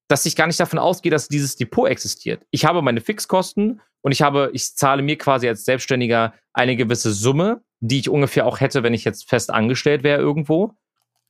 dass 0.09 0.27
ich 0.27 0.37
gar 0.37 0.47
nicht 0.47 0.61
davon 0.61 0.79
ausgehe, 0.79 1.11
dass 1.11 1.29
dieses 1.29 1.57
Depot 1.57 1.89
existiert. 1.89 2.45
Ich 2.51 2.65
habe 2.65 2.83
meine 2.83 3.01
Fixkosten 3.01 3.81
und 4.03 4.13
ich 4.13 4.23
habe, 4.23 4.51
ich 4.53 4.77
zahle 4.77 5.03
mir 5.03 5.19
quasi 5.19 5.49
als 5.49 5.65
Selbstständiger 5.65 6.35
eine 6.53 6.77
gewisse 6.77 7.13
Summe, 7.13 7.63
die 7.81 8.01
ich 8.01 8.09
ungefähr 8.09 8.47
auch 8.47 8.61
hätte, 8.61 8.83
wenn 8.83 8.95
ich 8.95 9.05
jetzt 9.05 9.29
fest 9.29 9.53
angestellt 9.53 10.03
wäre 10.03 10.21
irgendwo. 10.21 10.73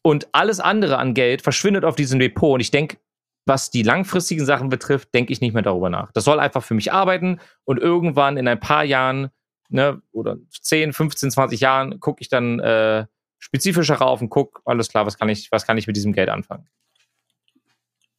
Und 0.03 0.29
alles 0.33 0.61
andere 0.61 0.99
an 0.99 1.15
Geld 1.15 1.43
verschwindet 1.43 1.85
auf 1.85 1.97
diesem 1.97 2.21
Depot. 2.21 2.55
Und 2.55 2.61
ich 2.61 2.71
denke, 2.71 2.99
was 3.47 3.71
die 3.71 3.83
langfristigen 3.83 4.45
Sachen 4.45 4.69
betrifft, 4.69 5.15
denke 5.15 5.33
ich 5.33 5.41
nicht 5.41 5.55
mehr 5.55 5.63
darüber 5.63 5.89
nach. 5.89 6.13
Das 6.13 6.25
soll 6.25 6.41
einfach 6.41 6.63
für 6.63 6.75
mich 6.75 6.93
arbeiten 6.93 7.41
und 7.65 7.79
irgendwann 7.79 8.37
in 8.37 8.49
ein 8.49 8.61
paar 8.61 8.85
Jahren, 8.85 9.31
ne, 9.69 10.03
oder 10.13 10.37
10, 10.51 10.93
15, 10.93 11.31
20 11.31 11.61
Jahren, 11.61 12.01
gucke 12.01 12.21
ich 12.23 12.29
dann 12.29 12.59
äh, 12.61 13.07
spezifischer 13.39 13.97
rauf 13.97 14.21
und 14.21 14.31
gucke, 14.31 14.61
alles 14.65 14.89
klar, 14.89 15.07
was 15.07 15.17
kann 15.17 15.29
ich, 15.29 15.51
was 15.53 15.67
kann 15.67 15.79
ich 15.79 15.87
mit 15.87 15.97
diesem 15.97 16.13
Geld 16.13 16.29
anfangen? 16.29 16.69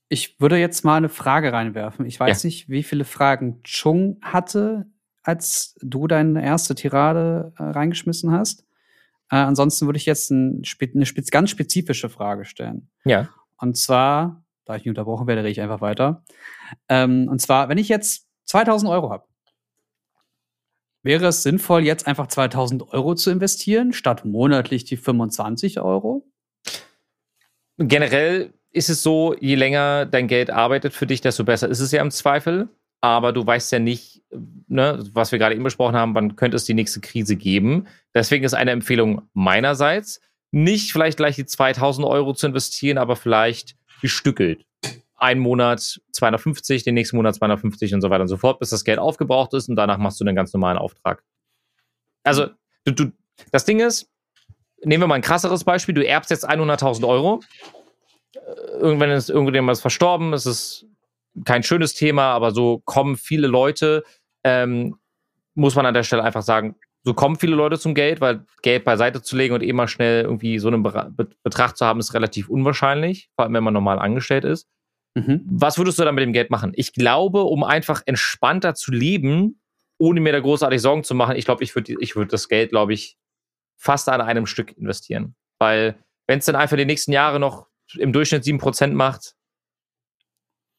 Ich 0.09 0.39
würde 0.39 0.57
jetzt 0.57 0.85
mal 0.85 0.95
eine 0.95 1.09
Frage 1.09 1.51
reinwerfen. 1.51 2.05
Ich 2.05 2.17
weiß 2.17 2.43
ja. 2.43 2.47
nicht, 2.47 2.69
wie 2.69 2.83
viele 2.83 3.03
Fragen 3.03 3.61
Chung 3.63 4.17
hatte, 4.21 4.85
als 5.27 5.75
du 5.81 6.07
deine 6.07 6.41
erste 6.41 6.73
Tirade 6.73 7.51
äh, 7.57 7.63
reingeschmissen 7.63 8.31
hast. 8.31 8.61
Äh, 9.29 9.35
ansonsten 9.35 9.85
würde 9.85 9.97
ich 9.97 10.05
jetzt 10.05 10.31
ein, 10.31 10.63
eine 10.81 11.05
spez 11.05 11.31
ganz 11.31 11.49
spezifische 11.49 12.07
Frage 12.07 12.45
stellen. 12.45 12.89
Ja. 13.03 13.27
Und 13.57 13.75
zwar, 13.75 14.45
da 14.63 14.77
ich 14.77 14.83
nicht 14.83 14.89
unterbrochen 14.89 15.27
werde, 15.27 15.41
rede 15.41 15.51
ich 15.51 15.59
einfach 15.59 15.81
weiter. 15.81 16.23
Ähm, 16.87 17.27
und 17.29 17.41
zwar, 17.41 17.67
wenn 17.67 17.77
ich 17.77 17.89
jetzt 17.89 18.25
2000 18.45 18.89
Euro 18.89 19.09
habe, 19.09 19.25
wäre 21.03 21.27
es 21.27 21.43
sinnvoll, 21.43 21.83
jetzt 21.83 22.07
einfach 22.07 22.27
2000 22.27 22.93
Euro 22.93 23.13
zu 23.13 23.29
investieren, 23.29 23.91
statt 23.91 24.23
monatlich 24.23 24.85
die 24.85 24.95
25 24.95 25.81
Euro? 25.81 26.25
Generell 27.77 28.53
ist 28.71 28.89
es 28.89 29.03
so, 29.03 29.35
je 29.41 29.55
länger 29.55 30.05
dein 30.05 30.29
Geld 30.29 30.51
arbeitet 30.51 30.93
für 30.93 31.05
dich, 31.05 31.19
desto 31.19 31.43
besser 31.43 31.67
ist 31.67 31.81
es 31.81 31.91
ja 31.91 32.01
im 32.01 32.11
Zweifel. 32.11 32.69
Aber 33.07 33.31
du 33.31 33.47
weißt 33.47 33.71
ja 33.71 33.79
nicht, 33.79 34.21
ne, 34.67 35.01
was 35.13 35.31
wir 35.31 35.39
gerade 35.39 35.55
eben 35.55 35.63
besprochen 35.63 35.95
haben, 35.95 36.13
wann 36.13 36.35
könnte 36.35 36.57
es 36.57 36.65
die 36.65 36.73
nächste 36.73 36.99
Krise 36.99 37.37
geben. 37.37 37.87
Deswegen 38.13 38.43
ist 38.43 38.53
eine 38.53 38.71
Empfehlung 38.71 39.21
meinerseits, 39.33 40.19
nicht 40.51 40.91
vielleicht 40.91 41.15
gleich 41.15 41.37
die 41.37 41.45
2000 41.45 42.05
Euro 42.05 42.33
zu 42.33 42.47
investieren, 42.47 42.97
aber 42.97 43.15
vielleicht 43.15 43.77
gestückelt. 44.01 44.65
Ein 45.15 45.39
Monat 45.39 46.01
250, 46.11 46.83
den 46.83 46.95
nächsten 46.95 47.15
Monat 47.15 47.35
250 47.35 47.93
und 47.93 48.01
so 48.01 48.09
weiter 48.09 48.23
und 48.23 48.27
so 48.27 48.35
fort, 48.35 48.59
bis 48.59 48.71
das 48.71 48.83
Geld 48.83 48.99
aufgebraucht 48.99 49.53
ist 49.53 49.69
und 49.69 49.77
danach 49.77 49.99
machst 49.99 50.19
du 50.19 50.25
einen 50.25 50.35
ganz 50.35 50.51
normalen 50.51 50.77
Auftrag. 50.77 51.23
Also, 52.25 52.47
du, 52.83 52.91
du, 52.91 53.11
das 53.53 53.63
Ding 53.63 53.79
ist, 53.79 54.11
nehmen 54.83 55.03
wir 55.03 55.07
mal 55.07 55.15
ein 55.15 55.21
krasseres 55.21 55.63
Beispiel, 55.63 55.95
du 55.95 56.05
erbst 56.05 56.29
jetzt 56.29 56.47
100.000 56.47 57.07
Euro, 57.07 57.39
irgendwann 58.81 59.11
ist 59.11 59.29
irgendjemand 59.29 59.79
verstorben, 59.79 60.33
es 60.33 60.45
ist 60.45 60.85
kein 61.45 61.63
schönes 61.63 61.93
Thema, 61.93 62.31
aber 62.33 62.51
so 62.51 62.81
kommen 62.85 63.17
viele 63.17 63.47
Leute, 63.47 64.03
ähm, 64.43 64.97
muss 65.55 65.75
man 65.75 65.85
an 65.85 65.93
der 65.93 66.03
Stelle 66.03 66.23
einfach 66.23 66.43
sagen, 66.43 66.75
so 67.03 67.13
kommen 67.13 67.37
viele 67.37 67.55
Leute 67.55 67.79
zum 67.79 67.95
Geld, 67.95 68.19
weil 68.21 68.45
Geld 68.61 68.83
beiseite 68.83 69.21
zu 69.21 69.37
legen 69.37 69.53
und 69.53 69.63
eh 69.63 69.71
mal 69.71 69.87
schnell 69.87 70.23
irgendwie 70.23 70.59
so 70.59 70.67
einen 70.67 70.83
Betrag 70.83 71.77
zu 71.77 71.85
haben, 71.85 71.99
ist 71.99 72.13
relativ 72.13 72.49
unwahrscheinlich, 72.49 73.29
vor 73.35 73.45
allem 73.45 73.53
wenn 73.53 73.63
man 73.63 73.73
normal 73.73 73.99
angestellt 73.99 74.43
ist. 74.43 74.67
Mhm. 75.15 75.41
Was 75.45 75.77
würdest 75.77 75.97
du 75.99 76.03
dann 76.03 76.15
mit 76.15 76.23
dem 76.23 76.33
Geld 76.33 76.51
machen? 76.51 76.73
Ich 76.75 76.93
glaube, 76.93 77.43
um 77.43 77.63
einfach 77.63 78.01
entspannter 78.05 78.75
zu 78.75 78.91
leben, 78.91 79.61
ohne 79.97 80.19
mir 80.19 80.31
da 80.31 80.39
großartig 80.39 80.81
Sorgen 80.81 81.03
zu 81.03 81.15
machen, 81.15 81.35
ich 81.35 81.45
glaube, 81.45 81.63
ich 81.63 81.73
würde 81.75 81.95
ich 81.99 82.15
würd 82.15 82.33
das 82.33 82.49
Geld, 82.49 82.69
glaube 82.69 82.93
ich, 82.93 83.17
fast 83.77 84.09
an 84.09 84.21
einem 84.21 84.45
Stück 84.45 84.77
investieren. 84.77 85.35
Weil, 85.59 85.95
wenn 86.27 86.39
es 86.39 86.45
dann 86.45 86.55
einfach 86.55 86.77
die 86.77 86.85
nächsten 86.85 87.11
Jahre 87.11 87.39
noch 87.39 87.67
im 87.95 88.13
Durchschnitt 88.13 88.43
7% 88.43 88.91
macht, 88.91 89.33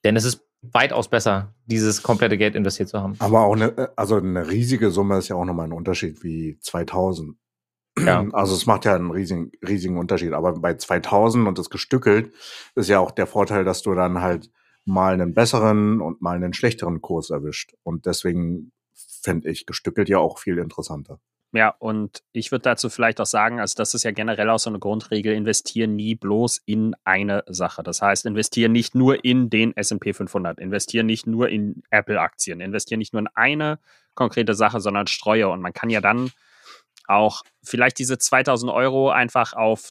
denn 0.04 0.14
es 0.14 0.24
ist 0.24 0.47
weitaus 0.62 1.08
besser, 1.08 1.54
dieses 1.66 2.02
komplette 2.02 2.36
Geld 2.36 2.54
investiert 2.54 2.88
zu 2.88 3.00
haben. 3.00 3.14
Aber 3.18 3.42
auch 3.42 3.54
eine, 3.54 3.90
also 3.96 4.16
eine 4.16 4.48
riesige 4.48 4.90
Summe 4.90 5.18
ist 5.18 5.28
ja 5.28 5.36
auch 5.36 5.44
nochmal 5.44 5.66
ein 5.66 5.72
Unterschied 5.72 6.22
wie 6.22 6.58
2000. 6.60 7.36
Ja. 7.98 8.24
Also 8.32 8.54
es 8.54 8.66
macht 8.66 8.84
ja 8.84 8.94
einen 8.94 9.10
riesigen, 9.10 9.50
riesigen 9.66 9.98
Unterschied. 9.98 10.32
Aber 10.32 10.52
bei 10.54 10.74
2000 10.74 11.48
und 11.48 11.58
das 11.58 11.70
gestückelt 11.70 12.32
ist 12.74 12.88
ja 12.88 13.00
auch 13.00 13.10
der 13.10 13.26
Vorteil, 13.26 13.64
dass 13.64 13.82
du 13.82 13.94
dann 13.94 14.20
halt 14.20 14.50
mal 14.84 15.12
einen 15.12 15.34
besseren 15.34 16.00
und 16.00 16.22
mal 16.22 16.36
einen 16.36 16.54
schlechteren 16.54 17.00
Kurs 17.00 17.30
erwischt. 17.30 17.74
Und 17.82 18.06
deswegen 18.06 18.72
fände 18.94 19.50
ich 19.50 19.66
gestückelt 19.66 20.08
ja 20.08 20.18
auch 20.18 20.38
viel 20.38 20.58
interessanter. 20.58 21.20
Ja, 21.52 21.74
und 21.78 22.22
ich 22.32 22.52
würde 22.52 22.64
dazu 22.64 22.90
vielleicht 22.90 23.20
auch 23.22 23.26
sagen, 23.26 23.58
also 23.58 23.74
das 23.76 23.94
ist 23.94 24.02
ja 24.02 24.10
generell 24.10 24.50
auch 24.50 24.58
so 24.58 24.68
eine 24.68 24.78
Grundregel, 24.78 25.32
investieren 25.32 25.96
nie 25.96 26.14
bloß 26.14 26.60
in 26.66 26.94
eine 27.04 27.42
Sache. 27.46 27.82
Das 27.82 28.02
heißt, 28.02 28.26
investieren 28.26 28.72
nicht 28.72 28.94
nur 28.94 29.24
in 29.24 29.48
den 29.48 29.74
S&P 29.74 30.12
500, 30.12 30.58
investieren 30.60 31.06
nicht 31.06 31.26
nur 31.26 31.48
in 31.48 31.82
Apple-Aktien, 31.88 32.60
investieren 32.60 32.98
nicht 32.98 33.14
nur 33.14 33.22
in 33.22 33.28
eine 33.34 33.78
konkrete 34.14 34.54
Sache, 34.54 34.80
sondern 34.80 35.06
streue. 35.06 35.48
Und 35.48 35.62
man 35.62 35.72
kann 35.72 35.88
ja 35.88 36.02
dann 36.02 36.30
auch 37.06 37.42
vielleicht 37.64 37.98
diese 37.98 38.18
2000 38.18 38.70
Euro 38.70 39.10
einfach 39.10 39.54
auf 39.54 39.90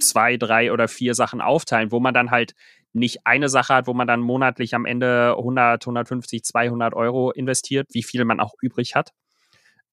zwei, 0.00 0.36
drei 0.36 0.72
oder 0.72 0.88
vier 0.88 1.14
Sachen 1.14 1.40
aufteilen, 1.40 1.92
wo 1.92 2.00
man 2.00 2.12
dann 2.12 2.32
halt 2.32 2.54
nicht 2.92 3.24
eine 3.24 3.48
Sache 3.48 3.74
hat, 3.74 3.86
wo 3.86 3.94
man 3.94 4.08
dann 4.08 4.20
monatlich 4.20 4.74
am 4.74 4.84
Ende 4.84 5.36
100, 5.38 5.84
150, 5.84 6.42
200 6.42 6.94
Euro 6.94 7.30
investiert, 7.30 7.86
wie 7.92 8.02
viel 8.02 8.24
man 8.24 8.40
auch 8.40 8.54
übrig 8.60 8.96
hat, 8.96 9.12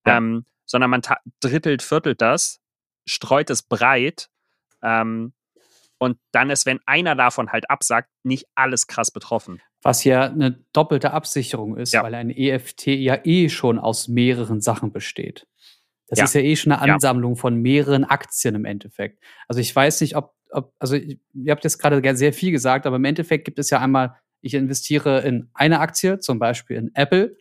ja. 0.07 0.17
ähm, 0.17 0.45
sondern 0.65 0.89
man 0.89 1.01
drittelt, 1.39 1.81
viertelt 1.81 2.21
das, 2.21 2.59
streut 3.05 3.49
es 3.49 3.63
breit 3.63 4.29
ähm, 4.83 5.33
und 5.97 6.17
dann 6.31 6.49
ist, 6.49 6.65
wenn 6.65 6.79
einer 6.85 7.15
davon 7.15 7.51
halt 7.51 7.69
absagt, 7.69 8.09
nicht 8.23 8.45
alles 8.55 8.87
krass 8.87 9.11
betroffen. 9.11 9.61
Was 9.81 10.03
ja 10.03 10.23
eine 10.23 10.63
doppelte 10.73 11.11
Absicherung 11.11 11.77
ist, 11.77 11.93
ja. 11.93 12.03
weil 12.03 12.13
ein 12.15 12.29
EFT 12.29 12.87
ja 12.87 13.19
eh 13.23 13.49
schon 13.49 13.79
aus 13.79 14.07
mehreren 14.07 14.61
Sachen 14.61 14.91
besteht. 14.91 15.47
Das 16.07 16.19
ja. 16.19 16.25
ist 16.25 16.33
ja 16.35 16.41
eh 16.41 16.55
schon 16.55 16.71
eine 16.71 16.93
Ansammlung 16.93 17.35
ja. 17.35 17.41
von 17.41 17.55
mehreren 17.61 18.03
Aktien 18.03 18.55
im 18.55 18.65
Endeffekt. 18.65 19.21
Also 19.47 19.59
ich 19.59 19.75
weiß 19.75 20.01
nicht, 20.01 20.15
ob, 20.15 20.35
ob 20.51 20.73
also 20.79 20.95
ihr 20.95 21.51
habt 21.51 21.63
jetzt 21.63 21.79
gerade 21.79 22.15
sehr 22.15 22.33
viel 22.33 22.51
gesagt, 22.51 22.85
aber 22.85 22.95
im 22.95 23.05
Endeffekt 23.05 23.45
gibt 23.45 23.59
es 23.59 23.69
ja 23.69 23.79
einmal, 23.79 24.15
ich 24.41 24.53
investiere 24.53 25.21
in 25.21 25.49
eine 25.53 25.79
Aktie, 25.79 26.19
zum 26.19 26.39
Beispiel 26.39 26.77
in 26.77 26.91
Apple, 26.93 27.35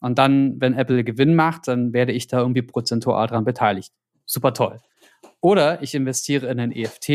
und 0.00 0.18
dann, 0.18 0.60
wenn 0.60 0.74
Apple 0.74 1.04
Gewinn 1.04 1.34
macht, 1.34 1.68
dann 1.68 1.92
werde 1.92 2.12
ich 2.12 2.26
da 2.26 2.40
irgendwie 2.40 2.62
prozentual 2.62 3.26
dran 3.26 3.44
beteiligt. 3.44 3.92
Super 4.24 4.52
toll. 4.52 4.80
Oder 5.40 5.82
ich 5.82 5.94
investiere 5.94 6.46
in 6.48 6.60
einen 6.60 6.72
EFT. 6.72 7.08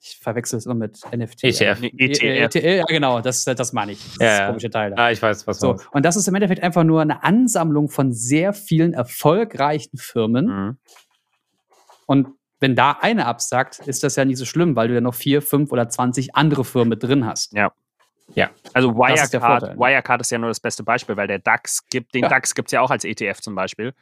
Ich 0.00 0.18
verwechsel 0.20 0.58
es 0.58 0.66
immer 0.66 0.74
mit 0.74 1.00
NFT. 1.14 1.44
ETF. 1.44 1.82
ETF. 1.82 2.54
E 2.56 2.76
ja, 2.78 2.84
genau, 2.84 3.20
das, 3.20 3.44
das 3.44 3.72
meine 3.72 3.92
ich. 3.92 4.00
Das 4.18 4.38
ja, 4.38 4.46
komische 4.48 4.70
Teil. 4.70 4.92
Ah, 4.96 5.10
ich 5.10 5.22
weiß, 5.22 5.46
was 5.46 5.60
so. 5.60 5.76
Und 5.92 6.04
das 6.04 6.16
ist 6.16 6.26
im 6.26 6.34
Endeffekt 6.34 6.62
einfach 6.62 6.84
nur 6.84 7.00
eine 7.00 7.22
Ansammlung 7.22 7.88
von 7.88 8.12
sehr 8.12 8.52
vielen 8.52 8.94
erfolgreichen 8.94 9.96
Firmen. 9.98 10.46
Mhm. 10.46 10.78
Und 12.06 12.28
wenn 12.60 12.74
da 12.74 12.92
eine 13.00 13.26
absagt, 13.26 13.80
ist 13.86 14.02
das 14.02 14.16
ja 14.16 14.24
nicht 14.24 14.38
so 14.38 14.44
schlimm, 14.44 14.74
weil 14.74 14.88
du 14.88 14.94
ja 14.94 15.00
noch 15.00 15.14
vier, 15.14 15.42
fünf 15.42 15.70
oder 15.70 15.88
zwanzig 15.88 16.34
andere 16.34 16.64
Firmen 16.64 16.88
mit 16.88 17.02
drin 17.02 17.24
hast. 17.24 17.52
Ja. 17.52 17.72
Ja, 18.34 18.50
also 18.74 18.94
Wirecard, 18.94 19.62
ist 19.62 19.78
Wirecard 19.78 20.20
ist 20.20 20.30
ja 20.30 20.38
nur 20.38 20.50
das 20.50 20.60
beste 20.60 20.82
Beispiel, 20.82 21.16
weil 21.16 21.26
der 21.26 21.38
DAX 21.38 21.86
gibt, 21.88 22.14
den 22.14 22.24
ja. 22.24 22.28
DAX 22.28 22.54
gibt 22.54 22.68
es 22.68 22.72
ja 22.72 22.80
auch 22.80 22.90
als 22.90 23.04
ETF 23.04 23.40
zum 23.40 23.54
Beispiel. 23.54 23.94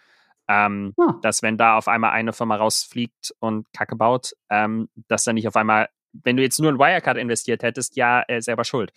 Ähm, 0.49 0.95
ah. 0.99 1.14
Dass 1.22 1.43
wenn 1.43 1.57
da 1.57 1.77
auf 1.77 1.89
einmal 1.89 2.12
eine 2.12 2.33
Firma 2.33 2.57
rausfliegt 2.57 3.35
und 3.41 3.72
Kacke 3.72 3.97
baut, 3.97 4.33
ähm, 4.51 4.89
dass 5.09 5.24
dann 5.24 5.35
nicht 5.35 5.49
auf 5.49 5.57
einmal, 5.57 5.89
wenn 6.12 6.37
du 6.37 6.43
jetzt 6.43 6.61
nur 6.61 6.70
in 6.70 6.79
Wirecard 6.79 7.16
investiert 7.16 7.62
hättest, 7.62 7.97
ja, 7.97 8.22
äh, 8.29 8.41
selber 8.41 8.64
schuld. 8.64 8.93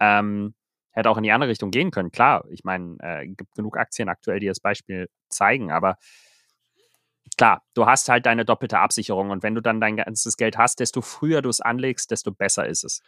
Ähm, 0.00 0.54
hätte 0.92 1.10
auch 1.10 1.16
in 1.16 1.24
die 1.24 1.32
andere 1.32 1.50
Richtung 1.50 1.70
gehen 1.70 1.90
können, 1.90 2.12
klar. 2.12 2.44
Ich 2.50 2.64
meine, 2.64 2.96
äh, 3.00 3.26
gibt 3.26 3.54
genug 3.54 3.76
Aktien 3.76 4.08
aktuell, 4.08 4.38
die 4.38 4.46
das 4.46 4.60
Beispiel 4.60 5.08
zeigen, 5.28 5.72
aber 5.72 5.98
klar, 7.36 7.62
du 7.74 7.86
hast 7.86 8.08
halt 8.08 8.26
deine 8.26 8.44
doppelte 8.44 8.78
Absicherung 8.78 9.30
und 9.30 9.42
wenn 9.42 9.54
du 9.54 9.60
dann 9.60 9.80
dein 9.80 9.96
ganzes 9.96 10.36
Geld 10.36 10.56
hast, 10.56 10.80
desto 10.80 11.00
früher 11.00 11.42
du 11.42 11.48
es 11.48 11.60
anlegst, 11.60 12.10
desto 12.10 12.30
besser 12.30 12.66
ist 12.66 12.84
es. 12.84 13.02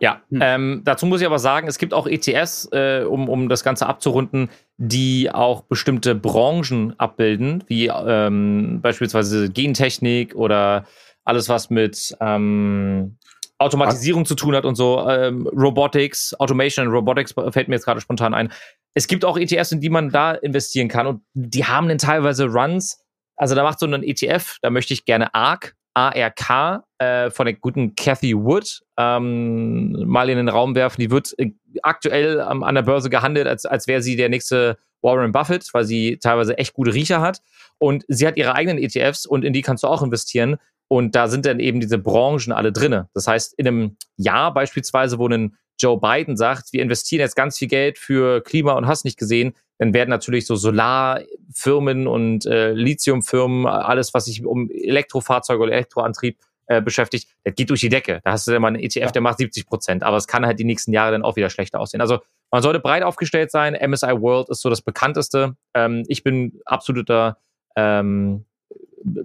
Ja, 0.00 0.22
Hm. 0.30 0.38
ähm, 0.42 0.82
dazu 0.84 1.06
muss 1.06 1.20
ich 1.20 1.26
aber 1.26 1.38
sagen, 1.38 1.68
es 1.68 1.78
gibt 1.78 1.94
auch 1.94 2.06
ETFs, 2.06 2.68
äh, 2.72 3.04
um, 3.08 3.28
um 3.28 3.48
das 3.48 3.64
Ganze 3.64 3.86
abzurunden, 3.86 4.50
die 4.76 5.30
auch 5.30 5.62
bestimmte 5.62 6.14
Branchen 6.14 6.98
abbilden, 6.98 7.64
wie 7.68 7.86
ähm, 7.86 8.80
beispielsweise 8.82 9.48
Gentechnik 9.50 10.34
oder 10.34 10.84
alles, 11.24 11.48
was 11.48 11.70
mit 11.70 12.16
ähm, 12.20 13.16
Automatisierung 13.58 14.26
zu 14.26 14.34
tun 14.34 14.54
hat 14.56 14.64
und 14.64 14.74
so, 14.74 15.08
ähm, 15.08 15.46
Robotics, 15.46 16.34
Automation 16.38 16.88
und 16.88 16.92
Robotics 16.92 17.32
fällt 17.50 17.68
mir 17.68 17.76
jetzt 17.76 17.84
gerade 17.84 18.00
spontan 18.00 18.34
ein. 18.34 18.52
Es 18.94 19.06
gibt 19.06 19.24
auch 19.24 19.38
ETFs, 19.38 19.72
in 19.72 19.80
die 19.80 19.88
man 19.88 20.10
da 20.10 20.32
investieren 20.32 20.88
kann 20.88 21.06
und 21.06 21.22
die 21.34 21.64
haben 21.64 21.88
dann 21.88 21.98
teilweise 21.98 22.46
Runs. 22.46 22.98
Also 23.36 23.54
da 23.54 23.62
macht 23.62 23.78
so 23.78 23.86
ein 23.86 24.02
ETF, 24.02 24.58
da 24.60 24.70
möchte 24.70 24.92
ich 24.92 25.04
gerne 25.04 25.34
ARK, 25.34 25.74
ARK, 25.94 26.84
äh, 26.98 27.30
von 27.30 27.46
der 27.46 27.54
guten 27.54 27.94
Cathy 27.94 28.36
Wood 28.36 28.80
ähm, 28.98 30.06
mal 30.06 30.30
in 30.30 30.36
den 30.36 30.48
Raum 30.48 30.74
werfen. 30.74 31.00
Die 31.00 31.10
wird 31.10 31.34
äh, 31.38 31.52
aktuell 31.82 32.44
ähm, 32.50 32.62
an 32.62 32.74
der 32.74 32.82
Börse 32.82 33.10
gehandelt, 33.10 33.46
als, 33.46 33.66
als 33.66 33.86
wäre 33.86 34.02
sie 34.02 34.16
der 34.16 34.28
nächste 34.28 34.78
Warren 35.02 35.32
Buffett, 35.32 35.68
weil 35.72 35.84
sie 35.84 36.18
teilweise 36.18 36.56
echt 36.58 36.74
gute 36.74 36.94
Riecher 36.94 37.20
hat. 37.20 37.40
Und 37.78 38.04
sie 38.08 38.26
hat 38.26 38.36
ihre 38.36 38.54
eigenen 38.54 38.78
ETFs 38.78 39.26
und 39.26 39.44
in 39.44 39.52
die 39.52 39.62
kannst 39.62 39.82
du 39.82 39.88
auch 39.88 40.02
investieren. 40.02 40.56
Und 40.88 41.14
da 41.14 41.28
sind 41.28 41.46
dann 41.46 41.60
eben 41.60 41.80
diese 41.80 41.98
Branchen 41.98 42.52
alle 42.52 42.72
drinne. 42.72 43.08
Das 43.14 43.26
heißt, 43.26 43.54
in 43.58 43.66
einem 43.66 43.96
Jahr 44.16 44.52
beispielsweise, 44.54 45.18
wo 45.18 45.26
ein 45.26 45.56
Joe 45.78 45.98
Biden 45.98 46.36
sagt, 46.36 46.72
wir 46.72 46.82
investieren 46.82 47.20
jetzt 47.20 47.34
ganz 47.34 47.58
viel 47.58 47.68
Geld 47.68 47.98
für 47.98 48.42
Klima 48.42 48.72
und 48.72 48.86
hast 48.86 49.04
nicht 49.04 49.18
gesehen, 49.18 49.54
dann 49.82 49.94
werden 49.94 50.10
natürlich 50.10 50.46
so 50.46 50.54
Solarfirmen 50.54 52.06
und 52.06 52.46
äh, 52.46 52.70
Lithiumfirmen, 52.70 53.66
alles, 53.66 54.14
was 54.14 54.26
sich 54.26 54.46
um 54.46 54.70
Elektrofahrzeuge 54.70 55.60
oder 55.60 55.72
Elektroantrieb 55.72 56.38
äh, 56.66 56.80
beschäftigt, 56.80 57.28
das 57.42 57.56
geht 57.56 57.68
durch 57.68 57.80
die 57.80 57.88
Decke. 57.88 58.20
Da 58.22 58.30
hast 58.30 58.46
du 58.46 58.52
dann 58.52 58.62
mal 58.62 58.68
einen 58.68 58.78
ETF, 58.78 59.10
der 59.10 59.22
macht 59.22 59.38
70 59.38 59.66
Prozent, 59.66 60.04
aber 60.04 60.18
es 60.18 60.28
kann 60.28 60.46
halt 60.46 60.60
die 60.60 60.64
nächsten 60.64 60.92
Jahre 60.92 61.10
dann 61.10 61.24
auch 61.24 61.34
wieder 61.34 61.50
schlechter 61.50 61.80
aussehen. 61.80 62.00
Also 62.00 62.20
man 62.52 62.62
sollte 62.62 62.78
breit 62.78 63.02
aufgestellt 63.02 63.50
sein. 63.50 63.72
MSI 63.74 64.20
World 64.20 64.50
ist 64.50 64.60
so 64.60 64.70
das 64.70 64.82
bekannteste. 64.82 65.56
Ähm, 65.74 66.04
ich 66.06 66.22
bin 66.22 66.60
absoluter 66.64 67.38
ähm, 67.74 68.44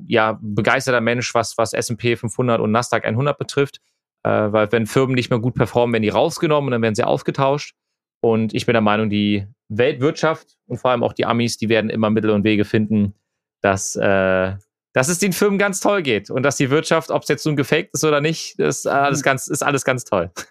ja, 0.07 0.39
begeisterter 0.41 1.01
Mensch, 1.01 1.35
was, 1.35 1.55
was 1.59 1.73
S&P 1.73 2.15
500 2.15 2.59
und 2.59 2.71
Nasdaq 2.71 3.05
100 3.05 3.37
betrifft, 3.37 3.79
äh, 4.23 4.29
weil 4.29 4.71
wenn 4.71 4.87
Firmen 4.87 5.13
nicht 5.13 5.29
mehr 5.29 5.37
gut 5.37 5.53
performen, 5.53 5.93
werden 5.93 6.01
die 6.01 6.09
rausgenommen 6.09 6.69
und 6.69 6.71
dann 6.71 6.81
werden 6.81 6.95
sie 6.95 7.03
ausgetauscht. 7.03 7.75
Und 8.21 8.55
ich 8.55 8.65
bin 8.65 8.73
der 8.73 8.81
Meinung, 8.81 9.11
die 9.11 9.45
Weltwirtschaft 9.69 10.57
und 10.67 10.77
vor 10.77 10.91
allem 10.91 11.03
auch 11.03 11.13
die 11.13 11.25
Amis, 11.25 11.57
die 11.57 11.69
werden 11.69 11.89
immer 11.89 12.09
Mittel 12.09 12.29
und 12.31 12.43
Wege 12.43 12.65
finden, 12.65 13.13
dass, 13.61 13.95
äh, 13.95 14.55
dass 14.93 15.09
es 15.09 15.19
den 15.19 15.33
Firmen 15.33 15.59
ganz 15.59 15.79
toll 15.79 16.01
geht 16.01 16.29
und 16.29 16.43
dass 16.43 16.57
die 16.57 16.69
Wirtschaft, 16.69 17.11
ob 17.11 17.23
es 17.23 17.29
jetzt 17.29 17.45
nun 17.45 17.55
gefaked 17.55 17.93
ist 17.93 18.03
oder 18.03 18.21
nicht, 18.21 18.59
ist 18.59 18.87
alles 18.87 19.23
ganz, 19.23 19.47
ist 19.47 19.63
alles 19.63 19.83
ganz 19.83 20.03
toll. 20.03 20.31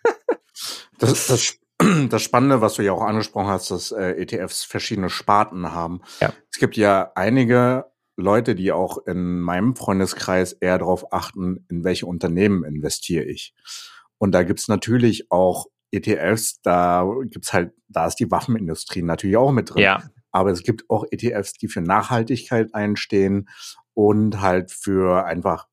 Das, 0.99 1.27
das, 1.27 1.59
das 2.09 2.23
Spannende, 2.23 2.63
was 2.63 2.75
du 2.75 2.83
ja 2.83 2.93
auch 2.93 3.03
angesprochen 3.03 3.49
hast, 3.49 3.71
dass 3.71 3.93
äh, 3.93 4.13
ETFs 4.13 4.65
verschiedene 4.65 5.11
Sparten 5.11 5.73
haben. 5.73 6.01
Ja. 6.21 6.33
Es 6.51 6.59
gibt 6.59 6.79
ja 6.79 7.13
einige 7.15 7.85
Leute, 8.17 8.55
die 8.55 8.73
auch 8.73 9.07
in 9.07 9.41
meinem 9.41 9.77
Freundeskreis 9.77 10.55
eher 10.55 10.79
darauf 10.79 11.13
achten, 11.13 11.67
in 11.69 11.85
welche 11.85 12.07
Unternehmen 12.07 12.65
investiere 12.65 13.25
ich. 13.25 13.55
Und 14.19 14.33
da 14.33 14.43
gibt's 14.43 14.69
natürlich 14.69 15.31
auch 15.31 15.67
ETFs, 15.93 16.61
da 16.63 17.09
gibt's 17.25 17.53
halt, 17.53 17.73
da 17.89 18.07
ist 18.07 18.17
die 18.17 18.31
Waffenindustrie 18.31 19.03
natürlich 19.03 19.37
auch 19.37 19.53
mit 19.53 19.71
drin. 19.75 19.83
Ja, 19.83 20.03
Aber 20.33 20.51
es 20.51 20.63
gibt 20.63 20.89
auch 20.91 21.05
ETFs, 21.11 21.55
die 21.55 21.69
für 21.69 21.81
Nachhaltigkeit 21.81 22.75
einstehen 22.75 23.49
und 23.95 24.41
halt 24.41 24.71
für 24.73 25.25
einfach, 25.25 25.69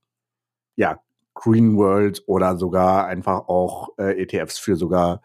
ja, 0.76 1.00
Green 1.34 1.76
World 1.78 2.24
oder 2.28 2.58
sogar 2.58 3.08
einfach 3.08 3.48
auch 3.48 3.90
äh, 3.98 4.22
ETFs 4.22 4.60
für 4.60 4.76
sogar 4.76 5.22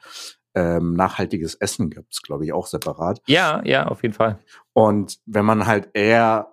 ähm, 0.54 0.94
nachhaltiges 0.94 1.54
Essen 1.56 1.90
gibt's, 1.90 2.22
glaube 2.22 2.44
ich, 2.46 2.52
auch 2.52 2.66
separat. 2.66 3.20
ja, 3.26 3.62
ja, 3.64 3.86
auf 3.86 4.02
jeden 4.02 4.14
Fall. 4.14 4.38
Und 4.72 5.18
wenn 5.26 5.44
man 5.44 5.66
halt 5.66 5.90
eher 5.92 6.52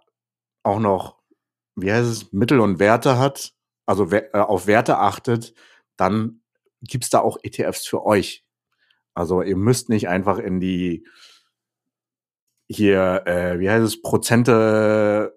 auch 0.63 0.79
noch, 0.79 1.17
wie 1.75 1.91
heißt 1.91 2.05
es, 2.07 2.33
Mittel 2.33 2.59
und 2.59 2.79
Werte 2.79 3.17
hat, 3.17 3.53
also 3.88 4.11
we- 4.11 4.31
äh, 4.33 4.39
auf 4.39 4.67
Werte 4.67 4.97
achtet, 4.97 5.53
dann 5.95 6.41
gibt's 6.88 7.09
da 7.09 7.19
auch 7.19 7.38
ETFs 7.43 7.86
für 7.86 8.05
euch. 8.05 8.43
Also 9.13 9.41
ihr 9.41 9.55
müsst 9.55 9.89
nicht 9.89 10.07
einfach 10.07 10.39
in 10.39 10.59
die 10.59 11.05
hier, 12.67 13.23
äh, 13.25 13.59
wie 13.59 13.69
heißt 13.69 13.83
es, 13.86 14.01
Prozente 14.01 15.36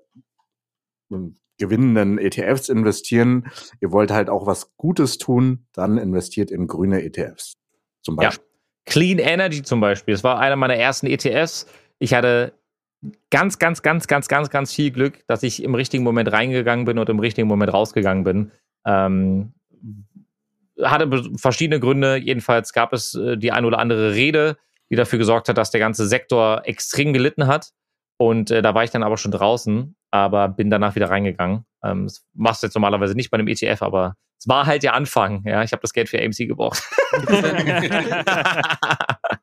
äh, 1.12 1.16
gewinnenden 1.58 2.18
ETFs 2.18 2.68
investieren. 2.68 3.50
Ihr 3.80 3.92
wollt 3.92 4.10
halt 4.10 4.30
auch 4.30 4.46
was 4.46 4.76
Gutes 4.76 5.18
tun, 5.18 5.66
dann 5.72 5.98
investiert 5.98 6.50
in 6.50 6.66
grüne 6.66 7.02
ETFs. 7.02 7.56
Zum 8.02 8.16
Ja. 8.20 8.28
Beispiel. 8.28 8.44
Clean 8.86 9.18
Energy 9.18 9.62
zum 9.62 9.80
Beispiel. 9.80 10.14
Das 10.14 10.24
war 10.24 10.38
einer 10.38 10.56
meiner 10.56 10.76
ersten 10.76 11.06
ETFs. 11.06 11.66
Ich 11.98 12.14
hatte 12.14 12.54
ganz, 13.30 13.58
ganz, 13.58 13.82
ganz, 13.82 14.06
ganz, 14.06 14.28
ganz, 14.28 14.48
ganz 14.48 14.72
viel 14.72 14.90
Glück, 14.90 15.26
dass 15.26 15.42
ich 15.42 15.62
im 15.62 15.74
richtigen 15.74 16.04
Moment 16.04 16.32
reingegangen 16.32 16.86
bin 16.86 16.98
und 16.98 17.08
im 17.10 17.18
richtigen 17.18 17.48
Moment 17.48 17.72
rausgegangen 17.72 18.24
bin. 18.24 18.50
Ähm, 18.86 19.52
hatte 20.82 21.08
verschiedene 21.36 21.80
Gründe. 21.80 22.16
Jedenfalls 22.16 22.72
gab 22.72 22.92
es 22.92 23.14
äh, 23.14 23.36
die 23.36 23.52
ein 23.52 23.64
oder 23.64 23.78
andere 23.78 24.14
Rede, 24.14 24.56
die 24.90 24.96
dafür 24.96 25.18
gesorgt 25.18 25.48
hat, 25.48 25.58
dass 25.58 25.70
der 25.70 25.80
ganze 25.80 26.06
Sektor 26.06 26.62
extrem 26.64 27.12
gelitten 27.12 27.46
hat. 27.46 27.70
Und 28.18 28.50
äh, 28.50 28.62
da 28.62 28.74
war 28.74 28.84
ich 28.84 28.90
dann 28.90 29.02
aber 29.02 29.16
schon 29.16 29.32
draußen, 29.32 29.94
aber 30.10 30.48
bin 30.48 30.70
danach 30.70 30.94
wieder 30.94 31.10
reingegangen. 31.10 31.64
Ähm, 31.84 32.04
das 32.04 32.24
machst 32.34 32.62
du 32.62 32.66
jetzt 32.66 32.74
normalerweise 32.74 33.14
nicht 33.14 33.30
bei 33.30 33.38
einem 33.38 33.48
ETF, 33.48 33.82
aber 33.82 34.14
es 34.40 34.48
war 34.48 34.66
halt 34.66 34.82
der 34.84 34.94
Anfang. 34.94 35.42
Ja, 35.44 35.62
ich 35.62 35.72
habe 35.72 35.82
das 35.82 35.92
Geld 35.92 36.08
für 36.08 36.20
AMC 36.22 36.46
gebraucht. 36.46 36.82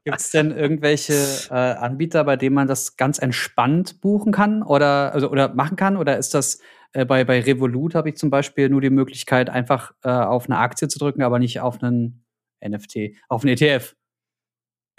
Gibt 0.05 0.17
es 0.17 0.31
denn 0.31 0.51
irgendwelche 0.51 1.13
äh, 1.49 1.53
Anbieter, 1.53 2.23
bei 2.23 2.37
denen 2.37 2.55
man 2.55 2.67
das 2.67 2.95
ganz 2.95 3.19
entspannt 3.19 3.99
buchen 3.99 4.31
kann 4.31 4.63
oder, 4.63 5.13
also, 5.13 5.29
oder 5.29 5.53
machen 5.53 5.75
kann? 5.75 5.97
Oder 5.97 6.17
ist 6.17 6.33
das 6.33 6.59
äh, 6.95 7.05
bei, 7.05 7.23
bei 7.23 7.41
Revolut 7.41 7.93
habe 7.93 8.09
ich 8.09 8.15
zum 8.15 8.29
Beispiel 8.29 8.69
nur 8.69 8.81
die 8.81 8.89
Möglichkeit, 8.89 9.49
einfach 9.49 9.91
äh, 10.03 10.09
auf 10.09 10.45
eine 10.45 10.57
Aktie 10.57 10.87
zu 10.87 10.97
drücken, 10.97 11.21
aber 11.21 11.39
nicht 11.39 11.59
auf 11.59 11.83
einen 11.83 12.25
NFT, 12.65 13.17
auf 13.27 13.43
einen 13.43 13.53
ETF? 13.53 13.95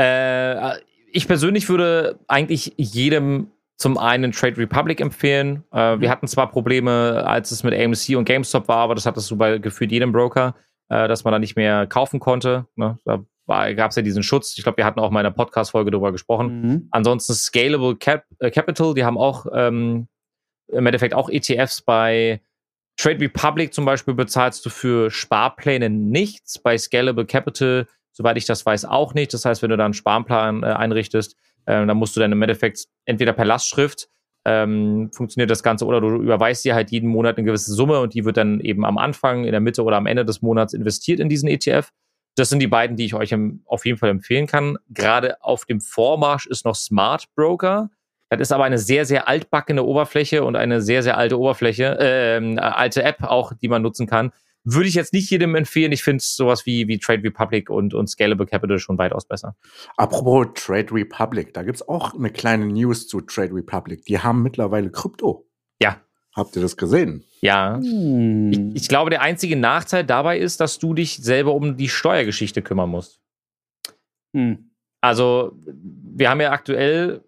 Äh, 0.00 0.78
ich 1.10 1.26
persönlich 1.26 1.68
würde 1.68 2.20
eigentlich 2.28 2.74
jedem 2.76 3.50
zum 3.78 3.98
einen 3.98 4.32
Trade 4.32 4.58
Republic 4.58 5.00
empfehlen. 5.00 5.64
Äh, 5.72 6.00
wir 6.00 6.10
hatten 6.10 6.28
zwar 6.28 6.50
Probleme, 6.50 7.24
als 7.26 7.50
es 7.50 7.62
mit 7.62 7.74
AMC 7.74 8.16
und 8.16 8.26
GameStop 8.26 8.68
war, 8.68 8.78
aber 8.78 8.94
das 8.94 9.06
hattest 9.06 9.30
du 9.30 9.36
bei 9.36 9.58
gefühlt 9.58 9.92
jedem 9.92 10.12
Broker, 10.12 10.54
äh, 10.88 11.08
dass 11.08 11.24
man 11.24 11.32
da 11.32 11.38
nicht 11.38 11.56
mehr 11.56 11.86
kaufen 11.86 12.20
konnte. 12.20 12.66
Ne? 12.76 12.98
Da 13.04 13.24
gab 13.72 13.90
es 13.90 13.96
ja 13.96 14.02
diesen 14.02 14.22
Schutz. 14.22 14.56
Ich 14.58 14.64
glaube, 14.64 14.78
wir 14.78 14.84
hatten 14.84 15.00
auch 15.00 15.10
mal 15.10 15.20
in 15.20 15.26
einer 15.26 15.34
Podcast-Folge 15.34 15.90
darüber 15.90 16.12
gesprochen. 16.12 16.60
Mhm. 16.60 16.88
Ansonsten 16.90 17.32
Scalable 17.34 17.96
Cap 17.96 18.24
äh, 18.38 18.50
Capital, 18.50 18.92
die 18.92 19.04
haben 19.04 19.18
auch 19.18 19.46
ähm, 19.54 20.08
im 20.68 20.86
Endeffekt 20.86 21.14
auch 21.14 21.28
ETFs 21.28 21.82
bei 21.82 22.40
Trade 22.96 23.20
Republic 23.20 23.74
zum 23.74 23.84
Beispiel 23.84 24.14
bezahlst 24.14 24.64
du 24.64 24.70
für 24.70 25.10
Sparpläne 25.10 25.90
nichts. 25.90 26.58
Bei 26.58 26.78
Scalable 26.78 27.26
Capital, 27.26 27.86
soweit 28.12 28.38
ich 28.38 28.46
das 28.46 28.64
weiß, 28.64 28.86
auch 28.86 29.14
nicht. 29.14 29.34
Das 29.34 29.44
heißt, 29.44 29.62
wenn 29.62 29.70
du 29.70 29.76
da 29.76 29.84
einen 29.84 29.94
Sparplan 29.94 30.62
äh, 30.62 30.66
einrichtest, 30.66 31.36
äh, 31.66 31.86
dann 31.86 31.96
musst 31.96 32.16
du 32.16 32.20
dann 32.20 32.32
im 32.32 32.40
Endeffekt 32.40 32.86
entweder 33.04 33.32
per 33.32 33.44
Lastschrift 33.44 34.08
ähm, 34.46 35.10
funktioniert 35.12 35.50
das 35.50 35.64
Ganze 35.64 35.84
oder 35.86 36.00
du 36.00 36.22
überweist 36.22 36.64
dir 36.64 36.76
halt 36.76 36.92
jeden 36.92 37.08
Monat 37.08 37.36
eine 37.36 37.44
gewisse 37.44 37.74
Summe 37.74 37.98
und 37.98 38.14
die 38.14 38.24
wird 38.24 38.36
dann 38.36 38.60
eben 38.60 38.84
am 38.84 38.96
Anfang, 38.96 39.44
in 39.44 39.50
der 39.50 39.60
Mitte 39.60 39.82
oder 39.82 39.96
am 39.96 40.06
Ende 40.06 40.24
des 40.24 40.40
Monats 40.40 40.72
investiert 40.72 41.18
in 41.18 41.28
diesen 41.28 41.48
ETF. 41.48 41.90
Das 42.36 42.48
sind 42.48 42.60
die 42.60 42.68
beiden, 42.68 42.96
die 42.96 43.06
ich 43.06 43.14
euch 43.14 43.34
auf 43.64 43.84
jeden 43.84 43.98
Fall 43.98 44.10
empfehlen 44.10 44.46
kann. 44.46 44.78
Gerade 44.88 45.42
auf 45.42 45.64
dem 45.64 45.80
Vormarsch 45.80 46.46
ist 46.46 46.64
noch 46.64 46.76
Smart 46.76 47.26
Broker. 47.34 47.90
Das 48.28 48.40
ist 48.40 48.52
aber 48.52 48.64
eine 48.64 48.78
sehr, 48.78 49.04
sehr 49.04 49.28
altbackene 49.28 49.82
Oberfläche 49.84 50.44
und 50.44 50.56
eine 50.56 50.82
sehr, 50.82 51.02
sehr 51.02 51.16
alte 51.16 51.38
Oberfläche, 51.38 51.96
ähm, 52.00 52.58
äh, 52.58 52.60
alte 52.60 53.02
App 53.02 53.22
auch, 53.22 53.52
die 53.52 53.68
man 53.68 53.82
nutzen 53.82 54.06
kann. 54.06 54.32
Würde 54.64 54.88
ich 54.88 54.94
jetzt 54.94 55.12
nicht 55.12 55.30
jedem 55.30 55.54
empfehlen. 55.54 55.92
Ich 55.92 56.02
finde 56.02 56.24
sowas 56.24 56.66
wie, 56.66 56.88
wie 56.88 56.98
Trade 56.98 57.22
Republic 57.22 57.70
und, 57.70 57.94
und 57.94 58.08
Scalable 58.08 58.46
Capital 58.46 58.80
schon 58.80 58.98
weitaus 58.98 59.24
besser. 59.24 59.54
Apropos 59.96 60.48
Trade 60.54 60.92
Republic, 60.92 61.54
da 61.54 61.62
gibt's 61.62 61.86
auch 61.86 62.14
eine 62.14 62.30
kleine 62.30 62.66
News 62.66 63.06
zu 63.06 63.20
Trade 63.20 63.54
Republic. 63.54 64.04
Die 64.06 64.18
haben 64.18 64.42
mittlerweile 64.42 64.90
Krypto. 64.90 65.46
Ja. 65.80 66.00
Habt 66.34 66.56
ihr 66.56 66.62
das 66.62 66.76
gesehen? 66.76 67.24
Ja. 67.42 67.76
Hm. 67.76 68.50
Ich, 68.50 68.82
ich 68.82 68.88
glaube, 68.88 69.10
der 69.10 69.22
einzige 69.22 69.54
Nachteil 69.54 70.04
dabei 70.04 70.38
ist, 70.38 70.58
dass 70.60 70.80
du 70.80 70.94
dich 70.94 71.18
selber 71.18 71.54
um 71.54 71.76
die 71.76 71.88
Steuergeschichte 71.88 72.60
kümmern 72.60 72.90
musst. 72.90 73.20
Hm. 74.34 74.72
Also, 75.00 75.52
wir 75.64 76.28
haben 76.28 76.40
ja 76.40 76.50
aktuell 76.50 77.22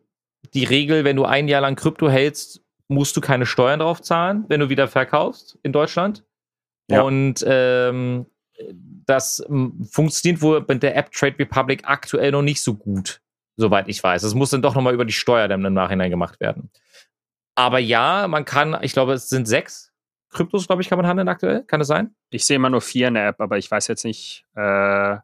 die 0.54 0.64
Regel, 0.64 1.04
wenn 1.04 1.16
du 1.16 1.24
ein 1.24 1.48
Jahr 1.48 1.60
lang 1.60 1.76
Krypto 1.76 2.08
hältst, 2.08 2.62
musst 2.88 3.16
du 3.16 3.20
keine 3.20 3.46
Steuern 3.46 3.80
drauf 3.80 4.00
zahlen, 4.00 4.44
wenn 4.48 4.60
du 4.60 4.68
wieder 4.68 4.88
verkaufst 4.88 5.58
in 5.62 5.72
Deutschland. 5.72 6.24
Ja. 6.90 7.02
Und 7.02 7.44
ähm, 7.46 8.26
das 9.06 9.44
ähm, 9.48 9.86
funktioniert 9.90 10.42
wohl 10.42 10.64
mit 10.66 10.82
der 10.82 10.96
App 10.96 11.12
Trade 11.12 11.38
Republic 11.38 11.82
aktuell 11.84 12.32
noch 12.32 12.42
nicht 12.42 12.62
so 12.62 12.74
gut, 12.74 13.20
soweit 13.56 13.88
ich 13.88 14.02
weiß. 14.02 14.22
Es 14.22 14.34
muss 14.34 14.50
dann 14.50 14.62
doch 14.62 14.74
nochmal 14.74 14.94
über 14.94 15.04
die 15.04 15.12
Steuer 15.12 15.48
dann 15.48 15.64
im 15.64 15.74
Nachhinein 15.74 16.10
gemacht 16.10 16.40
werden. 16.40 16.70
Aber 17.54 17.78
ja, 17.78 18.26
man 18.28 18.44
kann, 18.44 18.78
ich 18.82 18.92
glaube, 18.92 19.12
es 19.12 19.28
sind 19.28 19.46
sechs 19.46 19.92
Kryptos, 20.30 20.66
glaube 20.66 20.82
ich, 20.82 20.88
kann 20.88 20.98
man 20.98 21.06
handeln 21.06 21.28
aktuell. 21.28 21.64
Kann 21.64 21.80
es 21.80 21.88
sein? 21.88 22.14
Ich 22.30 22.44
sehe 22.44 22.56
immer 22.56 22.70
nur 22.70 22.80
vier 22.80 23.08
in 23.08 23.14
der 23.14 23.28
App, 23.28 23.40
aber 23.40 23.58
ich 23.58 23.70
weiß 23.70 23.88
jetzt 23.88 24.04
nicht, 24.04 24.44
äh, 24.54 25.16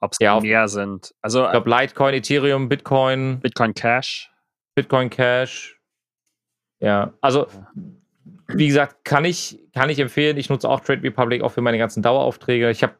ob 0.00 0.12
es 0.12 0.18
Ja, 0.20 0.40
mehr 0.40 0.68
sind. 0.68 1.14
Also 1.22 1.44
Ich 1.44 1.50
glaube, 1.52 1.70
Litecoin, 1.70 2.14
Ethereum, 2.14 2.68
Bitcoin, 2.68 3.40
Bitcoin 3.40 3.74
Cash. 3.74 4.30
Bitcoin 4.74 5.10
Cash. 5.10 5.80
Ja, 6.80 7.12
also 7.20 7.46
wie 8.48 8.66
gesagt, 8.66 9.04
kann 9.04 9.24
ich, 9.24 9.58
kann 9.74 9.90
ich 9.90 9.98
empfehlen. 9.98 10.36
Ich 10.36 10.48
nutze 10.48 10.68
auch 10.68 10.80
Trade 10.80 11.02
Republic 11.02 11.42
auch 11.42 11.52
für 11.52 11.60
meine 11.60 11.78
ganzen 11.78 12.02
Daueraufträge. 12.02 12.70
Ich 12.70 12.82
habe 12.82 12.96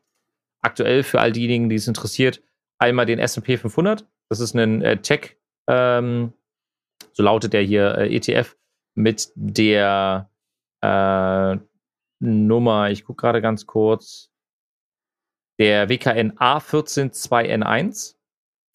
aktuell 0.62 1.02
für 1.02 1.20
all 1.20 1.32
diejenigen, 1.32 1.68
die 1.68 1.76
es 1.76 1.88
interessiert, 1.88 2.42
einmal 2.78 3.06
den 3.06 3.18
S&P 3.18 3.56
500. 3.56 4.06
Das 4.28 4.40
ist 4.40 4.54
ein 4.54 4.82
äh, 4.82 4.98
Tech, 4.98 5.36
ähm, 5.68 6.32
so 7.12 7.22
lautet 7.22 7.52
der 7.52 7.62
hier, 7.62 7.96
äh, 7.98 8.14
ETF 8.14 8.56
mit 8.94 9.32
der 9.34 10.30
äh, 10.82 11.56
Nummer, 12.20 12.90
ich 12.90 13.04
gucke 13.04 13.22
gerade 13.22 13.40
ganz 13.40 13.66
kurz, 13.66 14.30
der 15.58 15.88
WKN 15.88 16.32
A142N1. 16.38 18.16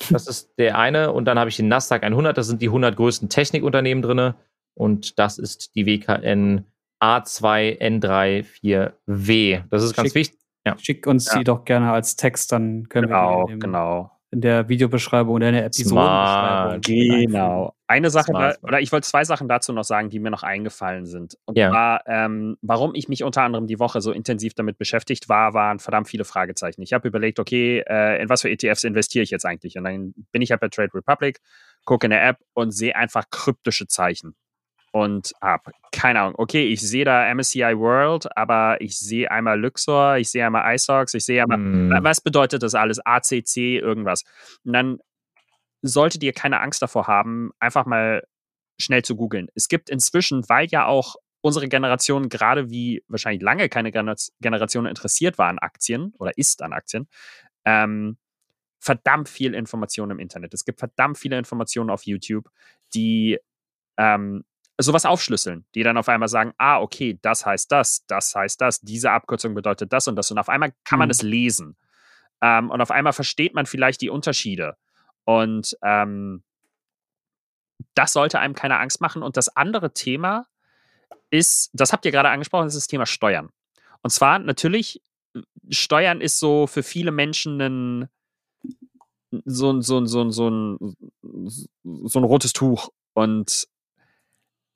Das 0.09 0.27
ist 0.27 0.53
der 0.57 0.77
eine. 0.77 1.11
Und 1.13 1.25
dann 1.25 1.37
habe 1.39 1.49
ich 1.49 1.55
den 1.57 1.67
Nasdaq 1.67 2.03
100. 2.03 2.37
Das 2.37 2.47
sind 2.47 2.61
die 2.61 2.67
100 2.67 2.95
größten 2.95 3.29
Technikunternehmen 3.29 4.01
drin. 4.01 4.33
Und 4.73 5.19
das 5.19 5.37
ist 5.37 5.75
die 5.75 5.85
WKN 5.85 6.65
A2N34W. 7.01 9.63
Das 9.69 9.83
ist 9.83 9.95
ganz 9.95 10.07
Schick. 10.09 10.15
wichtig. 10.15 10.39
Schick 10.77 11.05
uns 11.07 11.31
Ja. 11.31 11.37
die 11.37 11.43
doch 11.43 11.63
gerne 11.63 11.91
als 11.91 12.15
Text, 12.15 12.51
dann 12.51 12.89
können 12.89 13.07
Genau, 13.07 13.41
wir 13.41 13.45
die 13.45 13.51
dem, 13.53 13.59
genau. 13.59 14.11
In 14.35 14.41
der 14.41 14.67
Videobeschreibung 14.69 15.33
oder 15.33 15.47
in 15.47 15.55
der 15.55 15.65
Episodenbeschreibung. 15.65 16.81
Genau. 16.81 17.73
Eine 17.87 18.09
Sache, 18.09 18.31
da, 18.33 18.55
oder 18.63 18.81
ich 18.81 18.91
wollte 18.91 19.07
zwei 19.07 19.23
Sachen 19.23 19.47
dazu 19.47 19.71
noch 19.71 19.83
sagen, 19.83 20.09
die 20.09 20.19
mir 20.19 20.29
noch 20.29 20.43
eingefallen 20.43 21.05
sind. 21.05 21.37
Und 21.45 21.57
Ja. 21.57 21.69
zwar, 21.69 22.01
ähm, 22.07 22.57
warum 22.61 22.95
ich 22.95 23.07
mich 23.07 23.23
unter 23.23 23.43
anderem 23.43 23.67
die 23.67 23.79
Woche 23.79 24.01
so 24.01 24.11
intensiv 24.11 24.53
damit 24.55 24.77
beschäftigt 24.77 25.29
war, 25.29 25.53
waren 25.53 25.79
verdammt 25.79 26.09
viele 26.09 26.25
Fragezeichen. 26.25 26.81
Ich 26.81 26.93
habe 26.93 27.07
überlegt, 27.07 27.39
okay, 27.39 27.83
äh, 27.87 28.21
in 28.21 28.27
was 28.27 28.41
für 28.41 28.49
ETFs 28.49 28.83
investiere 28.83 29.23
ich 29.23 29.29
jetzt 29.31 29.45
eigentlich? 29.45 29.77
Und 29.77 29.85
dann 29.85 30.13
bin 30.31 30.41
ich 30.41 30.51
halt 30.51 30.61
bei 30.61 30.67
Trade 30.67 30.93
Republic, 30.93 31.39
gucke 31.85 32.07
in 32.07 32.11
der 32.11 32.27
App 32.27 32.37
und 32.53 32.71
sehe 32.71 32.95
einfach 32.95 33.25
kryptische 33.29 33.87
Zeichen. 33.87 34.35
Und 34.95 35.33
habe 35.41 35.73
keine 35.91 36.21
Ahnung. 36.21 36.35
Okay, 36.37 36.67
ich 36.67 36.79
sehe 36.79 37.03
da 37.03 37.29
MSCI 37.33 37.77
World, 37.77 38.27
aber 38.37 38.79
ich 38.79 38.97
sehe 38.97 39.29
einmal 39.29 39.59
Luxor, 39.59 40.15
ich 40.15 40.29
sehe 40.29 40.45
einmal 40.45 40.73
iSox, 40.73 41.13
ich 41.15 41.25
sehe 41.25 41.41
einmal 41.41 41.57
Hm. 41.57 41.97
was 42.01 42.21
bedeutet 42.21 42.63
das 42.63 42.75
alles? 42.75 43.05
ACC, 43.05 43.57
irgendwas. 43.77 44.23
Und 44.63 44.71
dann 44.71 44.99
solltet 45.81 46.23
ihr 46.23 46.31
keine 46.31 46.61
Angst 46.61 46.81
davor 46.81 47.07
haben, 47.07 47.51
einfach 47.59 47.85
mal 47.85 48.23
schnell 48.79 49.03
zu 49.03 49.17
googeln. 49.17 49.49
Es 49.53 49.67
gibt 49.67 49.89
inzwischen, 49.89 50.47
weil 50.47 50.67
ja 50.67 50.85
auch 50.85 51.17
unsere 51.41 51.67
Generation 51.67 52.29
gerade 52.29 52.69
wie 52.69 53.03
wahrscheinlich 53.09 53.41
lange 53.43 53.67
keine 53.67 53.89
Gener- 53.89 54.31
Generation 54.39 54.85
interessiert 54.85 55.37
war 55.37 55.49
an 55.49 55.59
Aktien 55.59 56.13
oder 56.19 56.37
ist 56.37 56.61
an 56.61 56.71
Aktien, 56.71 57.09
ähm, 57.65 58.17
verdammt 58.79 59.27
viel 59.27 59.55
Information 59.55 60.09
im 60.11 60.19
Internet. 60.19 60.53
Es 60.53 60.63
gibt 60.63 60.79
verdammt 60.79 61.17
viele 61.17 61.37
Informationen 61.37 61.89
auf 61.89 62.03
YouTube, 62.03 62.49
die 62.93 63.39
ähm, 63.97 64.45
sowas 64.77 65.05
aufschlüsseln, 65.05 65.65
die 65.73 65.83
dann 65.83 65.97
auf 65.97 66.09
einmal 66.09 66.27
sagen, 66.27 66.53
ah, 66.57 66.79
okay, 66.79 67.17
das 67.21 67.45
heißt 67.45 67.71
das, 67.71 68.05
das 68.07 68.35
heißt 68.35 68.59
das, 68.59 68.81
diese 68.81 69.11
Abkürzung 69.11 69.53
bedeutet 69.53 69.93
das 69.93 70.07
und 70.07 70.15
das. 70.15 70.31
Und 70.31 70.37
auf 70.37 70.49
einmal 70.49 70.73
kann 70.83 70.99
man 70.99 71.07
Mhm. 71.07 71.11
es 71.11 71.21
lesen. 71.21 71.77
Ähm, 72.41 72.69
und 72.69 72.81
auf 72.81 72.91
einmal 72.91 73.13
versteht 73.13 73.53
man 73.53 73.65
vielleicht 73.65 74.01
die 74.01 74.09
Unterschiede. 74.09 74.75
Und 75.23 75.77
ähm, 75.81 76.43
das 77.93 78.13
sollte 78.13 78.39
einem 78.39 78.55
keine 78.55 78.79
Angst 78.79 79.01
machen. 79.01 79.23
Und 79.23 79.37
das 79.37 79.55
andere 79.55 79.93
Thema 79.93 80.45
ist, 81.29 81.69
das 81.73 81.93
habt 81.93 82.05
ihr 82.05 82.11
gerade 82.11 82.29
angesprochen, 82.29 82.65
das 82.65 82.75
ist 82.75 82.83
das 82.83 82.87
Thema 82.87 83.05
Steuern. 83.05 83.49
Und 84.01 84.09
zwar 84.11 84.39
natürlich, 84.39 85.01
Steuern 85.69 86.21
ist 86.21 86.39
so 86.39 86.67
für 86.67 86.83
viele 86.83 87.11
Menschen 87.11 87.61
ein 87.61 88.09
so 89.43 89.71
ein, 89.71 89.81
so 89.81 89.99
ein, 89.99 90.07
so 90.07 90.23
ein, 90.23 90.31
so 90.31 90.49
ein, 90.49 90.95
so 91.83 92.19
ein 92.19 92.23
rotes 92.23 92.53
Tuch. 92.53 92.89
Und 93.13 93.67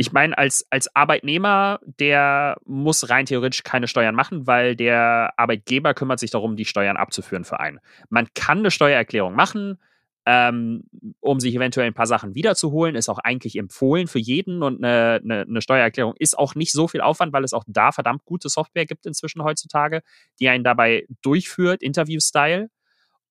ich 0.01 0.13
meine, 0.13 0.37
als, 0.37 0.65
als 0.69 0.95
Arbeitnehmer, 0.95 1.81
der 1.83 2.55
muss 2.63 3.09
rein 3.09 3.25
theoretisch 3.25 3.63
keine 3.63 3.89
Steuern 3.89 4.15
machen, 4.15 4.47
weil 4.47 4.77
der 4.77 5.33
Arbeitgeber 5.35 5.93
kümmert 5.93 6.19
sich 6.19 6.31
darum, 6.31 6.55
die 6.55 6.63
Steuern 6.63 6.95
abzuführen 6.95 7.43
für 7.43 7.59
einen. 7.59 7.81
Man 8.07 8.29
kann 8.33 8.59
eine 8.59 8.71
Steuererklärung 8.71 9.35
machen, 9.35 9.77
ähm, 10.25 10.85
um 11.19 11.41
sich 11.41 11.53
eventuell 11.53 11.87
ein 11.87 11.93
paar 11.93 12.07
Sachen 12.07 12.33
wiederzuholen, 12.33 12.95
ist 12.95 13.09
auch 13.09 13.19
eigentlich 13.19 13.57
empfohlen 13.57 14.07
für 14.07 14.19
jeden 14.19 14.63
und 14.63 14.81
eine, 14.81 15.19
eine, 15.21 15.41
eine 15.41 15.61
Steuererklärung 15.61 16.13
ist 16.17 16.39
auch 16.39 16.55
nicht 16.55 16.71
so 16.71 16.87
viel 16.87 17.01
Aufwand, 17.01 17.33
weil 17.33 17.43
es 17.43 17.51
auch 17.51 17.65
da 17.67 17.91
verdammt 17.91 18.23
gute 18.23 18.47
Software 18.47 18.85
gibt 18.85 19.05
inzwischen 19.05 19.43
heutzutage, 19.43 20.01
die 20.39 20.47
einen 20.47 20.63
dabei 20.63 21.07
durchführt, 21.21 21.83
Interview-Style. 21.83 22.69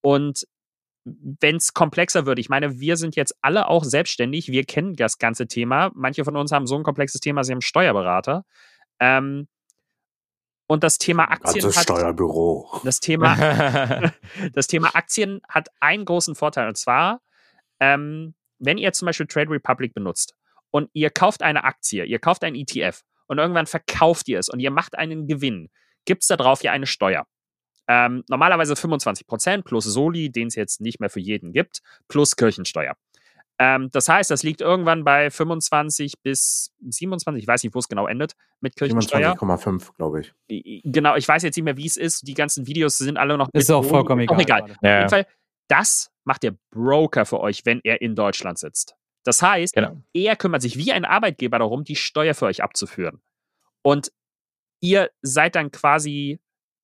Und 0.02 0.46
wenn 1.40 1.56
es 1.56 1.74
komplexer 1.74 2.26
wird, 2.26 2.38
ich 2.38 2.48
meine, 2.48 2.80
wir 2.80 2.96
sind 2.96 3.16
jetzt 3.16 3.36
alle 3.42 3.68
auch 3.68 3.84
selbstständig, 3.84 4.48
wir 4.48 4.64
kennen 4.64 4.94
das 4.94 5.18
ganze 5.18 5.46
Thema. 5.46 5.90
Manche 5.94 6.24
von 6.24 6.36
uns 6.36 6.52
haben 6.52 6.66
so 6.66 6.76
ein 6.76 6.82
komplexes 6.82 7.20
Thema, 7.20 7.44
sie 7.44 7.52
haben 7.52 7.60
Steuerberater. 7.60 8.44
Ähm, 9.00 9.48
und 10.68 10.84
das 10.84 10.98
Thema 10.98 11.30
Aktien 11.30 11.62
Ganzes 11.62 11.76
hat, 11.76 11.84
Steuerbüro. 11.84 12.80
das 12.84 13.00
Thema 13.00 14.12
das 14.52 14.66
Thema 14.66 14.94
Aktien 14.94 15.40
hat 15.48 15.68
einen 15.80 16.04
großen 16.04 16.34
Vorteil 16.34 16.68
und 16.68 16.76
zwar, 16.76 17.22
ähm, 17.80 18.34
wenn 18.58 18.76
ihr 18.76 18.92
zum 18.92 19.06
Beispiel 19.06 19.26
Trade 19.26 19.50
Republic 19.50 19.94
benutzt 19.94 20.34
und 20.70 20.90
ihr 20.92 21.10
kauft 21.10 21.42
eine 21.42 21.64
Aktie, 21.64 22.04
ihr 22.04 22.18
kauft 22.18 22.44
ein 22.44 22.54
ETF 22.54 23.02
und 23.28 23.38
irgendwann 23.38 23.66
verkauft 23.66 24.28
ihr 24.28 24.38
es 24.38 24.48
und 24.50 24.60
ihr 24.60 24.70
macht 24.70 24.98
einen 24.98 25.26
Gewinn, 25.26 25.70
gibt 26.04 26.22
es 26.22 26.28
darauf 26.28 26.62
ja 26.62 26.72
eine 26.72 26.86
Steuer. 26.86 27.26
Ähm, 27.88 28.22
normalerweise 28.28 28.74
25% 28.74 29.62
plus 29.62 29.84
Soli, 29.84 30.30
den 30.30 30.48
es 30.48 30.54
jetzt 30.54 30.80
nicht 30.80 31.00
mehr 31.00 31.10
für 31.10 31.20
jeden 31.20 31.52
gibt, 31.52 31.80
plus 32.06 32.36
Kirchensteuer. 32.36 32.94
Ähm, 33.58 33.90
das 33.90 34.08
heißt, 34.08 34.30
das 34.30 34.42
liegt 34.42 34.60
irgendwann 34.60 35.04
bei 35.04 35.30
25 35.30 36.20
bis 36.22 36.70
27, 36.80 37.42
ich 37.42 37.48
weiß 37.48 37.64
nicht, 37.64 37.74
wo 37.74 37.80
es 37.80 37.88
genau 37.88 38.06
endet 38.06 38.34
mit 38.60 38.76
Kirchensteuer. 38.76 39.34
27,5, 39.34 39.94
glaube 39.96 40.20
ich. 40.20 40.82
Genau, 40.84 41.16
ich 41.16 41.26
weiß 41.26 41.42
jetzt 41.42 41.56
nicht 41.56 41.64
mehr, 41.64 41.76
wie 41.76 41.86
es 41.86 41.96
ist. 41.96 42.28
Die 42.28 42.34
ganzen 42.34 42.66
Videos 42.66 42.98
sind 42.98 43.16
alle 43.16 43.36
noch. 43.36 43.48
Ist 43.52 43.68
mit 43.68 43.76
auch 43.76 43.84
vollkommen 43.84 44.28
Auch 44.28 44.38
egal. 44.38 44.42
egal. 44.42 44.60
gerade. 44.60 44.72
Auf 44.74 44.82
ja, 44.82 44.98
jeden 44.98 45.10
Fall, 45.10 45.26
das 45.68 46.10
macht 46.24 46.42
der 46.44 46.54
Broker 46.70 47.24
für 47.24 47.40
euch, 47.40 47.64
wenn 47.64 47.80
er 47.82 48.00
in 48.00 48.14
Deutschland 48.14 48.58
sitzt. 48.58 48.94
Das 49.24 49.42
heißt, 49.42 49.74
genau. 49.74 49.96
er 50.14 50.36
kümmert 50.36 50.62
sich 50.62 50.76
wie 50.78 50.92
ein 50.92 51.04
Arbeitgeber 51.04 51.58
darum, 51.58 51.84
die 51.84 51.96
Steuer 51.96 52.34
für 52.34 52.46
euch 52.46 52.62
abzuführen. 52.62 53.20
Und 53.82 54.12
ihr 54.80 55.10
seid 55.22 55.56
dann 55.56 55.72
quasi, 55.72 56.38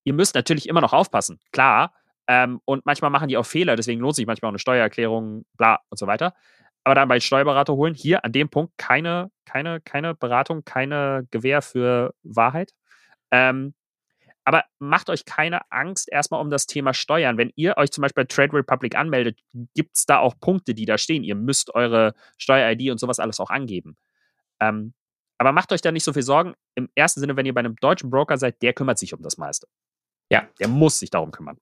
ihr 0.04 0.14
müsst 0.14 0.34
natürlich 0.34 0.68
immer 0.68 0.80
noch 0.80 0.92
aufpassen, 0.92 1.40
klar. 1.52 1.92
Ähm, 2.26 2.60
und 2.64 2.86
manchmal 2.86 3.10
machen 3.10 3.28
die 3.28 3.36
auch 3.36 3.46
Fehler, 3.46 3.76
deswegen 3.76 4.00
lohnt 4.00 4.16
sich 4.16 4.26
manchmal 4.26 4.48
auch 4.48 4.52
eine 4.52 4.58
Steuererklärung, 4.58 5.44
bla 5.56 5.80
und 5.90 5.98
so 5.98 6.06
weiter. 6.06 6.34
Aber 6.84 6.94
dann 6.94 7.08
bei 7.08 7.20
Steuerberater 7.20 7.74
holen, 7.74 7.94
hier 7.94 8.24
an 8.24 8.32
dem 8.32 8.48
Punkt 8.50 8.74
keine, 8.76 9.30
keine, 9.46 9.80
keine 9.80 10.14
Beratung, 10.14 10.64
keine 10.64 11.26
Gewähr 11.30 11.62
für 11.62 12.14
Wahrheit. 12.22 12.72
Ähm, 13.30 13.74
aber 14.44 14.64
macht 14.78 15.08
euch 15.08 15.24
keine 15.24 15.60
Angst 15.70 16.10
erstmal 16.12 16.40
um 16.40 16.50
das 16.50 16.66
Thema 16.66 16.92
Steuern. 16.92 17.38
Wenn 17.38 17.50
ihr 17.56 17.76
euch 17.78 17.90
zum 17.90 18.02
Beispiel 18.02 18.24
bei 18.24 18.28
Trade 18.28 18.52
Republic 18.52 18.94
anmeldet, 18.94 19.40
gibt 19.74 19.96
es 19.96 20.04
da 20.04 20.18
auch 20.18 20.38
Punkte, 20.38 20.74
die 20.74 20.84
da 20.84 20.98
stehen. 20.98 21.24
Ihr 21.24 21.34
müsst 21.34 21.74
eure 21.74 22.14
Steuer-ID 22.36 22.90
und 22.90 22.98
sowas 22.98 23.20
alles 23.20 23.40
auch 23.40 23.50
angeben. 23.50 23.96
Ähm, 24.60 24.92
aber 25.38 25.52
macht 25.52 25.72
euch 25.72 25.80
da 25.80 25.90
nicht 25.92 26.04
so 26.04 26.12
viel 26.12 26.22
Sorgen. 26.22 26.54
Im 26.74 26.90
ersten 26.94 27.20
Sinne, 27.20 27.36
wenn 27.36 27.46
ihr 27.46 27.54
bei 27.54 27.60
einem 27.60 27.76
deutschen 27.76 28.10
Broker 28.10 28.36
seid, 28.36 28.60
der 28.62 28.74
kümmert 28.74 28.98
sich 28.98 29.14
um 29.14 29.22
das 29.22 29.38
meiste. 29.38 29.66
Ja. 30.30 30.48
Der 30.60 30.68
muss 30.68 30.98
sich 30.98 31.10
darum 31.10 31.30
kümmern. 31.30 31.58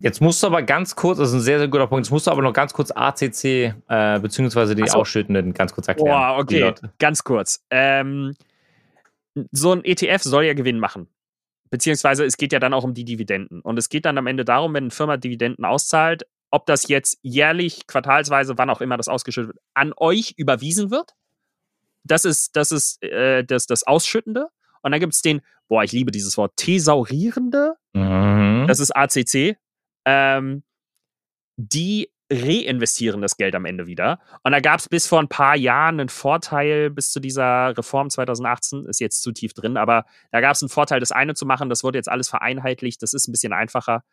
Jetzt 0.00 0.20
musst 0.20 0.42
du 0.42 0.46
aber 0.46 0.62
ganz 0.62 0.94
kurz, 0.94 1.18
das 1.18 1.30
ist 1.30 1.34
ein 1.34 1.40
sehr, 1.40 1.58
sehr 1.58 1.66
guter 1.66 1.88
Punkt, 1.88 2.06
jetzt 2.06 2.12
musst 2.12 2.28
du 2.28 2.30
aber 2.30 2.42
noch 2.42 2.52
ganz 2.52 2.72
kurz 2.72 2.92
ACC, 2.92 3.74
äh, 3.88 4.20
beziehungsweise 4.20 4.76
die 4.76 4.86
so. 4.86 4.98
Ausschüttenden 4.98 5.54
ganz 5.54 5.72
kurz 5.72 5.88
erklären. 5.88 6.08
Boah, 6.08 6.38
okay, 6.38 6.72
ganz 6.98 7.24
kurz. 7.24 7.64
Ähm, 7.70 8.36
so 9.50 9.72
ein 9.72 9.84
ETF 9.84 10.22
soll 10.22 10.44
ja 10.44 10.54
Gewinn 10.54 10.78
machen. 10.78 11.08
Beziehungsweise 11.70 12.24
es 12.24 12.36
geht 12.36 12.52
ja 12.52 12.60
dann 12.60 12.74
auch 12.74 12.84
um 12.84 12.94
die 12.94 13.04
Dividenden. 13.04 13.60
Und 13.60 13.76
es 13.76 13.88
geht 13.88 14.04
dann 14.04 14.18
am 14.18 14.26
Ende 14.26 14.44
darum, 14.44 14.72
wenn 14.74 14.84
eine 14.84 14.90
Firma 14.90 15.16
Dividenden 15.16 15.64
auszahlt, 15.64 16.24
ob 16.50 16.64
das 16.66 16.88
jetzt 16.88 17.18
jährlich, 17.22 17.86
quartalsweise, 17.86 18.56
wann 18.56 18.70
auch 18.70 18.80
immer 18.80 18.96
das 18.96 19.08
ausgeschüttet 19.08 19.48
wird, 19.48 19.62
an 19.74 19.92
euch 19.96 20.34
überwiesen 20.36 20.90
wird. 20.90 21.12
Das 22.04 22.24
ist, 22.24 22.56
das 22.56 22.72
ist 22.72 23.02
äh, 23.02 23.44
das, 23.44 23.66
das 23.66 23.86
Ausschüttende. 23.86 24.48
Und 24.88 24.92
dann 24.92 25.00
gibt 25.00 25.12
es 25.12 25.20
den, 25.20 25.42
boah, 25.68 25.84
ich 25.84 25.92
liebe 25.92 26.10
dieses 26.10 26.38
Wort, 26.38 26.56
Thesaurierende. 26.56 27.74
Mhm. 27.92 28.64
Das 28.66 28.80
ist 28.80 28.90
ACC. 28.96 29.58
Ähm, 30.06 30.62
die 31.58 32.10
reinvestieren 32.32 33.20
das 33.20 33.36
Geld 33.36 33.54
am 33.54 33.66
Ende 33.66 33.86
wieder. 33.86 34.18
Und 34.44 34.52
da 34.52 34.60
gab 34.60 34.80
es 34.80 34.88
bis 34.88 35.06
vor 35.06 35.18
ein 35.18 35.28
paar 35.28 35.56
Jahren 35.56 36.00
einen 36.00 36.08
Vorteil, 36.08 36.88
bis 36.88 37.10
zu 37.10 37.20
dieser 37.20 37.76
Reform 37.76 38.08
2018, 38.08 38.86
ist 38.86 39.00
jetzt 39.00 39.22
zu 39.22 39.32
tief 39.32 39.52
drin, 39.52 39.76
aber 39.76 40.06
da 40.30 40.40
gab 40.40 40.54
es 40.54 40.62
einen 40.62 40.70
Vorteil, 40.70 41.00
das 41.00 41.12
eine 41.12 41.34
zu 41.34 41.44
machen. 41.44 41.68
Das 41.68 41.84
wurde 41.84 41.98
jetzt 41.98 42.08
alles 42.08 42.30
vereinheitlicht. 42.30 43.02
Das 43.02 43.12
ist 43.12 43.28
ein 43.28 43.32
bisschen 43.32 43.52
einfacher. 43.52 44.04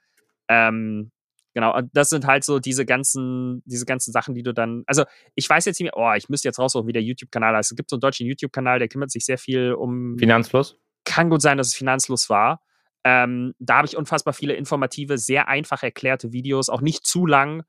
Ähm, 0.50 1.12
Genau, 1.56 1.74
und 1.74 1.90
das 1.94 2.10
sind 2.10 2.28
halt 2.28 2.44
so 2.44 2.60
diese 2.60 2.86
ganzen, 2.86 3.64
diese 3.66 3.86
ganzen 3.86 4.12
Sachen, 4.12 4.36
die 4.36 4.44
du 4.44 4.54
dann, 4.54 4.84
also 4.88 5.06
ich 5.36 5.50
weiß 5.50 5.64
jetzt 5.64 5.80
nicht 5.80 5.86
mehr, 5.86 5.98
oh, 5.98 6.14
ich 6.14 6.28
müsste 6.28 6.50
jetzt 6.50 6.60
raussuchen, 6.60 6.86
wie 6.86 6.92
der 6.92 7.02
YouTube-Kanal 7.02 7.56
heißt. 7.56 7.72
Es 7.72 7.78
gibt 7.78 7.90
so 7.90 7.96
einen 7.96 8.02
deutschen 8.02 8.28
YouTube-Kanal, 8.28 8.78
der 8.78 8.90
kümmert 8.90 9.10
sich 9.10 9.24
sehr 9.24 9.38
viel 9.38 9.72
um. 9.74 10.18
Finanzfluss? 10.20 10.78
Kann 11.06 11.30
gut 11.30 11.42
sein, 11.42 11.58
dass 11.58 11.68
es 11.68 11.74
finanzlos 11.74 12.30
war. 12.30 12.62
Ähm, 13.06 13.54
da 13.60 13.78
habe 13.78 13.88
ich 13.88 13.96
unfassbar 13.96 14.34
viele 14.34 14.54
informative, 14.54 15.18
sehr 15.18 15.48
einfach 15.48 15.82
erklärte 15.82 16.34
Videos, 16.34 16.68
auch 16.68 16.82
nicht 16.82 17.06
zu 17.06 17.26
lang, 17.26 17.64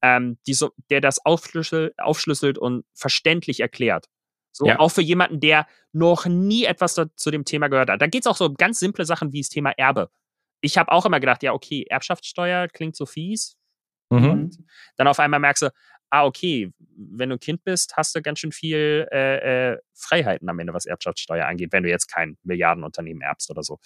ähm, 0.00 0.38
die 0.46 0.54
so, 0.54 0.70
der 0.90 1.00
das 1.00 1.24
aufschlüsselt, 1.26 1.98
aufschlüsselt 1.98 2.56
und 2.56 2.84
verständlich 2.94 3.58
erklärt. 3.58 4.06
So, 4.52 4.66
Ja. 4.66 4.78
auch 4.78 4.90
für 4.90 5.02
jemanden, 5.02 5.40
der 5.40 5.66
noch 5.90 6.26
nie 6.26 6.66
etwas 6.66 6.94
da, 6.94 7.06
zu 7.16 7.32
dem 7.32 7.44
Thema 7.44 7.66
gehört 7.66 7.90
hat. 7.90 8.00
Da 8.00 8.06
geht 8.06 8.20
es 8.20 8.26
auch 8.28 8.36
so 8.36 8.46
um 8.46 8.54
ganz 8.54 8.78
simple 8.78 9.04
Sachen 9.04 9.32
wie 9.32 9.40
das 9.40 9.48
Thema 9.48 9.72
Erbe. 9.72 10.08
Ich 10.64 10.78
habe 10.78 10.90
auch 10.90 11.04
immer 11.04 11.20
gedacht, 11.20 11.42
ja, 11.42 11.52
okay, 11.52 11.84
Erbschaftssteuer 11.88 12.68
klingt 12.68 12.96
so 12.96 13.04
fies. 13.06 13.56
Mhm. 14.10 14.50
Dann 14.96 15.06
auf 15.06 15.18
einmal 15.18 15.40
merkst 15.40 15.62
du, 15.62 15.70
ah, 16.10 16.24
okay, 16.24 16.72
wenn 16.96 17.28
du 17.28 17.36
ein 17.36 17.40
Kind 17.40 17.64
bist, 17.64 17.96
hast 17.96 18.14
du 18.14 18.22
ganz 18.22 18.38
schön 18.38 18.52
viel 18.52 19.06
äh, 19.10 19.72
äh, 19.72 19.78
Freiheiten 19.94 20.48
am 20.48 20.58
Ende, 20.58 20.72
was 20.72 20.86
Erbschaftssteuer 20.86 21.46
angeht, 21.46 21.72
wenn 21.72 21.82
du 21.82 21.90
jetzt 21.90 22.06
kein 22.06 22.38
Milliardenunternehmen 22.44 23.22
erbst 23.22 23.50
oder 23.50 23.62
so. 23.62 23.78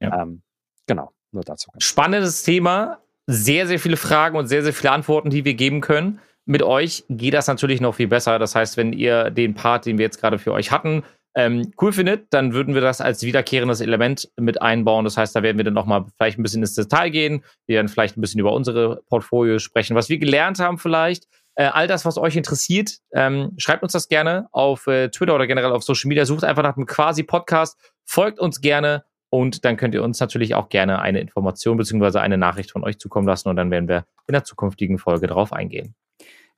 Ja. 0.00 0.22
Ähm, 0.22 0.42
genau, 0.86 1.12
nur 1.32 1.42
dazu. 1.42 1.70
Spannendes 1.78 2.42
Thema. 2.42 3.02
Sehr, 3.26 3.66
sehr 3.66 3.78
viele 3.78 3.98
Fragen 3.98 4.38
und 4.38 4.46
sehr, 4.46 4.62
sehr 4.62 4.72
viele 4.72 4.92
Antworten, 4.92 5.28
die 5.28 5.44
wir 5.44 5.54
geben 5.54 5.82
können. 5.82 6.20
Mit 6.46 6.62
euch 6.62 7.04
geht 7.10 7.34
das 7.34 7.46
natürlich 7.46 7.82
noch 7.82 7.96
viel 7.96 8.08
besser. 8.08 8.38
Das 8.38 8.54
heißt, 8.54 8.78
wenn 8.78 8.94
ihr 8.94 9.30
den 9.30 9.52
Part, 9.52 9.84
den 9.84 9.98
wir 9.98 10.06
jetzt 10.06 10.18
gerade 10.18 10.38
für 10.38 10.52
euch 10.52 10.70
hatten, 10.70 11.02
ähm, 11.38 11.70
cool 11.80 11.92
findet, 11.92 12.34
dann 12.34 12.52
würden 12.52 12.74
wir 12.74 12.80
das 12.80 13.00
als 13.00 13.22
wiederkehrendes 13.22 13.80
Element 13.80 14.28
mit 14.36 14.60
einbauen. 14.60 15.04
Das 15.04 15.16
heißt, 15.16 15.36
da 15.36 15.44
werden 15.44 15.56
wir 15.56 15.64
dann 15.64 15.72
nochmal 15.72 16.04
vielleicht 16.16 16.36
ein 16.36 16.42
bisschen 16.42 16.62
ins 16.62 16.74
Detail 16.74 17.10
gehen. 17.10 17.44
Wir 17.66 17.76
werden 17.76 17.86
vielleicht 17.86 18.18
ein 18.18 18.20
bisschen 18.20 18.40
über 18.40 18.52
unsere 18.52 19.02
Portfolios 19.08 19.62
sprechen, 19.62 19.94
was 19.94 20.08
wir 20.08 20.18
gelernt 20.18 20.58
haben 20.58 20.78
vielleicht. 20.78 21.28
Äh, 21.54 21.66
all 21.66 21.86
das, 21.86 22.04
was 22.04 22.18
euch 22.18 22.34
interessiert, 22.34 22.98
ähm, 23.12 23.52
schreibt 23.56 23.84
uns 23.84 23.92
das 23.92 24.08
gerne 24.08 24.48
auf 24.50 24.88
äh, 24.88 25.10
Twitter 25.10 25.36
oder 25.36 25.46
generell 25.46 25.70
auf 25.70 25.84
Social 25.84 26.08
Media. 26.08 26.24
Sucht 26.24 26.42
einfach 26.42 26.64
nach 26.64 26.74
dem 26.74 26.86
Quasi-Podcast, 26.86 27.78
folgt 28.04 28.40
uns 28.40 28.60
gerne 28.60 29.04
und 29.30 29.64
dann 29.64 29.76
könnt 29.76 29.94
ihr 29.94 30.02
uns 30.02 30.18
natürlich 30.18 30.56
auch 30.56 30.70
gerne 30.70 31.00
eine 31.00 31.20
Information 31.20 31.76
bzw. 31.76 32.18
eine 32.18 32.36
Nachricht 32.36 32.72
von 32.72 32.82
euch 32.82 32.98
zukommen 32.98 33.28
lassen 33.28 33.48
und 33.48 33.54
dann 33.54 33.70
werden 33.70 33.88
wir 33.88 34.06
in 34.26 34.32
der 34.32 34.42
zukünftigen 34.42 34.98
Folge 34.98 35.28
drauf 35.28 35.52
eingehen. 35.52 35.94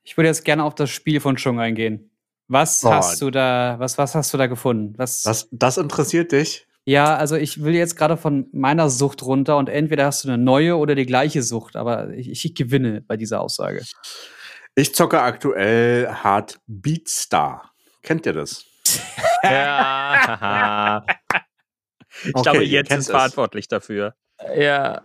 Ich 0.05 0.17
würde 0.17 0.29
jetzt 0.29 0.47
gerne 0.47 0.65
auf 0.65 0.75
das 0.75 0.89
Spiel 0.89 1.21
von 1.21 1.37
Chung 1.37 1.61
eingehen. 1.61 2.10
Was 2.53 2.85
Oh. 2.85 2.91
hast 2.93 3.23
du 3.23 3.31
da, 3.31 3.77
was, 3.79 3.97
was 3.97 4.15
hast 4.17 4.35
du 4.35 4.39
da 4.39 4.49
gefunden? 4.49 4.95
Was, 4.97 5.23
Das, 5.23 5.49
das 5.53 5.77
interessiert 5.79 6.33
dich? 6.33 6.67
Ja, 6.85 7.15
also 7.17 7.37
ich 7.37 7.63
will 7.63 7.75
jetzt 7.77 7.95
gerade 7.97 8.17
von 8.17 8.49
meiner 8.53 8.91
Sucht 8.91 9.23
runter 9.23 9.57
und 9.57 9.69
entweder 9.69 10.07
hast 10.07 10.25
du 10.25 10.29
eine 10.29 10.39
neue 10.43 10.77
oder 10.77 10.97
die 10.97 11.07
gleiche 11.07 11.43
Sucht, 11.45 11.77
aber 11.77 12.11
ich, 12.11 12.45
ich 12.45 12.55
gewinne 12.57 13.03
bei 13.03 13.17
dieser 13.17 13.41
Aussage. 13.41 13.85
Ich 14.75 14.95
zocke 14.95 15.21
aktuell 15.21 16.09
hart 16.09 16.59
Beatstar. 16.67 17.71
Kennt 18.03 18.27
ihr 18.27 18.33
das? 18.33 18.65
Ja, 19.45 21.05
Ich 22.25 22.35
Okay, 22.35 22.43
glaube, 22.43 22.67
kennt 22.69 22.91
ist 22.91 22.99
es. 22.99 23.11
verantwortlich 23.11 23.69
dafür. 23.69 24.15
ja. 24.57 25.03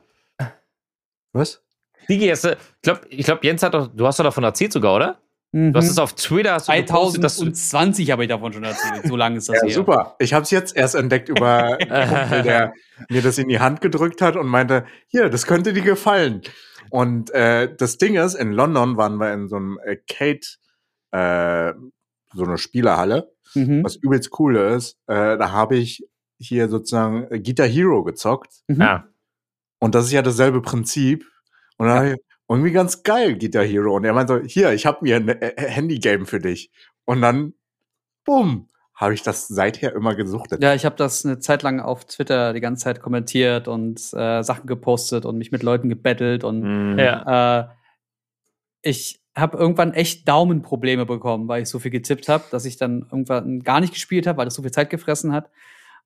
Was? 1.34 1.62
Digi, 2.10 2.32
ich 2.32 2.41
glaube, 2.82 3.02
ich 3.10 3.26
glaub, 3.26 3.43
Jens 3.43 3.62
hat 3.64 3.74
doch, 3.74 3.88
du 3.88 4.08
hast 4.08 4.18
doch 4.20 4.24
davon 4.24 4.43
erzählt 4.43 4.72
sogar, 4.74 4.96
oder? 4.96 5.20
Mhm. 5.56 5.72
Du 5.72 5.80
hast 5.80 5.89
es 5.89 5.97
auf 5.97 6.14
Twitter, 6.16 6.53
hast 6.53 6.68
du 6.68 6.74
gepostet, 6.74 7.24
dass 7.24 7.36
du, 7.38 7.43
2020 7.45 8.12
habe 8.12 8.24
ich 8.24 8.30
davon 8.30 8.51
schon 8.51 8.64
erzählt. 8.66 9.06
So 9.08 9.16
lange 9.16 9.38
ist 9.38 9.47
das 9.47 9.56
Ja, 9.62 9.68
her. 9.68 9.74
super. 9.74 10.16
Ich 10.20 10.34
habe 10.34 10.43
es 10.43 10.51
jetzt 10.51 10.76
erst 10.76 10.95
entdeckt 10.95 11.30
über 11.30 11.78
Kumpel, 11.80 12.43
der 12.43 12.74
mir 13.10 13.22
das 13.22 13.38
in 13.38 13.47
die 13.47 13.60
Hand 13.60 13.80
gedrückt 13.80 14.22
hat 14.22 14.36
und 14.36 14.47
meinte, 14.47 14.86
hier, 15.08 15.30
das 15.30 15.45
könnte 15.45 15.72
dir 15.72 15.82
gefallen. 15.82 16.41
Und 16.89 17.32
äh, 17.32 17.74
das 17.74 17.97
Ding 17.97 18.16
ist, 18.16 18.34
in 18.36 18.51
London 18.51 18.97
waren 18.97 19.16
wir 19.18 19.34
in 19.34 19.47
so 19.47 19.56
einem 19.56 19.80
Arcade, 19.80 20.41
äh, 21.12 21.74
so 22.34 22.43
eine 22.43 22.58
Spielerhalle, 22.58 23.32
Mhm. 23.53 23.84
was 23.86 23.95
übelst 23.95 24.38
cool 24.39 24.58
ist. 24.58 24.97
Äh, 25.08 25.38
da 25.38 25.51
habe 25.51 25.78
ich 25.78 26.06
hier 26.38 26.68
sozusagen 26.68 27.30
Guitar 27.43 27.68
Hero 27.68 28.03
gezockt. 28.03 28.51
Mhm. 28.68 28.82
ja. 28.82 29.06
Und 29.80 29.95
das 29.95 30.06
ist 30.08 30.12
ja 30.12 30.22
dasselbe 30.22 30.62
Prinzip. 30.62 31.26
Und 31.78 31.88
dann 31.88 31.97
hab 31.97 32.06
ich, 32.06 32.16
irgendwie 32.48 32.72
ganz 32.72 33.04
geil, 33.04 33.38
Guitar 33.38 33.64
Hero. 33.64 33.96
Und 33.96 34.06
er 34.06 34.14
meinte 34.14 34.39
so, 34.41 34.48
hier, 34.48 34.74
ich 34.74 34.86
habe 34.86 35.00
mir 35.02 35.16
ein 35.18 35.28
äh, 35.30 35.54
Handy-Game 35.58 36.26
für 36.26 36.39
dich. 36.39 36.72
Und 37.06 37.22
dann, 37.22 37.54
bumm, 38.24 38.68
habe 38.93 39.14
ich 39.14 39.24
das 39.24 39.48
seither 39.48 39.93
immer 39.93 40.16
gesuchtet. 40.16 40.64
Ja, 40.64 40.74
ich 40.74 40.86
habe 40.86 40.96
das 40.96 41.26
eine 41.26 41.39
Zeit 41.39 41.64
lang 41.64 41.80
auf 41.82 42.06
Twitter 42.06 42.54
die 42.54 42.62
ganze 42.62 42.86
Zeit 42.86 43.02
kommentiert 43.02 43.68
und 43.68 44.00
äh, 44.14 44.41
Sachen 44.41 44.68
gepostet 44.68 45.26
und 45.26 45.38
mich 45.38 45.52
mit 45.52 45.64
Leuten 45.64 45.89
gebettelt 45.89 46.43
und 46.43 46.62
Mhm. 46.93 47.00
ja. 47.00 47.60
äh, 47.62 47.68
ich 48.82 49.20
habe 49.36 49.58
irgendwann 49.58 49.93
echt 49.93 50.28
Daumenprobleme 50.30 51.06
bekommen, 51.06 51.48
weil 51.50 51.64
ich 51.64 51.68
so 51.70 51.80
viel 51.80 51.91
getippt 51.91 52.30
habe, 52.30 52.46
dass 52.52 52.64
ich 52.64 52.78
dann 52.78 53.02
irgendwann 53.12 53.64
gar 53.64 53.82
nicht 53.82 53.93
gespielt 53.93 54.28
habe, 54.28 54.38
weil 54.38 54.46
das 54.46 54.54
so 54.54 54.62
viel 54.62 54.72
Zeit 54.72 54.89
gefressen 54.89 55.34
hat. 55.34 55.50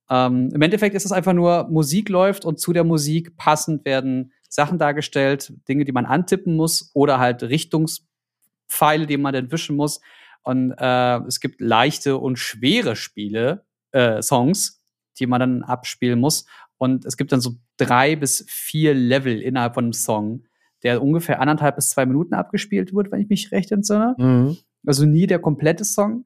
Ähm, 0.10 0.50
Im 0.52 0.62
Endeffekt 0.64 0.96
ist 0.96 1.06
es 1.06 1.12
einfach 1.12 1.34
nur, 1.34 1.68
Musik 1.70 2.10
läuft 2.10 2.44
und 2.44 2.60
zu 2.60 2.74
der 2.74 2.84
Musik 2.84 3.38
passend 3.38 3.86
werden 3.86 4.34
Sachen 4.50 4.80
dargestellt, 4.80 5.54
Dinge, 5.70 5.86
die 5.86 5.92
man 5.92 6.06
antippen 6.06 6.56
muss 6.56 6.92
oder 6.94 7.20
halt 7.20 7.44
Richtungspfeile, 7.44 9.06
die 9.06 9.18
man 9.18 9.34
dann 9.34 9.52
wischen 9.52 9.76
muss. 9.76 10.02
Und 10.42 10.74
äh, 10.78 11.18
es 11.28 11.40
gibt 11.40 11.62
leichte 11.62 12.18
und 12.18 12.38
schwere 12.38 12.96
Spiele, 12.96 13.66
äh, 13.92 14.22
Songs, 14.22 14.82
die 15.20 15.28
man 15.28 15.40
dann 15.40 15.64
abspielen 15.64 16.20
muss. 16.20 16.46
Und 16.78 17.06
es 17.06 17.16
gibt 17.18 17.32
dann 17.32 17.42
so 17.42 17.58
drei 17.78 18.16
bis 18.16 18.46
vier 18.50 18.94
Level 18.94 19.40
innerhalb 19.42 19.76
von 19.76 19.86
einem 19.86 19.94
Song, 19.94 20.46
der 20.82 21.04
ungefähr 21.04 21.42
anderthalb 21.42 21.76
bis 21.76 21.90
zwei 21.90 22.06
Minuten 22.06 22.34
abgespielt 22.34 22.94
wird, 22.94 23.12
wenn 23.12 23.22
ich 23.22 23.30
mich 23.30 23.52
recht 23.52 23.72
entsinne. 23.72 24.16
Mhm. 24.18 24.58
Also 24.86 25.06
nie 25.06 25.28
der 25.28 25.40
komplette 25.40 25.84
Song. 25.84 26.26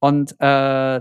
Und 0.00 0.32
äh, 0.40 1.00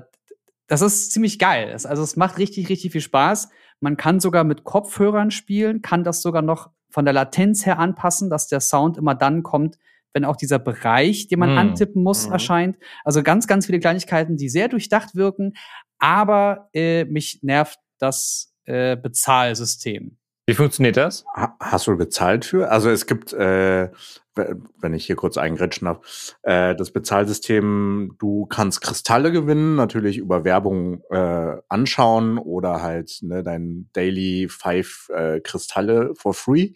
das 0.67 0.81
ist 0.81 1.11
ziemlich 1.11 1.39
geil. 1.39 1.71
Also 1.71 2.03
es 2.03 2.15
macht 2.15 2.37
richtig, 2.37 2.69
richtig 2.69 2.91
viel 2.91 3.01
Spaß. 3.01 3.49
Man 3.81 3.97
kann 3.97 4.19
sogar 4.19 4.43
mit 4.43 4.63
Kopfhörern 4.63 5.31
spielen, 5.31 5.81
kann 5.81 6.03
das 6.03 6.21
sogar 6.21 6.41
noch 6.41 6.69
von 6.89 7.03
der 7.05 7.13
Latenz 7.13 7.65
her 7.65 7.79
anpassen, 7.79 8.29
dass 8.29 8.47
der 8.47 8.59
Sound 8.61 8.97
immer 8.97 9.15
dann 9.15 9.43
kommt, 9.43 9.77
wenn 10.13 10.25
auch 10.25 10.35
dieser 10.35 10.59
Bereich, 10.59 11.27
den 11.27 11.39
man 11.39 11.55
Mm. 11.55 11.57
antippen 11.57 12.03
muss, 12.03 12.27
Mhm. 12.27 12.33
erscheint. 12.33 12.77
Also 13.03 13.23
ganz, 13.23 13.47
ganz 13.47 13.65
viele 13.65 13.79
Kleinigkeiten, 13.79 14.37
die 14.37 14.49
sehr 14.49 14.67
durchdacht 14.67 15.15
wirken. 15.15 15.53
Aber 15.99 16.69
äh, 16.73 17.05
mich 17.05 17.39
nervt 17.43 17.79
das 17.97 18.53
äh, 18.65 18.95
Bezahlsystem. 18.97 20.17
Wie 20.51 20.55
funktioniert 20.55 20.97
das? 20.97 21.23
Ha- 21.33 21.55
Hast 21.61 21.87
du 21.87 21.95
bezahlt 21.95 22.43
für? 22.43 22.69
Also 22.69 22.89
es 22.89 23.05
gibt, 23.05 23.31
äh, 23.31 23.89
wenn 24.35 24.93
ich 24.93 25.05
hier 25.05 25.15
kurz 25.15 25.37
eingrätschen 25.37 25.85
darf, 25.85 26.35
äh, 26.41 26.75
das 26.75 26.91
Bezahlsystem, 26.91 28.17
du 28.19 28.47
kannst 28.47 28.81
Kristalle 28.81 29.31
gewinnen, 29.31 29.77
natürlich 29.77 30.17
über 30.17 30.43
Werbung 30.43 31.03
äh, 31.09 31.55
anschauen 31.69 32.37
oder 32.37 32.81
halt 32.81 33.19
ne, 33.21 33.43
dein 33.43 33.89
Daily 33.93 34.49
Five 34.49 35.07
äh, 35.15 35.39
Kristalle 35.39 36.15
for 36.15 36.33
free 36.33 36.73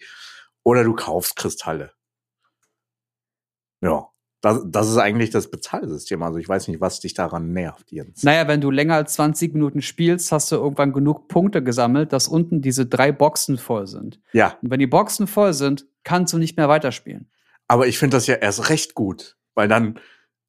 oder 0.64 0.86
du 0.86 0.94
kaufst 0.96 1.36
Kristalle. 1.36 1.92
Ja, 3.82 4.10
das, 4.46 4.62
das 4.68 4.90
ist 4.90 4.98
eigentlich 4.98 5.30
das 5.32 5.50
Bezahlsystem. 5.50 6.22
Also 6.24 6.38
ich 6.40 6.48
weiß 6.48 6.68
nicht, 6.68 6.80
was 6.80 7.00
dich 7.00 7.14
daran 7.14 7.52
nervt, 7.52 7.92
Jens. 7.92 8.24
Naja, 8.24 8.48
wenn 8.48 8.62
du 8.62 8.70
länger 8.72 8.96
als 8.96 9.14
20 9.16 9.54
Minuten 9.54 9.82
spielst, 9.82 10.32
hast 10.32 10.52
du 10.52 10.56
irgendwann 10.56 10.94
genug 10.94 11.28
Punkte 11.28 11.64
gesammelt, 11.64 12.14
dass 12.14 12.28
unten 12.28 12.62
diese 12.62 12.86
drei 12.86 13.12
Boxen 13.12 13.58
voll 13.58 13.88
sind. 13.88 14.20
Ja, 14.34 14.58
Und 14.62 14.70
wenn 14.70 14.80
die 14.80 14.88
Boxen 14.88 15.28
voll 15.28 15.54
sind, 15.54 15.86
kannst 16.04 16.34
du 16.34 16.38
nicht 16.38 16.58
mehr 16.58 16.70
weiterspielen. 16.70 17.30
aber 17.68 17.88
ich 17.88 17.98
finde 17.98 18.18
das 18.18 18.28
ja 18.28 18.36
erst 18.36 18.70
recht 18.70 18.94
gut, 18.94 19.36
weil 19.56 19.68
dann 19.68 20.00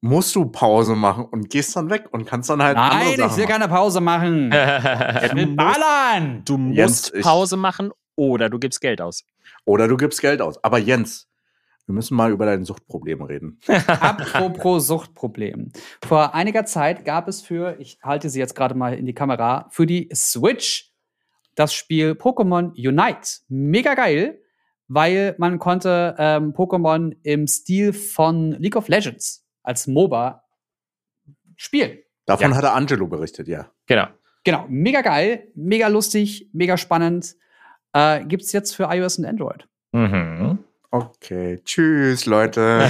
musst 0.01 0.35
du 0.35 0.45
Pause 0.45 0.95
machen 0.95 1.25
und 1.25 1.49
gehst 1.49 1.75
dann 1.75 1.89
weg 1.89 2.05
und 2.11 2.25
kannst 2.25 2.51
dann 2.51 2.61
halt 2.61 2.77
andere 2.77 2.99
Nein, 2.99 3.11
ich 3.13 3.17
will 3.17 3.25
machen. 3.25 3.47
keine 3.47 3.67
Pause 3.67 3.99
machen. 3.99 4.51
Ich 5.25 5.33
will 5.35 5.47
ballern. 5.55 6.43
Du 6.45 6.57
musst 6.57 7.11
Jens, 7.13 7.23
Pause 7.25 7.57
machen 7.57 7.91
oder 8.15 8.49
du 8.49 8.59
gibst 8.59 8.79
Geld 8.79 9.01
aus. 9.01 9.23
Oder 9.65 9.87
du 9.87 9.97
gibst 9.97 10.21
Geld 10.21 10.39
aus. 10.41 10.63
Aber 10.63 10.77
Jens, 10.77 11.26
wir 11.87 11.93
müssen 11.93 12.15
mal 12.15 12.31
über 12.31 12.45
deine 12.45 12.65
Suchtprobleme 12.65 13.27
reden. 13.27 13.59
Apropos 13.87 14.85
Suchtproblem. 14.87 15.71
Vor 16.05 16.35
einiger 16.35 16.65
Zeit 16.65 17.05
gab 17.05 17.27
es 17.29 17.41
für, 17.41 17.77
ich 17.79 17.97
halte 18.03 18.29
sie 18.29 18.39
jetzt 18.39 18.55
gerade 18.55 18.75
mal 18.75 18.93
in 18.93 19.05
die 19.05 19.13
Kamera, 19.13 19.67
für 19.71 19.85
die 19.85 20.09
Switch 20.13 20.91
das 21.55 21.73
Spiel 21.73 22.11
Pokémon 22.11 22.71
Unite. 22.77 23.39
Mega 23.47 23.95
geil, 23.95 24.41
weil 24.89 25.33
man 25.37 25.59
konnte 25.59 26.15
ähm, 26.19 26.53
Pokémon 26.53 27.15
im 27.23 27.47
Stil 27.47 27.93
von 27.93 28.51
League 28.51 28.75
of 28.75 28.89
Legends 28.89 29.45
als 29.63 29.87
MOBA 29.87 30.43
spielen. 31.55 31.99
Davon 32.25 32.51
Ja. 32.51 32.57
hatte 32.57 32.71
Angelo 32.73 33.07
berichtet, 33.07 33.47
ja. 33.47 33.71
genau. 33.85 34.07
Genau, 34.43 34.65
mega 34.69 35.01
geil, 35.01 35.47
mega 35.55 35.87
lustig, 35.87 36.49
mega 36.53 36.77
spannend. 36.77 37.35
Äh, 37.93 38.23
gibt's 38.25 38.51
jetzt 38.53 38.75
für 38.75 38.83
iOS 38.93 39.17
und 39.17 39.25
Android. 39.25 39.67
Mhm. 39.93 40.59
Okay, 40.89 41.59
tschüss, 41.65 42.25
Leute. 42.25 42.89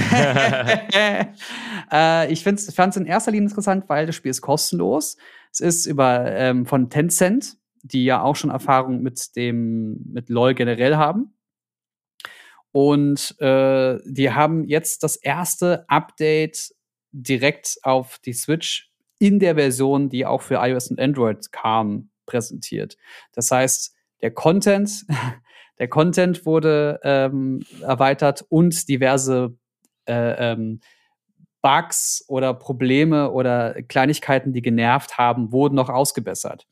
äh, 1.92 2.32
ich 2.32 2.44
fand 2.44 2.60
es 2.60 2.96
in 2.96 3.06
erster 3.06 3.32
Linie 3.32 3.48
interessant, 3.48 3.88
weil 3.88 4.06
das 4.06 4.14
Spiel 4.14 4.30
ist 4.30 4.40
kostenlos. 4.40 5.16
Es 5.50 5.60
ist 5.60 5.86
über 5.86 6.30
ähm, 6.30 6.64
von 6.64 6.90
Tencent, 6.90 7.56
die 7.82 8.04
ja 8.04 8.22
auch 8.22 8.36
schon 8.36 8.50
Erfahrung 8.50 9.02
mit 9.02 9.34
dem 9.34 10.00
mit 10.12 10.28
LoL 10.28 10.54
generell 10.54 10.96
haben. 10.96 11.34
Und 12.70 13.34
äh, 13.40 13.98
die 14.04 14.30
haben 14.30 14.64
jetzt 14.64 15.02
das 15.02 15.16
erste 15.16 15.84
Update 15.88 16.74
direkt 17.10 17.78
auf 17.82 18.18
die 18.20 18.34
Switch 18.34 18.92
in 19.18 19.40
der 19.40 19.56
Version, 19.56 20.08
die 20.08 20.24
auch 20.26 20.42
für 20.42 20.56
iOS 20.56 20.90
und 20.90 21.00
Android 21.00 21.50
kam, 21.50 22.10
präsentiert. 22.26 22.96
Das 23.32 23.50
heißt, 23.50 23.94
der 24.22 24.30
Content, 24.30 25.04
der 25.78 25.88
Content 25.88 26.44
wurde 26.46 27.00
ähm, 27.02 27.60
erweitert 27.82 28.44
und 28.48 28.88
diverse 28.88 29.56
äh, 30.06 30.52
ähm, 30.52 30.80
Bugs 31.62 32.24
oder 32.28 32.54
Probleme 32.54 33.30
oder 33.30 33.82
Kleinigkeiten, 33.82 34.52
die 34.52 34.62
genervt 34.62 35.18
haben, 35.18 35.52
wurden 35.52 35.74
noch 35.74 35.88
ausgebessert. 35.88 36.66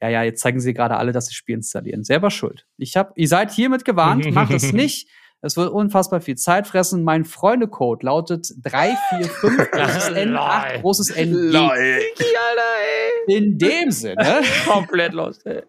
Ja, 0.00 0.08
ja, 0.08 0.22
jetzt 0.22 0.42
zeigen 0.42 0.60
sie 0.60 0.74
gerade 0.74 0.96
alle, 0.96 1.12
dass 1.12 1.26
sie 1.26 1.34
Spiel 1.34 1.56
installieren. 1.56 2.04
Selber 2.04 2.30
schuld. 2.30 2.66
Ich 2.76 2.96
hab, 2.96 3.16
ihr 3.16 3.28
seid 3.28 3.50
hiermit 3.50 3.84
gewarnt, 3.84 4.30
macht 4.32 4.52
es 4.52 4.72
nicht. 4.72 5.08
Es 5.42 5.56
wird 5.56 5.70
unfassbar 5.70 6.20
viel 6.20 6.36
Zeit 6.36 6.66
fressen. 6.66 7.04
Mein 7.04 7.24
Freundecode 7.24 8.02
lautet 8.02 8.48
345 8.62 9.70
großes 9.70 10.08
N, 10.08 10.36
8 10.36 10.80
großes 10.82 11.10
N. 11.10 11.50
G. 11.50 13.36
In 13.36 13.58
dem 13.58 13.90
Sinne. 13.90 14.42
Komplett 14.66 15.12
los. 15.12 15.38
ey. 15.44 15.62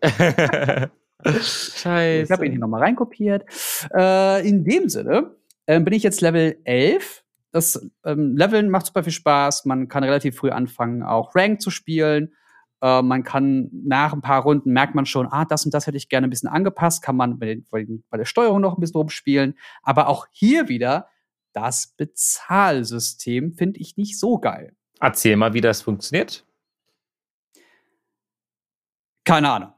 Scheiße. 1.26 2.24
Ich 2.24 2.32
habe 2.32 2.46
ihn 2.46 2.52
hier 2.52 2.60
nochmal 2.60 2.84
reinkopiert. 2.84 3.46
Äh, 3.94 4.48
in 4.48 4.64
dem 4.64 4.90
Sinne 4.90 5.36
ähm, 5.66 5.84
bin 5.84 5.94
ich 5.94 6.04
jetzt 6.04 6.22
Level 6.22 6.58
11. 6.64 7.24
Das 7.52 7.90
ähm, 8.06 8.36
Leveln 8.38 8.70
macht 8.70 8.86
super 8.86 9.04
viel 9.04 9.14
Spaß. 9.14 9.66
Man 9.66 9.88
kann 9.88 10.04
relativ 10.04 10.38
früh 10.38 10.52
anfangen, 10.52 11.04
auch 11.04 11.34
Rank 11.36 11.62
zu 11.62 11.72
spielen. 11.72 12.34
Äh, 12.82 13.02
man 13.02 13.24
kann 13.24 13.70
nach 13.72 14.14
ein 14.14 14.22
paar 14.22 14.44
Runden 14.44 14.72
merkt 14.72 14.96
man 14.96 15.06
schon, 15.06 15.28
ah, 15.28 15.46
das 15.46 15.66
und 15.66 15.74
das 15.74 15.88
hätte 15.88 15.98
ich 15.98 16.10
gerne 16.10 16.28
ein 16.28 16.30
bisschen 16.30 16.50
angepasst. 16.50 17.02
Kann 17.02 17.16
man 17.16 17.40
bei, 17.40 17.46
den, 17.46 18.04
bei 18.10 18.18
der 18.18 18.26
Steuerung 18.26 18.62
noch 18.62 18.78
ein 18.78 18.82
bisschen 18.82 19.00
rumspielen. 19.00 19.58
Aber 19.82 20.08
auch 20.08 20.28
hier 20.32 20.70
wieder 20.70 21.08
das 21.54 21.88
Bezahlsystem 21.98 23.54
finde 23.54 23.80
ich 23.80 23.98
nicht 23.98 24.20
so 24.20 24.38
geil. 24.38 24.76
Erzähl 25.00 25.36
mal, 25.36 25.54
wie 25.54 25.62
das 25.62 25.82
funktioniert. 25.82 26.46
Keine 29.24 29.50
Ahnung. 29.50 29.74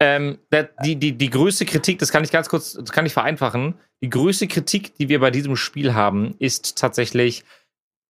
Ähm, 0.00 0.38
die, 0.84 0.96
die, 0.96 1.12
die 1.16 1.30
größte 1.30 1.64
Kritik, 1.64 1.98
das 1.98 2.10
kann 2.10 2.24
ich 2.24 2.30
ganz 2.32 2.48
kurz, 2.48 2.72
das 2.74 2.90
kann 2.92 3.06
ich 3.06 3.12
vereinfachen. 3.12 3.74
Die 4.02 4.10
größte 4.10 4.48
Kritik, 4.48 4.94
die 4.96 5.08
wir 5.08 5.20
bei 5.20 5.30
diesem 5.30 5.56
Spiel 5.56 5.94
haben, 5.94 6.34
ist 6.38 6.76
tatsächlich, 6.78 7.44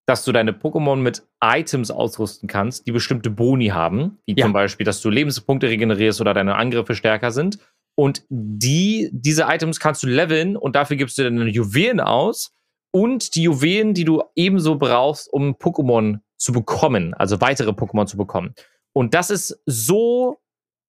dass 0.05 0.23
du 0.25 0.31
deine 0.31 0.51
Pokémon 0.51 0.97
mit 0.97 1.23
Items 1.41 1.91
ausrüsten 1.91 2.47
kannst, 2.47 2.87
die 2.87 2.91
bestimmte 2.91 3.29
Boni 3.29 3.67
haben, 3.67 4.17
wie 4.25 4.35
Ja. 4.37 4.45
zum 4.45 4.53
Beispiel, 4.53 4.85
dass 4.85 5.01
du 5.01 5.09
Lebenspunkte 5.09 5.67
regenerierst 5.67 6.19
oder 6.21 6.33
deine 6.33 6.55
Angriffe 6.55 6.95
stärker 6.95 7.31
sind. 7.31 7.59
Und 7.95 8.23
die, 8.29 9.09
diese 9.13 9.43
Items 9.43 9.79
kannst 9.79 10.03
du 10.03 10.07
leveln 10.07 10.57
und 10.57 10.75
dafür 10.75 10.97
gibst 10.97 11.17
du 11.17 11.23
deine 11.23 11.47
Juwelen 11.47 11.99
aus 11.99 12.51
und 12.91 13.35
die 13.35 13.43
Juwelen, 13.43 13.93
die 13.93 14.03
du 14.03 14.23
ebenso 14.35 14.77
brauchst, 14.77 15.31
um 15.31 15.55
Pokémon 15.55 16.19
zu 16.37 16.51
bekommen, 16.53 17.13
also 17.13 17.39
weitere 17.39 17.69
Pokémon 17.71 18.07
zu 18.07 18.17
bekommen. 18.17 18.55
Und 18.93 19.13
das 19.13 19.29
ist 19.29 19.61
so 19.65 20.39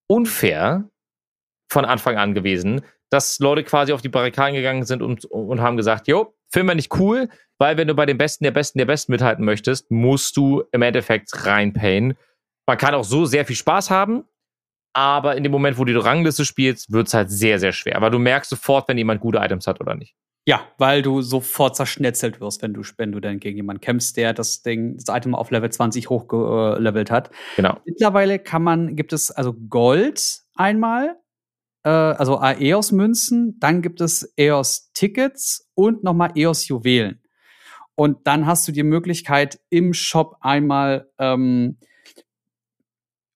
unfair 0.06 0.88
von 1.70 1.84
Anfang 1.84 2.16
an 2.16 2.34
gewesen, 2.34 2.82
dass 3.10 3.38
Leute 3.38 3.64
quasi 3.64 3.92
auf 3.92 4.02
die 4.02 4.08
Barrikaden 4.08 4.54
gegangen 4.54 4.84
sind 4.84 5.02
und, 5.02 5.24
und 5.26 5.60
haben 5.60 5.76
gesagt, 5.76 6.08
jo, 6.08 6.34
finden 6.52 6.68
wir 6.68 6.74
nicht 6.74 6.94
cool, 6.98 7.28
weil 7.58 7.76
wenn 7.76 7.88
du 7.88 7.94
bei 7.94 8.06
den 8.06 8.18
Besten 8.18 8.44
der 8.44 8.50
Besten 8.50 8.78
der 8.78 8.86
Besten 8.86 9.12
mithalten 9.12 9.44
möchtest, 9.44 9.90
musst 9.90 10.36
du 10.36 10.64
im 10.72 10.82
Endeffekt 10.82 11.46
reinpayen. 11.46 12.16
Man 12.66 12.78
kann 12.78 12.94
auch 12.94 13.04
so 13.04 13.24
sehr 13.24 13.44
viel 13.44 13.56
Spaß 13.56 13.90
haben, 13.90 14.24
aber 14.94 15.36
in 15.36 15.42
dem 15.42 15.52
Moment, 15.52 15.78
wo 15.78 15.84
du 15.84 15.92
die 15.92 15.98
Rangliste 15.98 16.44
spielst, 16.44 16.92
wird 16.92 17.08
es 17.08 17.14
halt 17.14 17.30
sehr, 17.30 17.58
sehr 17.58 17.72
schwer. 17.72 17.96
Aber 17.96 18.10
du 18.10 18.18
merkst 18.18 18.50
sofort, 18.50 18.88
wenn 18.88 18.98
jemand 18.98 19.20
gute 19.20 19.38
Items 19.38 19.66
hat 19.66 19.80
oder 19.80 19.94
nicht. 19.94 20.14
Ja, 20.46 20.60
weil 20.76 21.00
du 21.00 21.22
sofort 21.22 21.74
zerschnetzelt 21.74 22.40
wirst, 22.40 22.60
wenn 22.60 22.74
du, 22.74 22.82
wenn 22.98 23.12
du 23.12 23.20
dann 23.20 23.40
gegen 23.40 23.56
jemanden 23.56 23.80
kämpfst, 23.80 24.16
der 24.16 24.34
das 24.34 24.62
Ding, 24.62 24.98
das 24.98 25.14
Item 25.14 25.34
auf 25.34 25.50
Level 25.50 25.70
20 25.70 26.10
hochgelevelt 26.10 27.10
hat. 27.10 27.30
Genau. 27.56 27.80
Mittlerweile 27.86 28.38
kann 28.38 28.62
man, 28.62 28.94
gibt 28.94 29.14
es 29.14 29.30
also 29.30 29.54
Gold 29.54 30.42
einmal, 30.54 31.16
äh, 31.82 31.88
also 31.88 32.42
EOS-Münzen, 32.42 33.58
dann 33.58 33.80
gibt 33.80 34.02
es 34.02 34.34
EOS-Tickets 34.36 35.70
und 35.74 36.04
nochmal 36.04 36.32
EOS-Juwelen. 36.34 37.22
Und 37.94 38.26
dann 38.26 38.46
hast 38.46 38.68
du 38.68 38.72
die 38.72 38.82
Möglichkeit, 38.82 39.60
im 39.70 39.94
Shop 39.94 40.36
einmal 40.40 41.08
ähm, 41.18 41.78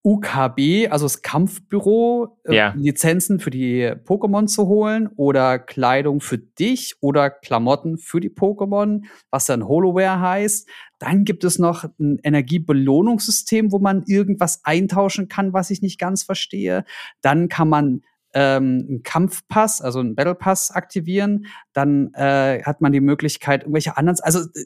UKB, 0.05 0.89
also 0.91 1.05
das 1.05 1.23
Kampfbüro, 1.23 2.39
äh, 2.45 2.55
Ja. 2.55 2.75
Lizenzen 2.77 3.41
für 3.41 3.51
die 3.51 3.85
Pokémon 4.05 4.47
zu 4.47 4.67
holen 4.67 5.09
oder 5.17 5.59
Kleidung 5.59 6.21
für 6.21 6.39
dich 6.39 6.95
oder 7.01 7.31
Klamotten 7.31 7.99
für 7.99 8.21
die 8.21 8.31
Pokémon, 8.31 9.03
was 9.31 9.47
dann 9.47 9.67
Holoware 9.67 10.21
heißt. 10.21 10.69
Dann 10.99 11.25
gibt 11.25 11.45
es 11.45 11.59
noch 11.59 11.85
ein 11.99 12.19
Energiebelohnungssystem, 12.23 13.73
wo 13.73 13.79
man 13.79 14.05
irgendwas 14.07 14.61
eintauschen 14.65 15.29
kann, 15.29 15.53
was 15.53 15.71
ich 15.71 15.83
nicht 15.83 15.99
ganz 15.99 16.23
verstehe. 16.23 16.85
Dann 17.21 17.49
kann 17.49 17.69
man 17.69 18.03
ähm, 18.35 18.87
einen 18.89 19.03
Kampfpass, 19.03 19.81
also 19.81 20.01
einen 20.01 20.15
Battle 20.15 20.35
Pass 20.35 20.71
aktivieren. 20.71 21.47
Dann 21.73 22.13
äh, 22.15 22.63
hat 22.63 22.81
man 22.81 22.93
die 22.93 23.01
Möglichkeit, 23.01 23.63
irgendwelche 23.63 23.97
anderen, 23.97 24.19
also 24.23 24.41
äh, 24.41 24.65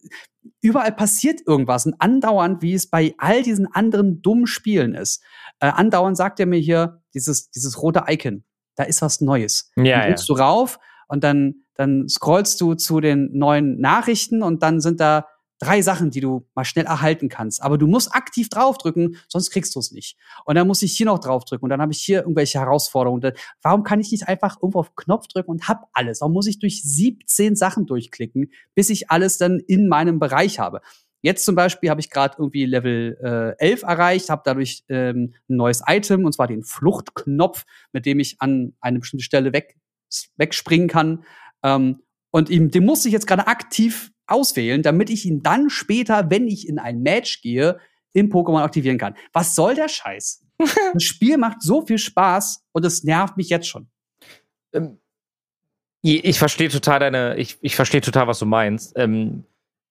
überall 0.61 0.93
passiert 0.93 1.41
irgendwas 1.47 1.87
und 1.87 1.95
andauernd, 1.99 2.63
wie 2.63 2.75
es 2.75 2.89
bei 2.89 3.15
all 3.19 3.43
diesen 3.43 3.73
anderen 3.73 4.23
dummen 4.23 4.47
Spielen 4.47 4.95
ist. 4.95 5.23
Äh, 5.61 5.67
andauernd 5.67 6.17
sagt 6.17 6.41
er 6.41 6.47
mir 6.47 6.59
hier 6.59 7.03
dieses, 7.15 7.51
dieses 7.51 7.81
rote 7.81 8.05
Icon. 8.09 8.45
Da 8.75 8.85
ist 8.85 9.03
was 9.03 9.21
Neues. 9.21 9.71
Ja, 9.77 9.83
dann 9.83 9.87
ja. 9.87 10.07
drückst 10.07 10.29
du 10.29 10.33
rauf 10.35 10.79
und 11.09 11.23
dann, 11.25 11.65
dann 11.75 12.09
scrollst 12.09 12.61
du 12.61 12.75
zu 12.75 13.01
den 13.01 13.31
neuen 13.33 13.79
Nachrichten 13.81 14.43
und 14.43 14.63
dann 14.63 14.81
sind 14.81 15.01
da 15.01 15.27
drei 15.63 15.81
Sachen, 15.81 16.11
die 16.11 16.21
du 16.21 16.45
mal 16.55 16.65
schnell 16.65 16.87
erhalten 16.87 17.29
kannst. 17.29 17.63
Aber 17.63 17.79
du 17.79 17.87
musst 17.87 18.15
aktiv 18.15 18.49
draufdrücken, 18.49 19.17
sonst 19.29 19.51
kriegst 19.51 19.75
du 19.75 19.79
es 19.79 19.93
nicht. 19.93 20.17
Und 20.45 20.57
dann 20.57 20.67
muss 20.67 20.83
ich 20.83 20.97
hier 20.97 21.07
noch 21.07 21.21
draufdrücken 21.21 21.65
und 21.65 21.71
dann 21.71 21.81
habe 21.81 21.93
ich 21.93 22.01
hier 22.01 22.21
irgendwelche 22.21 22.59
Herausforderungen. 22.59 23.33
Warum 23.63 23.85
kann 23.85 24.01
ich 24.01 24.11
nicht 24.11 24.27
einfach 24.29 24.57
irgendwo 24.61 24.81
auf 24.81 24.97
Knopf 24.97 25.29
drücken 25.29 25.51
und 25.51 25.69
hab 25.69 25.89
alles? 25.93 26.21
Warum 26.21 26.33
muss 26.33 26.49
ich 26.49 26.59
durch 26.59 26.83
17 26.83 27.55
Sachen 27.55 27.87
durchklicken, 27.87 28.51
bis 28.75 28.91
ich 28.91 29.11
alles 29.11 29.39
dann 29.39 29.61
in 29.61 29.89
meinem 29.89 30.19
Bereich 30.19 30.59
habe? 30.59 30.81
Jetzt 31.23 31.45
zum 31.45 31.55
Beispiel 31.55 31.89
habe 31.89 32.01
ich 32.01 32.11
gerade 32.11 32.35
irgendwie 32.39 32.67
Level 32.67 33.17
äh, 33.61 33.65
11 33.65 33.83
erreicht, 33.85 34.31
habe 34.31 34.43
dadurch 34.45 34.83
ähm, 34.89 35.35
ein 35.49 35.57
neues 35.57 35.83
Item, 35.87 36.25
und 36.25 36.33
zwar 36.33 36.49
den 36.49 36.65
Fluchtknopf, 36.65 37.65
mit 37.93 38.07
dem 38.07 38.19
ich 38.19 38.41
an 38.41 38.75
eine 38.81 38.99
bestimmte 38.99 39.25
Stelle 39.25 39.53
weg, 39.53 39.77
wegspringen 40.37 40.89
kann. 40.89 41.25
Ähm, 41.63 42.03
und 42.33 42.51
ihm, 42.51 42.71
den 42.71 42.85
musste 42.85 43.09
ich 43.09 43.13
jetzt 43.13 43.29
gerade 43.29 43.47
aktiv 43.47 44.11
auswählen, 44.27 44.83
damit 44.83 45.11
ich 45.11 45.27
ihn 45.27 45.43
dann 45.43 45.71
später, 45.71 46.31
wenn 46.31 46.49
ich 46.49 46.69
in 46.69 46.79
ein 46.79 47.03
Match 47.03 47.43
gehe, 47.43 47.79
im 48.15 48.31
Pokémon 48.31 48.63
aktivieren 48.63 48.99
kann. 48.99 49.15
Was 49.33 49.55
soll 49.55 49.75
der 49.75 49.89
Scheiß? 49.89 50.45
das 50.95 51.03
Spiel 51.03 51.39
macht 51.39 51.63
so 51.63 51.87
viel 51.87 51.99
Spaß 51.99 52.65
und 52.73 52.85
es 52.85 53.05
nervt 53.05 53.37
mich 53.37 53.49
jetzt 53.49 53.69
schon. 53.69 53.89
Ähm, 54.73 54.99
ich 56.03 56.25
ich 56.25 56.39
verstehe 56.39 56.69
total 56.69 57.01
deine, 57.01 57.37
ich, 57.37 57.59
ich 57.61 57.77
verstehe 57.77 58.01
total, 58.01 58.27
was 58.27 58.39
du 58.39 58.47
meinst. 58.47 58.95
Ähm, 58.97 59.45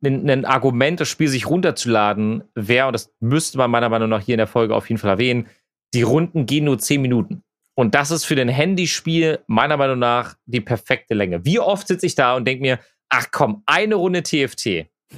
ein, 0.04 0.30
ein 0.30 0.46
Argument, 0.46 1.00
das 1.00 1.10
Spiel 1.10 1.28
sich 1.28 1.48
runterzuladen, 1.48 2.44
wäre, 2.56 2.88
und 2.88 2.94
das 2.94 3.14
müsste 3.20 3.58
man 3.60 3.70
meiner 3.70 3.90
Meinung 3.90 4.10
nach 4.10 4.22
hier 4.22 4.34
in 4.34 4.40
der 4.40 4.48
Folge 4.48 4.76
auf 4.76 4.90
jeden 4.90 5.00
Fall 5.00 5.12
erwähnen, 5.12 5.48
die 5.94 6.02
Runden 6.02 6.46
gehen 6.46 6.66
nur 6.66 6.80
10 6.80 7.02
Minuten. 7.02 7.44
Und 7.82 7.96
das 7.96 8.12
ist 8.12 8.26
für 8.26 8.36
den 8.36 8.48
Handyspiel 8.48 9.40
meiner 9.48 9.76
Meinung 9.76 9.98
nach 9.98 10.36
die 10.46 10.62
perfekte 10.62 11.16
Länge. 11.16 11.46
Wie 11.46 11.58
oft 11.58 11.88
sitze 11.88 12.06
ich 12.06 12.14
da 12.14 12.36
und 12.36 12.48
denke 12.48 12.62
mir, 12.62 12.78
ach 13.10 13.30
komm, 13.32 13.64
eine 13.66 13.96
Runde 13.96 14.22
TFT. 14.22 14.86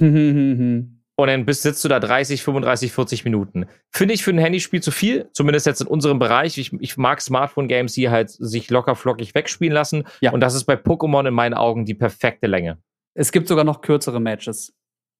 Und 1.16 1.28
dann 1.28 1.44
bist, 1.44 1.62
sitzt 1.62 1.84
du 1.84 1.88
da 1.88 2.00
30, 2.00 2.42
35, 2.42 2.90
40 2.90 3.24
Minuten. 3.24 3.66
Finde 3.92 4.14
ich 4.14 4.24
für 4.24 4.30
ein 4.30 4.38
Handyspiel 4.38 4.82
zu 4.82 4.90
viel, 4.90 5.28
zumindest 5.32 5.66
jetzt 5.66 5.82
in 5.82 5.86
unserem 5.86 6.18
Bereich. 6.18 6.56
Ich, 6.58 6.72
ich 6.80 6.96
mag 6.96 7.20
Smartphone-Games, 7.20 7.92
die 7.92 8.08
halt 8.08 8.30
sich 8.30 8.70
locker 8.70 8.96
flockig 8.96 9.34
wegspielen 9.34 9.74
lassen. 9.74 10.04
Ja. 10.22 10.32
Und 10.32 10.40
das 10.40 10.54
ist 10.54 10.64
bei 10.64 10.74
Pokémon 10.74 11.28
in 11.28 11.34
meinen 11.34 11.54
Augen 11.54 11.84
die 11.84 11.94
perfekte 11.94 12.46
Länge. 12.46 12.78
Es 13.12 13.30
gibt 13.30 13.46
sogar 13.46 13.64
noch 13.64 13.82
kürzere 13.82 14.20
Matches. 14.20 14.74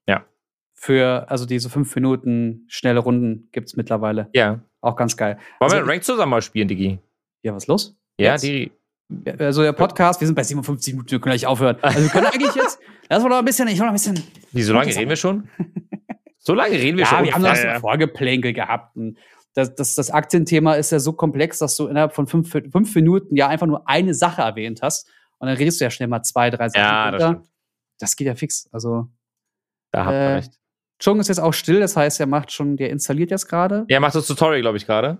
Ja. 0.08 0.24
Für, 0.72 1.30
also 1.30 1.44
diese 1.46 1.68
fünf 1.68 1.94
Minuten 1.94 2.64
schnelle 2.68 3.00
Runden 3.00 3.50
gibt's 3.52 3.76
mittlerweile. 3.76 4.30
Ja. 4.34 4.60
Auch 4.80 4.96
ganz 4.96 5.16
geil. 5.16 5.38
Wollen 5.60 5.72
Also- 5.72 5.76
wir 5.86 5.92
Rank 5.92 6.02
zusammen 6.02 6.30
mal 6.30 6.42
spielen, 6.42 6.66
Digi? 6.68 6.98
Ja, 7.44 7.54
was 7.54 7.64
ist 7.64 7.68
los? 7.68 7.96
Ja, 8.18 8.32
Jetzt? 8.32 8.42
die. 8.42 8.72
Also 9.38 9.62
der 9.62 9.72
Podcast, 9.74 10.20
wir 10.20 10.26
sind 10.26 10.34
bei 10.34 10.42
57 10.42 10.94
Minuten, 10.94 11.10
wir 11.10 11.20
können 11.20 11.32
gleich 11.36 11.46
aufhören. 11.46 11.76
Also 11.82 12.00
wir 12.02 12.08
können 12.08 12.26
eigentlich 12.26 12.54
jetzt, 12.54 12.78
lass 13.10 13.22
mal 13.22 13.28
noch 13.28 13.38
ein 13.38 13.44
bisschen, 13.44 13.68
ich 13.68 13.74
will 13.78 13.80
noch 13.86 13.92
ein 13.92 13.94
bisschen. 13.94 14.20
Wie, 14.52 14.62
so 14.62 14.72
lange 14.72 14.94
reden 14.96 15.08
wir 15.10 15.16
schon? 15.16 15.48
So 16.38 16.54
lange 16.54 16.72
reden 16.74 16.96
wir 16.96 17.04
Ja, 17.04 17.10
schon. 17.10 17.24
wir 17.24 17.34
haben 17.34 17.42
noch 17.42 17.54
so 17.54 17.66
Ja, 17.66 17.74
ein 17.74 17.80
Vorgeplänkel 17.80 18.52
gehabt. 18.54 18.96
Und 18.96 19.18
das, 19.52 19.74
das, 19.74 19.94
das 19.94 20.10
Aktienthema 20.10 20.74
ist 20.74 20.90
ja 20.90 20.98
so 20.98 21.12
komplex, 21.12 21.58
dass 21.58 21.76
du 21.76 21.86
innerhalb 21.86 22.14
von 22.14 22.26
fünf, 22.26 22.50
fünf 22.50 22.94
Minuten 22.94 23.36
ja 23.36 23.48
einfach 23.48 23.66
nur 23.66 23.86
eine 23.88 24.14
Sache 24.14 24.40
erwähnt 24.42 24.80
hast. 24.82 25.06
Und 25.38 25.48
dann 25.48 25.56
redest 25.56 25.80
du 25.80 25.84
ja 25.84 25.90
schnell 25.90 26.08
mal 26.08 26.22
zwei, 26.22 26.48
drei 26.50 26.68
Sachen. 26.70 26.80
ja 26.82 27.10
das 27.10 27.22
stimmt. 27.22 27.46
das 28.00 28.16
geht 28.16 28.26
ja 28.26 28.34
fix. 28.34 28.68
Also, 28.72 29.06
Da 29.92 30.06
habt 30.06 30.14
ihr 30.14 30.18
Äh, 30.18 30.34
recht. 30.36 30.52
Chung 30.98 31.20
ist 31.20 31.28
jetzt 31.28 31.40
auch 31.40 31.52
still, 31.52 31.80
das 31.80 31.96
heißt, 31.96 32.20
er 32.20 32.26
macht 32.26 32.52
schon, 32.52 32.76
der 32.78 32.88
installiert 32.90 33.30
jetzt 33.30 33.48
gerade. 33.48 33.84
Ja, 33.88 34.00
macht 34.00 34.14
das 34.14 34.26
Tutorial, 34.26 34.62
glaube 34.62 34.78
ich, 34.78 34.86
gerade. 34.86 35.18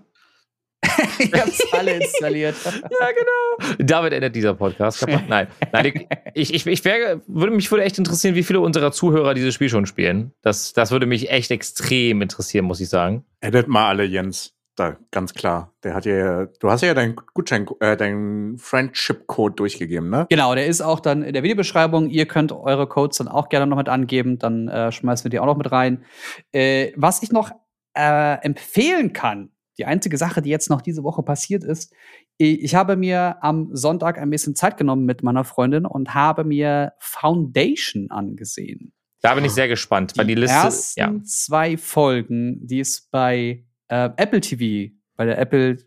ich 1.19 1.33
hab's 1.33 1.73
alle 1.73 1.95
installiert. 1.95 2.55
Ja, 2.65 3.11
genau. 3.11 3.75
Damit 3.79 4.13
endet 4.13 4.35
dieser 4.35 4.53
Podcast. 4.53 4.99
kaputt. 4.99 5.23
Nein, 5.27 5.47
nein 5.71 6.05
ich, 6.33 6.53
ich, 6.53 6.67
ich 6.67 6.85
wäre, 6.85 7.21
würde 7.27 7.53
mich 7.53 7.69
würde 7.71 7.83
echt 7.83 7.97
interessieren, 7.97 8.35
wie 8.35 8.43
viele 8.43 8.59
unserer 8.59 8.91
Zuhörer 8.91 9.33
dieses 9.33 9.53
Spiel 9.53 9.69
schon 9.69 9.85
spielen. 9.85 10.33
Das, 10.41 10.73
das 10.73 10.91
würde 10.91 11.05
mich 11.05 11.29
echt 11.29 11.51
extrem 11.51 12.21
interessieren, 12.21 12.65
muss 12.65 12.79
ich 12.79 12.89
sagen. 12.89 13.25
Edit 13.41 13.67
mal 13.67 13.87
alle, 13.87 14.03
Jens. 14.03 14.53
Da, 14.75 14.97
ganz 15.11 15.33
klar. 15.33 15.73
Der 15.83 15.93
hat 15.93 16.05
ja, 16.05 16.45
du 16.45 16.69
hast 16.69 16.81
ja 16.81 16.93
deinen 16.93 17.15
Gutschein, 17.33 17.65
äh, 17.79 17.95
deinen 17.95 18.57
Friendship-Code 18.57 19.55
durchgegeben, 19.55 20.09
ne? 20.09 20.27
Genau, 20.29 20.53
der 20.53 20.65
ist 20.65 20.81
auch 20.81 20.99
dann 20.99 21.23
in 21.23 21.33
der 21.33 21.43
Videobeschreibung. 21.43 22.09
Ihr 22.09 22.25
könnt 22.25 22.51
eure 22.51 22.87
Codes 22.87 23.17
dann 23.17 23.29
auch 23.29 23.47
gerne 23.47 23.67
noch 23.67 23.77
mit 23.77 23.87
angeben. 23.87 24.37
Dann 24.37 24.67
äh, 24.67 24.91
schmeißen 24.91 25.23
wir 25.23 25.29
die 25.29 25.39
auch 25.39 25.45
noch 25.45 25.57
mit 25.57 25.71
rein. 25.71 26.03
Äh, 26.51 26.91
was 26.97 27.23
ich 27.23 27.31
noch 27.31 27.51
äh, 27.93 28.33
empfehlen 28.43 29.13
kann, 29.13 29.51
die 29.77 29.85
einzige 29.85 30.17
Sache, 30.17 30.41
die 30.41 30.49
jetzt 30.49 30.69
noch 30.69 30.81
diese 30.81 31.03
Woche 31.03 31.23
passiert 31.23 31.63
ist, 31.63 31.93
ich 32.37 32.75
habe 32.75 32.95
mir 32.95 33.37
am 33.41 33.69
Sonntag 33.75 34.17
ein 34.17 34.29
bisschen 34.29 34.55
Zeit 34.55 34.77
genommen 34.77 35.05
mit 35.05 35.23
meiner 35.23 35.43
Freundin 35.43 35.85
und 35.85 36.13
habe 36.13 36.43
mir 36.43 36.93
Foundation 36.99 38.09
angesehen. 38.11 38.93
Da 39.21 39.33
bin 39.33 39.45
ich 39.45 39.53
sehr 39.53 39.67
gespannt, 39.67 40.13
weil 40.17 40.27
die 40.27 40.35
Liste. 40.35 40.55
ersten 40.55 40.99
Ja. 40.99 41.23
zwei 41.23 41.77
Folgen, 41.77 42.65
die 42.67 42.79
es 42.79 43.07
bei 43.09 43.65
äh, 43.87 44.09
Apple 44.17 44.41
TV, 44.41 44.93
bei 45.15 45.25
der 45.25 45.39
Apple, 45.39 45.77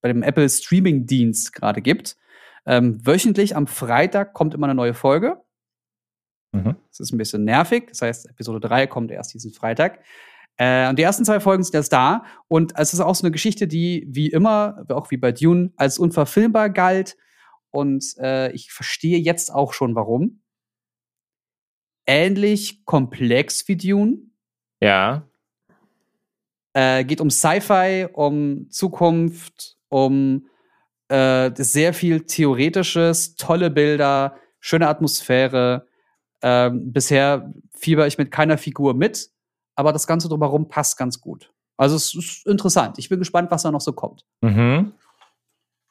bei 0.00 0.08
dem 0.08 0.22
Apple 0.22 0.48
Streaming 0.48 1.06
Dienst 1.06 1.52
gerade 1.52 1.82
gibt. 1.82 2.16
Ähm, 2.66 3.04
wöchentlich 3.06 3.54
am 3.54 3.66
Freitag 3.66 4.32
kommt 4.32 4.54
immer 4.54 4.66
eine 4.66 4.74
neue 4.74 4.94
Folge. 4.94 5.42
Mhm. 6.52 6.76
Das 6.88 7.00
ist 7.00 7.12
ein 7.12 7.18
bisschen 7.18 7.44
nervig. 7.44 7.88
Das 7.88 8.02
heißt, 8.02 8.30
Episode 8.30 8.60
3 8.60 8.86
kommt 8.86 9.10
erst 9.10 9.34
diesen 9.34 9.52
Freitag. 9.52 10.00
Äh, 10.56 10.88
und 10.88 10.98
die 10.98 11.02
ersten 11.02 11.24
zwei 11.24 11.40
Folgen 11.40 11.62
sind 11.62 11.74
jetzt 11.74 11.92
da. 11.92 12.24
Und 12.48 12.72
es 12.76 12.94
ist 12.94 13.00
auch 13.00 13.14
so 13.14 13.24
eine 13.24 13.32
Geschichte, 13.32 13.66
die 13.66 14.06
wie 14.08 14.28
immer, 14.28 14.84
auch 14.88 15.10
wie 15.10 15.16
bei 15.16 15.32
Dune, 15.32 15.72
als 15.76 15.98
unverfilmbar 15.98 16.70
galt. 16.70 17.16
Und 17.70 18.16
äh, 18.18 18.52
ich 18.52 18.72
verstehe 18.72 19.18
jetzt 19.18 19.52
auch 19.52 19.72
schon, 19.72 19.94
warum. 19.94 20.42
Ähnlich 22.06 22.84
komplex 22.84 23.66
wie 23.66 23.76
Dune. 23.76 24.18
Ja. 24.80 25.28
Äh, 26.74 27.04
geht 27.04 27.20
um 27.20 27.30
Sci-Fi, 27.30 28.08
um 28.12 28.68
Zukunft, 28.70 29.76
um 29.88 30.46
äh, 31.08 31.50
sehr 31.56 31.94
viel 31.94 32.26
Theoretisches, 32.26 33.36
tolle 33.36 33.70
Bilder, 33.70 34.36
schöne 34.60 34.88
Atmosphäre. 34.88 35.86
Ähm, 36.42 36.92
bisher 36.92 37.52
fieber 37.74 38.06
ich 38.06 38.18
mit 38.18 38.30
keiner 38.30 38.58
Figur 38.58 38.94
mit, 38.94 39.30
aber 39.76 39.92
das 39.92 40.06
Ganze 40.06 40.28
drumherum 40.28 40.68
passt 40.68 40.96
ganz 40.96 41.20
gut. 41.20 41.52
Also 41.76 41.96
es 41.96 42.14
ist 42.14 42.46
interessant. 42.46 42.98
Ich 42.98 43.08
bin 43.08 43.18
gespannt, 43.18 43.50
was 43.50 43.62
da 43.62 43.70
noch 43.70 43.80
so 43.80 43.92
kommt. 43.92 44.24
Mhm. 44.40 44.92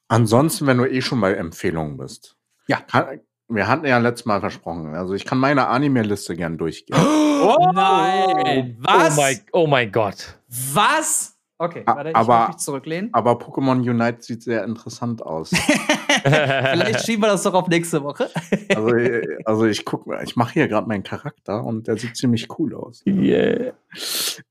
Ansonsten, 0.08 0.68
wenn 0.68 0.78
du 0.78 0.86
eh 0.86 1.02
schon 1.02 1.20
bei 1.20 1.34
Empfehlungen 1.34 1.98
bist. 1.98 2.38
Ja. 2.68 2.82
Kann, 2.82 3.20
wir 3.50 3.68
hatten 3.68 3.86
ja 3.86 3.98
letztes 3.98 4.26
Mal 4.26 4.40
versprochen. 4.40 4.96
Also 4.96 5.14
ich 5.14 5.26
kann 5.26 5.38
meine 5.38 5.68
Anime-Liste 5.68 6.36
gern 6.36 6.58
durchgehen. 6.58 6.98
Oh, 7.46 7.72
nein! 7.74 8.78
Oh 8.88 9.10
mein, 9.18 9.42
oh 9.52 9.68
mein 9.68 9.92
Gott. 9.92 10.38
Was? 10.48 11.33
Okay, 11.58 11.84
warte, 11.86 12.10
ich 12.10 12.16
aber- 12.16 12.48
mich 12.48 12.58
zurücklehnen. 12.58 13.10
Aber 13.14 13.34
Pokémon 13.34 13.78
Unite 13.78 14.22
sieht 14.22 14.44
sehr 14.44 14.64
interessant 14.64 15.22
aus. 15.22 15.50
Vielleicht 16.24 17.06
schieben 17.06 17.24
wir 17.24 17.28
das 17.30 17.44
doch 17.44 17.54
auf 17.54 17.68
nächste 17.68 18.04
Woche. 18.04 18.30
Also, 18.70 18.96
also 19.46 19.66
ich 19.66 19.86
guck, 19.86 20.08
mal, 20.08 20.24
ich 20.24 20.36
mache 20.36 20.54
hier 20.54 20.68
gerade 20.68 20.88
meinen 20.88 21.04
Charakter 21.04 21.64
und 21.64 21.88
der 21.88 21.98
sieht 21.98 22.18
ziemlich 22.18 22.48
cool 22.58 22.76
aus. 22.76 23.04
Yeah. 23.06 23.74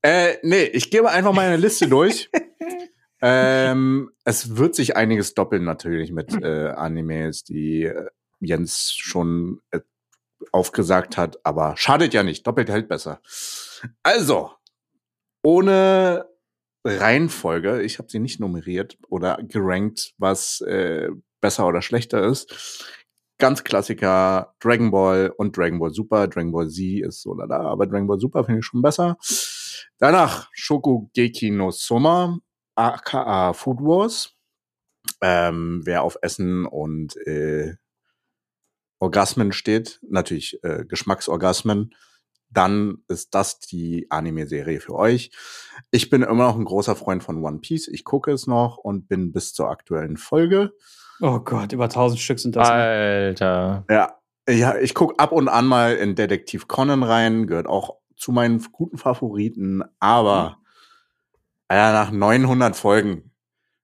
Äh, 0.01 0.37
nee, 0.43 0.63
ich 0.63 0.91
gebe 0.91 1.09
einfach 1.09 1.33
meine 1.33 1.57
Liste 1.57 1.87
durch. 1.87 2.29
ähm, 3.21 4.11
es 4.23 4.55
wird 4.55 4.75
sich 4.75 4.95
einiges 4.95 5.33
doppeln 5.33 5.63
natürlich 5.65 6.11
mit 6.11 6.33
äh, 6.41 6.69
Animes, 6.69 7.43
die 7.43 7.83
äh, 7.83 8.07
Jens 8.39 8.93
schon 8.93 9.61
äh, 9.71 9.81
aufgesagt 10.51 11.17
hat, 11.17 11.39
aber 11.43 11.75
schadet 11.77 12.13
ja 12.13 12.23
nicht, 12.23 12.45
doppelt 12.47 12.69
hält 12.69 12.87
besser. 12.87 13.21
Also, 14.03 14.51
ohne 15.41 16.25
Reihenfolge, 16.83 17.81
ich 17.81 17.97
habe 17.99 18.09
sie 18.09 18.19
nicht 18.19 18.39
nummeriert 18.39 18.97
oder 19.07 19.37
gerankt, 19.41 20.13
was 20.17 20.61
äh, 20.61 21.09
besser 21.41 21.67
oder 21.67 21.81
schlechter 21.81 22.23
ist. 22.23 22.85
Ganz 23.39 23.63
Klassiker, 23.63 24.53
Dragon 24.59 24.91
Ball 24.91 25.33
und 25.37 25.57
Dragon 25.57 25.79
Ball 25.79 25.91
Super. 25.91 26.27
Dragon 26.27 26.51
Ball 26.51 26.69
Z 26.69 27.01
ist 27.01 27.21
so 27.21 27.33
lala, 27.33 27.61
aber 27.61 27.87
Dragon 27.87 28.07
Ball 28.07 28.19
Super 28.19 28.43
finde 28.43 28.59
ich 28.59 28.65
schon 28.65 28.81
besser. 28.81 29.17
Danach 29.97 30.49
Shokugeki 30.53 31.51
no 31.51 31.71
Soma, 31.71 32.39
aka 32.75 33.53
Food 33.53 33.79
Wars. 33.79 34.33
Ähm, 35.21 35.81
wer 35.85 36.03
auf 36.03 36.17
Essen 36.21 36.65
und 36.65 37.15
äh, 37.27 37.75
Orgasmen 38.99 39.51
steht, 39.51 39.99
natürlich 40.07 40.63
äh, 40.63 40.85
Geschmacksorgasmen, 40.85 41.93
dann 42.53 42.99
ist 43.07 43.33
das 43.35 43.59
die 43.59 44.07
Anime-Serie 44.09 44.79
für 44.79 44.95
euch. 44.95 45.31
Ich 45.91 46.09
bin 46.09 46.21
immer 46.21 46.47
noch 46.47 46.55
ein 46.57 46.65
großer 46.65 46.95
Freund 46.95 47.23
von 47.23 47.43
One 47.43 47.59
Piece. 47.59 47.87
Ich 47.87 48.03
gucke 48.03 48.31
es 48.31 48.47
noch 48.47 48.77
und 48.77 49.07
bin 49.07 49.31
bis 49.31 49.53
zur 49.53 49.69
aktuellen 49.69 50.17
Folge. 50.17 50.73
Oh 51.21 51.39
Gott, 51.39 51.73
über 51.73 51.85
1000 51.85 52.19
Stück 52.19 52.39
sind 52.39 52.55
das. 52.55 52.67
ne? 52.69 52.73
Alter. 52.75 53.85
Ja, 53.89 54.13
ja 54.49 54.77
ich 54.77 54.93
gucke 54.93 55.17
ab 55.19 55.31
und 55.31 55.47
an 55.49 55.65
mal 55.65 55.95
in 55.95 56.15
Detektiv 56.15 56.67
Conan 56.67 57.03
rein, 57.03 57.47
gehört 57.47 57.67
auch 57.67 57.97
zu 58.15 58.31
meinen 58.31 58.63
guten 58.71 58.97
Favoriten, 58.97 59.83
aber 59.99 60.57
ja, 61.71 61.91
nach 61.91 62.11
900 62.11 62.75
Folgen, 62.75 63.31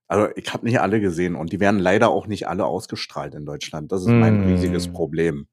also 0.08 0.28
ich 0.36 0.54
habe 0.54 0.66
nicht 0.66 0.80
alle 0.80 1.00
gesehen 1.02 1.36
und 1.36 1.52
die 1.52 1.60
werden 1.60 1.80
leider 1.80 2.10
auch 2.10 2.28
nicht 2.28 2.48
alle 2.48 2.66
ausgestrahlt 2.66 3.34
in 3.36 3.46
Deutschland. 3.46 3.92
Das 3.92 4.02
ist 4.02 4.08
mein 4.10 4.42
Mm. 4.42 4.48
riesiges 4.48 4.92
Problem. 4.92 5.48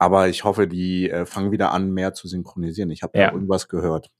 Aber 0.00 0.28
ich 0.28 0.44
hoffe, 0.44 0.66
die 0.66 1.10
äh, 1.10 1.26
fangen 1.26 1.52
wieder 1.52 1.72
an, 1.72 1.92
mehr 1.92 2.14
zu 2.14 2.26
synchronisieren. 2.26 2.90
Ich 2.90 3.02
habe 3.02 3.18
Ja. 3.18 3.26
da 3.28 3.34
irgendwas 3.34 3.68
gehört. 3.68 4.10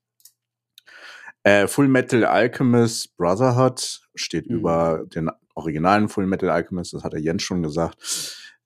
Äh, 1.43 1.67
Full 1.69 1.89
Metal 1.89 2.25
Alchemist 2.25 3.17
Brotherhood 3.17 4.03
steht 4.15 4.49
Mhm. 4.51 4.57
über 4.57 5.05
den 5.07 5.31
originalen 5.55 6.09
Full 6.09 6.27
Metal 6.27 6.51
Alchemist, 6.51 6.93
das 6.93 7.03
hat 7.03 7.15
der 7.15 7.21
Jens 7.21 7.43
schon 7.43 7.63
gesagt. 7.63 7.97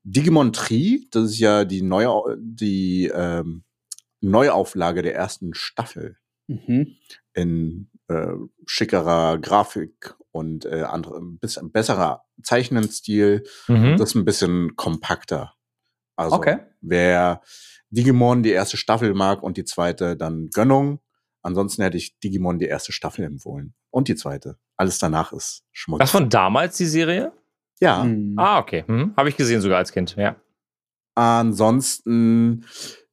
Digimon 0.02 0.52
Tree, 0.52 1.00
das 1.12 1.30
ist 1.30 1.38
ja 1.38 1.64
die 1.64 1.82
neue, 1.82 2.36
die 2.38 3.10
ähm, 3.14 3.62
Neuauflage 4.20 5.02
der 5.02 5.14
ersten 5.14 5.54
Staffel 5.54 6.16
Mhm. 6.48 6.96
in 7.32 7.90
äh, 8.08 8.26
schickerer 8.66 9.38
Grafik 9.38 10.14
und 10.30 10.66
äh, 10.66 10.82
andere, 10.82 11.18
ein 11.18 11.38
bisschen 11.38 11.70
besserer 11.72 12.24
Zeichnenstil. 12.42 13.44
Mhm. 13.68 13.96
Das 13.98 14.10
ist 14.10 14.14
ein 14.16 14.24
bisschen 14.26 14.74
kompakter. 14.76 15.54
Also 16.16 16.36
Okay. 16.36 16.58
wer 16.80 17.40
Digimon 17.90 18.42
die 18.42 18.50
erste 18.50 18.76
Staffel 18.76 19.14
mag 19.14 19.42
und 19.42 19.56
die 19.56 19.64
zweite, 19.64 20.16
dann 20.16 20.48
Gönnung. 20.50 21.00
Ansonsten 21.42 21.82
hätte 21.82 21.96
ich 21.96 22.18
Digimon 22.20 22.58
die 22.58 22.66
erste 22.66 22.92
Staffel 22.92 23.24
empfohlen. 23.24 23.74
Und 23.90 24.08
die 24.08 24.16
zweite. 24.16 24.58
Alles 24.76 24.98
danach 24.98 25.32
ist 25.32 25.62
Schmutz. 25.72 26.00
Das 26.00 26.10
von 26.10 26.28
damals, 26.30 26.76
die 26.76 26.86
Serie? 26.86 27.32
ja. 27.80 28.04
Mhm. 28.04 28.34
Ah, 28.38 28.58
okay. 28.58 28.84
Mhm. 28.86 29.14
Habe 29.16 29.28
ich 29.28 29.36
gesehen 29.36 29.60
sogar 29.60 29.78
als 29.78 29.92
Kind, 29.92 30.16
ja. 30.16 30.36
Ansonsten 31.16 32.64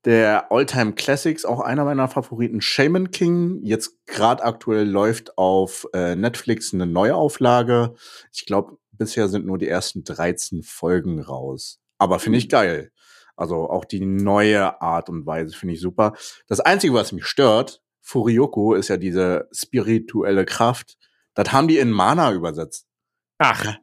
der 0.06 0.52
Alltime 0.52 0.94
Classics, 0.94 1.46
auch 1.46 1.60
einer 1.60 1.84
meiner 1.86 2.08
Favoriten, 2.08 2.62
Shaman 2.62 3.12
King. 3.12 3.60
Jetzt 3.64 4.06
gerade 4.06 4.44
aktuell 4.44 4.88
läuft 4.88 5.38
auf 5.38 5.88
äh, 5.94 6.16
Netflix 6.16 6.74
eine 6.74 6.86
Neuauflage. 6.88 7.94
Ich 8.32 8.46
glaube, 8.46 8.78
bisher 8.92 9.28
sind 9.28 9.46
nur 9.46 9.58
die 9.58 9.68
ersten 9.68 10.04
13 10.04 10.64
Folgen 10.64 11.20
raus. 11.22 11.81
Aber 12.02 12.18
finde 12.18 12.40
ich 12.40 12.50
geil. 12.50 12.92
Also 13.36 13.70
auch 13.70 13.86
die 13.86 14.04
neue 14.04 14.82
Art 14.82 15.08
und 15.08 15.28
Weise 15.28 15.56
finde 15.56 15.76
ich 15.76 15.82
super. 15.82 16.14
Das 16.48 16.60
Einzige, 16.60 16.96
was 16.96 17.12
mich 17.12 17.28
stört, 17.28 17.84
Furioku 18.02 18.74
ist 18.74 18.88
ja 18.88 18.98
diese 18.98 19.48
spirituelle 19.52 20.46
Kraft. 20.46 20.98
Das 21.36 21.52
haben 21.52 21.68
die 21.68 21.78
in 21.78 21.92
Mana 21.92 22.32
übersetzt. 22.34 22.88
Ach, 23.38 23.78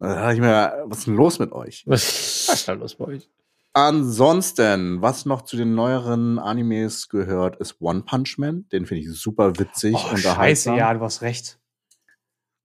Da 0.00 0.14
dachte 0.14 0.34
ich 0.34 0.40
mir, 0.40 0.84
was 0.86 0.98
ist 0.98 1.06
denn 1.06 1.14
los 1.14 1.38
mit 1.38 1.52
euch? 1.52 1.84
was 1.86 2.48
ist 2.48 2.66
da 2.66 2.72
los 2.72 2.96
bei 2.96 3.04
euch? 3.04 3.30
Ansonsten, 3.74 5.00
was 5.00 5.24
noch 5.24 5.42
zu 5.42 5.56
den 5.56 5.76
neueren 5.76 6.40
Animes 6.40 7.08
gehört, 7.08 7.60
ist 7.60 7.80
One 7.80 8.02
Punch 8.02 8.38
Man. 8.38 8.68
Den 8.70 8.86
finde 8.86 9.02
ich 9.02 9.12
super 9.12 9.56
witzig 9.56 9.94
Oh, 9.94 10.16
scheiße, 10.16 10.74
ja, 10.74 10.92
du 10.92 11.00
hast 11.00 11.22
recht. 11.22 11.60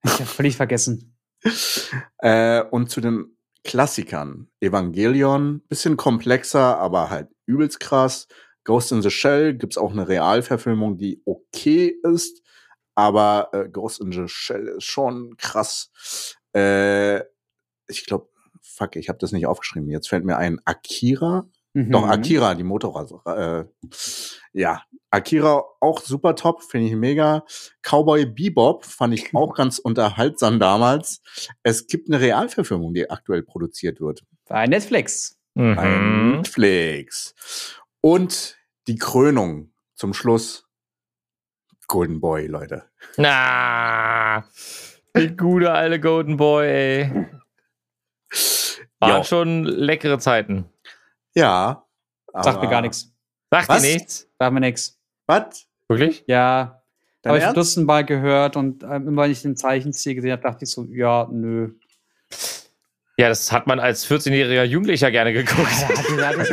Ich 0.04 0.14
habe 0.14 0.26
völlig 0.26 0.56
vergessen. 0.56 1.16
Äh, 2.18 2.64
und 2.72 2.90
zu 2.90 3.02
den 3.02 3.35
Klassikern. 3.66 4.48
Evangelion, 4.62 5.62
bisschen 5.68 5.98
komplexer, 5.98 6.78
aber 6.78 7.10
halt 7.10 7.28
übelst 7.46 7.80
krass. 7.82 8.28
Ghost 8.64 8.92
in 8.92 9.02
the 9.02 9.12
Shell 9.12 9.56
gibt's 9.56 9.78
auch 9.78 9.92
eine 9.92 10.08
Realverfilmung, 10.08 10.98
die 10.98 11.22
okay 11.26 11.96
ist, 12.04 12.42
aber 12.96 13.50
äh, 13.52 13.70
Ghost 13.70 14.00
in 14.00 14.12
the 14.12 14.28
Shell 14.28 14.68
ist 14.68 14.86
schon 14.86 15.36
krass. 15.38 15.92
Äh, 16.56 17.20
ich 17.88 18.06
glaube, 18.06 18.30
fuck, 18.62 18.96
ich 18.96 19.10
habe 19.10 19.20
das 19.20 19.32
nicht 19.32 19.46
aufgeschrieben. 19.46 19.90
Jetzt 19.90 20.10
fällt 20.10 20.26
mir 20.26 20.38
ein 20.38 20.60
Akira. 20.66 21.48
Mhm. 21.76 21.92
Doch, 21.92 22.08
Akira, 22.08 22.56
die 22.56 22.64
Motorrad. 22.64 23.12
Äh, 23.26 23.66
Ja, 24.54 24.82
Akira 25.12 25.62
auch 25.82 26.00
super 26.00 26.36
top, 26.36 26.64
finde 26.64 26.88
ich 26.88 26.96
mega. 26.96 27.44
Cowboy 27.82 28.26
Bebop 28.26 28.86
fand 28.86 29.14
ich 29.14 29.30
auch 29.36 29.54
ganz 29.54 29.78
unterhaltsam 29.80 30.58
damals. 30.60 31.22
Es 31.64 31.88
gibt 31.88 32.08
eine 32.10 32.22
Realverfilmung, 32.22 32.94
die 32.94 33.10
aktuell 33.10 33.44
produziert 33.44 34.00
wird. 34.00 34.24
Bei 34.48 34.66
Netflix. 34.68 35.38
Bei 35.54 35.86
Mhm. 35.86 36.38
Netflix. 36.38 37.76
Und 38.02 38.58
die 38.88 38.96
Krönung 38.98 39.74
zum 39.96 40.14
Schluss. 40.14 40.68
Golden 41.88 42.20
Boy, 42.22 42.48
Leute. 42.48 42.84
Na, 43.18 44.46
die 45.16 45.36
gute 45.36 45.72
alte 45.72 46.00
Golden 46.00 46.38
Boy, 46.38 46.66
ey. 46.68 47.12
Waren 49.00 49.10
Ja. 49.10 49.24
schon 49.24 49.64
leckere 49.66 50.20
Zeiten. 50.20 50.66
Ja. 51.36 51.86
Sagt 52.34 52.62
mir 52.62 52.70
gar 52.70 52.82
nichts. 52.82 53.14
Sagt 53.52 53.70
Was? 53.70 53.82
dir 53.82 53.94
nichts? 53.94 54.30
Sagt 54.40 54.54
mir 54.54 54.60
nichts. 54.60 55.00
Was? 55.28 55.66
Wirklich? 55.88 56.24
Ja, 56.28 56.82
Dein 57.22 57.30
habe 57.32 57.38
ich 57.40 57.44
Ernst? 57.44 57.58
Dutzend 57.58 57.88
Mal 57.88 58.06
gehört 58.06 58.56
und 58.56 58.84
ähm, 58.84 59.08
immer 59.08 59.24
wenn 59.24 59.32
ich 59.32 59.42
den 59.42 59.56
Zeichenstil 59.56 60.16
gesehen 60.16 60.32
habe, 60.32 60.42
dachte 60.42 60.66
ich 60.66 60.72
so, 60.72 60.86
ja, 60.90 61.28
nö. 61.32 61.74
Ja, 63.18 63.30
das 63.30 63.52
hat 63.54 63.66
man 63.66 63.80
als 63.80 64.06
14-jähriger 64.06 64.64
Jugendlicher 64.64 65.10
gerne 65.10 65.32
geguckt. 65.32 65.70
Da 66.18 66.28
hatte, 66.28 66.42
ich, 66.42 66.50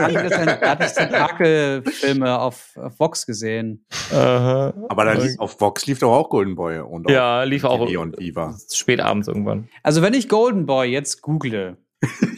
da 0.61 0.71
hatte 0.71 0.85
ich 0.87 0.93
Tentakelfilme 0.93 2.39
auf, 2.39 2.77
auf 2.77 3.01
Vox 3.01 3.27
gesehen. 3.27 3.85
Aha. 4.13 4.73
Aber 4.89 5.05
da 5.05 5.13
lief, 5.15 5.39
auf 5.41 5.61
Vox 5.61 5.87
lief 5.87 5.99
doch 5.99 6.13
auch 6.13 6.31
Golden 6.31 6.55
Boy 6.55 6.79
und 6.79 7.07
auf 7.07 7.13
Ja, 7.13 7.43
lief 7.43 7.65
auch 7.65 7.81
und 7.81 8.19
Viva. 8.19 8.57
spät 8.73 9.01
abends 9.01 9.27
irgendwann. 9.27 9.69
Also 9.83 10.03
wenn 10.03 10.15
ich 10.15 10.29
Golden 10.29 10.67
Boy 10.67 10.89
jetzt 10.89 11.21
google 11.23 11.79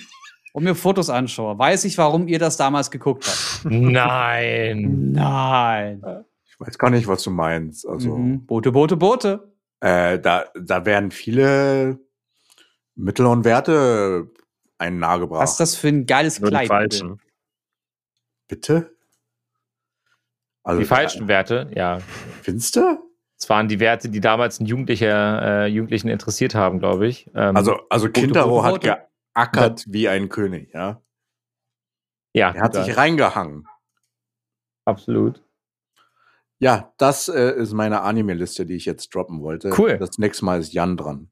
und 0.55 0.63
mir 0.63 0.77
Fotos 0.77 1.11
anschaue, 1.11 1.59
weiß 1.59 1.85
ich, 1.85 1.99
warum 1.99 2.29
ihr 2.29 2.39
das 2.39 2.57
damals 2.57 2.91
geguckt 2.93 3.27
habt. 3.27 3.65
Nein. 3.65 5.11
Nein. 5.13 6.03
Ich 6.47 6.61
weiß 6.61 6.79
gar 6.79 6.91
nicht, 6.91 7.09
was 7.09 7.25
du 7.25 7.31
meinst. 7.31 7.87
Also, 7.87 8.17
Mhm. 8.17 8.47
Boote, 8.47 8.71
Boote, 8.71 8.97
Boote. 8.97 9.53
äh, 9.81 10.19
da, 10.21 10.45
da 10.59 10.87
werden 10.87 11.11
viele 11.11 11.99
Mittel 12.95 13.27
und 13.27 13.45
Werte 13.45 14.31
einen 14.79 15.01
nahegebracht. 15.01 15.43
Was 15.43 15.51
ist 15.53 15.61
das 15.61 15.75
für 15.77 15.89
ein 15.89 16.07
geiles 16.07 16.39
Nur 16.41 16.51
die 16.51 16.55
Kleid? 16.57 16.69
falschen. 16.69 17.21
Bitte? 18.47 18.95
Also, 20.63 20.81
Die 20.81 20.87
falschen 20.87 21.27
Werte, 21.29 21.71
ja. 21.75 21.99
Findest 22.43 22.77
du? 22.77 22.99
Es 23.39 23.51
waren 23.51 23.67
die 23.69 23.81
Werte, 23.81 24.09
die 24.09 24.21
damals 24.21 24.61
einen 24.61 24.69
Jugendlicher, 24.69 25.65
äh, 25.65 25.67
Jugendlichen 25.67 26.09
interessiert 26.09 26.55
haben, 26.55 26.79
glaube 26.79 27.09
ich. 27.09 27.29
Ähm, 27.35 27.57
Also, 27.57 27.77
also 27.91 28.09
Kindero 28.09 28.63
hat 28.63 28.85
rote. 29.37 29.51
geackert 29.51 29.85
wie 29.89 30.09
ein 30.09 30.29
König, 30.29 30.73
ja. 30.73 31.03
ja, 32.35 32.51
Er 32.53 32.63
hat 32.63 32.75
ja, 32.75 32.85
sich 32.85 32.97
reingehangen. 32.97 33.67
absolut. 34.85 35.43
Ja, 36.61 36.93
das 36.99 37.29
äh, 37.29 37.51
ist 37.57 37.73
meine 37.73 38.03
Anime-Liste, 38.03 38.65
die 38.65 38.75
ich 38.75 38.85
jetzt 38.85 39.15
droppen 39.15 39.43
wollte. 39.43 39.73
Cool. 39.77 39.99
Das 39.99 40.19
nächste 40.19 40.45
Mal 40.45 40.61
ist 40.61 40.73
Jan 40.73 40.97
dran. 40.97 41.31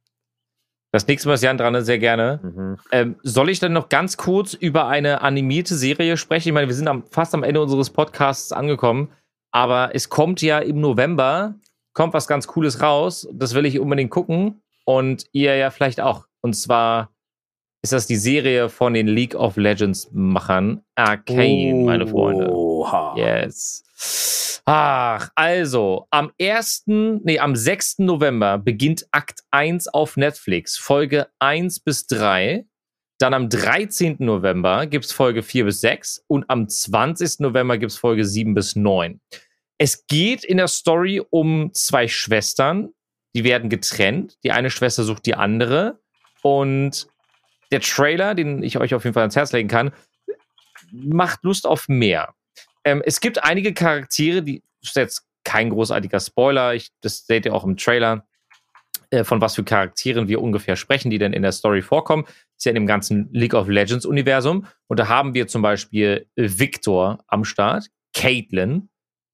Das 0.91 1.07
nächste 1.07 1.29
Mal 1.29 1.35
ist 1.37 1.43
Jan 1.43 1.57
dran, 1.57 1.83
sehr 1.85 1.99
gerne. 1.99 2.41
Mhm. 2.43 2.77
Ähm, 2.91 3.17
soll 3.23 3.49
ich 3.49 3.59
dann 3.59 3.73
noch 3.73 3.89
ganz 3.89 4.19
kurz 4.19 4.53
über 4.53 4.89
eine 4.89 5.23
animierte 5.23 5.75
Serie 5.75 6.19
sprechen? 6.19 6.49
Ich 6.49 6.55
meine, 6.55 6.69
wir 6.69 6.75
sind 6.75 6.89
am, 6.89 7.07
fast 7.07 7.35
am 7.35 7.45
Ende 7.45 7.63
unseres 7.63 7.89
Podcasts 7.89 8.53
angekommen, 8.53 9.11
aber 9.53 9.95
es 9.95 10.11
kommt 10.11 10.43
ja 10.43 10.59
im 10.59 10.81
November, 10.81 11.55
kommt 11.95 12.13
was 12.13 12.27
ganz 12.27 12.47
Cooles 12.47 12.83
raus. 12.83 13.27
Das 13.33 13.55
will 13.55 13.65
ich 13.65 13.79
unbedingt 13.79 14.11
gucken 14.11 14.61
und 14.85 15.25
ihr 15.33 15.57
ja 15.57 15.71
vielleicht 15.71 16.01
auch. 16.01 16.27
Und 16.43 16.55
zwar 16.55 17.12
ist 17.83 17.93
das 17.93 18.07
die 18.07 18.17
Serie 18.17 18.69
von 18.69 18.95
den 18.95 19.09
League 19.09 19.35
of 19.35 19.57
Legends 19.57 20.09
Machern 20.13 20.83
Arcane, 20.95 21.85
meine 21.85 22.07
Freunde. 22.07 22.49
Oha. 22.49 23.17
Yes. 23.17 24.63
Ach, 24.65 25.29
also, 25.35 26.07
am 26.11 26.31
1., 26.41 26.85
nee, 26.87 27.41
am 27.41 27.57
6. 27.57 27.99
November 27.99 28.59
beginnt 28.59 29.07
Akt 29.11 29.41
1 29.51 29.89
auf 29.89 30.17
Netflix, 30.17 30.79
Folge 30.79 31.27
1 31.41 31.81
bis 31.81 32.07
3. 32.07 32.65
Dann 33.19 33.35
am 33.35 33.49
13. 33.49 34.17
November 34.21 34.87
gibt's 34.87 35.13
Folge 35.13 35.43
4 35.43 35.65
bis 35.65 35.81
6 35.81 36.25
und 36.29 36.49
am 36.49 36.69
20. 36.69 37.41
November 37.41 37.79
gibt's 37.79 37.97
Folge 37.97 38.25
7 38.25 38.55
bis 38.55 38.77
9. 38.77 39.21
Es 39.79 40.07
geht 40.07 40.45
in 40.45 40.59
der 40.59 40.69
Story 40.69 41.21
um 41.31 41.73
zwei 41.75 42.07
Schwestern, 42.07 42.91
die 43.35 43.43
werden 43.43 43.69
getrennt. 43.69 44.39
Die 44.45 44.53
eine 44.53 44.71
Schwester 44.71 45.03
sucht 45.03 45.27
die 45.27 45.35
andere 45.35 45.99
und 46.43 47.09
der 47.73 47.81
Trailer, 47.81 48.35
den 48.35 48.63
ich 48.63 48.79
euch 48.79 48.95
auf 48.95 49.05
jeden 49.05 49.15
Fall 49.15 49.23
ans 49.23 49.37
Herz 49.37 49.53
legen 49.53 49.69
kann, 49.69 49.93
macht 50.93 51.43
Lust 51.43 51.67
auf 51.67 51.89
mehr. 51.89 52.35
Ähm, 52.85 53.03
es 53.05 53.21
gibt 53.21 53.43
einige 53.43 53.73
Charaktere, 53.73 54.43
die 54.43 54.63
ist 54.83 54.97
jetzt 54.97 55.27
kein 55.45 55.71
großartiger 55.71 56.21
Spoiler, 56.21 56.75
ich, 56.75 56.91
das 57.01 57.27
seht 57.27 57.47
ihr 57.47 57.55
auch 57.55 57.65
im 57.65 57.77
Trailer, 57.77 58.27
äh, 59.11 59.25
von 59.25 59.41
was 59.41 59.55
für 59.55 59.65
Charakteren 59.65 60.29
wir 60.29 60.41
ungefähr 60.41 60.77
sprechen, 60.77 61.11
die 61.11 61.19
denn 61.19 61.33
in 61.33 61.43
der 61.43 61.53
Story 61.53 61.83
vorkommen. 61.83 62.25
Ist 62.57 62.65
ja 62.65 62.71
in 62.71 62.77
dem 62.77 62.87
ganzen 62.87 63.29
League 63.33 63.55
of 63.55 63.69
Legends 63.69 64.07
Universum. 64.07 64.67
Und 64.87 64.99
da 64.99 65.09
haben 65.09 65.35
wir 65.35 65.49
zum 65.49 65.63
Beispiel 65.63 66.27
Victor 66.37 67.19
am 67.27 67.45
Start, 67.45 67.89
Caitlyn, 68.15 68.89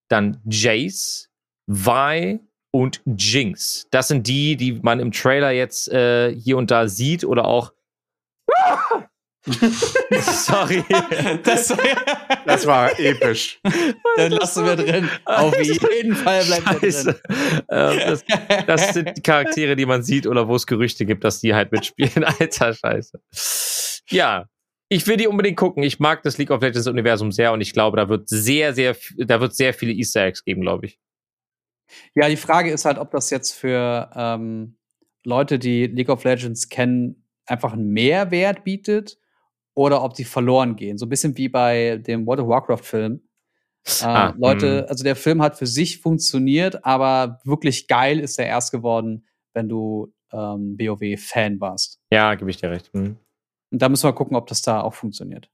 dann 0.09 0.41
Jace, 0.45 1.29
Vi 1.67 2.41
und 2.71 3.01
Jinx. 3.05 3.87
Das 3.91 4.09
sind 4.09 4.27
die, 4.27 4.57
die 4.57 4.81
man 4.83 5.01
im 5.01 5.13
Trailer 5.13 5.51
jetzt 5.51 5.89
äh, 5.93 6.35
hier 6.35 6.57
und 6.57 6.71
da 6.71 6.89
sieht 6.89 7.25
oder 7.25 7.47
auch. 7.47 7.73
Sorry. 10.21 10.85
Das, 11.43 11.75
Das 12.45 12.67
war 12.67 12.99
episch. 12.99 13.61
dann 14.17 14.33
lassen 14.33 14.65
wir 14.65 14.77
drin. 14.77 15.09
Auf 15.25 15.57
jeden 15.59 16.15
Fall 16.15 16.45
bleibt 16.45 16.67
er 16.67 16.81
Scheiße. 16.81 17.13
drin. 17.15 17.63
Ähm, 17.71 17.99
das, 17.99 18.25
das 18.67 18.89
sind 18.95 19.17
die 19.17 19.23
Charaktere, 19.23 19.77
die 19.77 19.87
man 19.87 20.03
sieht 20.03 20.27
oder 20.27 20.49
wo 20.49 20.55
es 20.57 20.67
Gerüchte 20.67 21.07
gibt, 21.07 21.25
dass 21.25 21.41
die 21.41 21.55
halt 21.55 21.73
mitspielen. 21.73 22.25
Alter 22.41 22.75
Scheiße. 22.75 23.21
Ja. 24.11 24.47
Ich 24.91 25.07
will 25.07 25.19
die 25.19 25.27
unbedingt 25.27 25.59
gucken. 25.59 25.83
Ich 25.83 25.99
mag 25.99 26.23
das 26.23 26.39
League 26.39 26.51
of 26.51 26.63
Legends 26.63 26.87
Universum 26.87 27.31
sehr 27.31 27.53
und 27.53 27.61
ich 27.61 27.75
glaube, 27.75 27.99
da 27.99 28.09
wird 28.09 28.29
sehr, 28.29 28.73
sehr, 28.73 28.97
da 29.19 29.39
wird 29.41 29.55
sehr 29.55 29.75
viele 29.75 29.93
Easter 29.93 30.25
Eggs 30.25 30.45
geben, 30.45 30.63
glaube 30.63 30.87
ich. 30.87 30.99
Ja, 32.15 32.29
die 32.29 32.37
Frage 32.37 32.71
ist 32.71 32.87
halt, 32.87 32.99
ob 32.99 33.11
das 33.11 33.29
jetzt 33.29 33.53
für 33.53 34.11
ähm, 34.15 34.79
Leute, 35.25 35.59
die 35.59 35.87
League 35.87 36.09
of 36.09 36.25
Legends 36.25 36.71
kennen, 36.71 37.28
einfach 37.49 37.73
einen 37.73 37.91
Mehrwert 37.91 38.65
bietet 38.65 39.19
oder 39.75 40.03
ob 40.03 40.15
die 40.15 40.25
verloren 40.25 40.77
gehen. 40.77 40.99
So 40.99 41.07
ein 41.07 41.09
bisschen 41.09 41.37
wie 41.37 41.49
bei 41.49 41.99
dem 41.99 42.27
World 42.27 42.41
of 42.41 42.49
Warcraft-Film. 42.49 43.15
Äh, 44.01 44.05
Ah, 44.05 44.35
Leute, 44.37 44.83
mh. 44.83 44.89
also 44.89 45.05
der 45.05 45.17
Film 45.17 45.41
hat 45.41 45.57
für 45.57 45.67
sich 45.67 46.01
funktioniert, 46.01 46.85
aber 46.85 47.41
wirklich 47.45 47.87
geil 47.89 48.19
ist 48.21 48.39
er 48.39 48.47
erst 48.47 48.71
geworden, 48.73 49.27
wenn 49.55 49.69
du 49.69 50.13
ähm, 50.33 50.77
WoW-Fan 50.79 51.61
warst. 51.61 52.01
Ja, 52.11 52.35
gebe 52.35 52.51
ich 52.51 52.59
dir 52.59 52.71
recht. 52.71 52.93
Hm. 52.93 53.17
Und 53.71 53.83
da 53.83 53.89
müssen 53.89 54.07
wir 54.07 54.13
gucken, 54.13 54.37
ob 54.37 54.47
das 54.47 54.63
da 54.63 54.81
auch 54.83 54.95
funktioniert. 54.95 55.51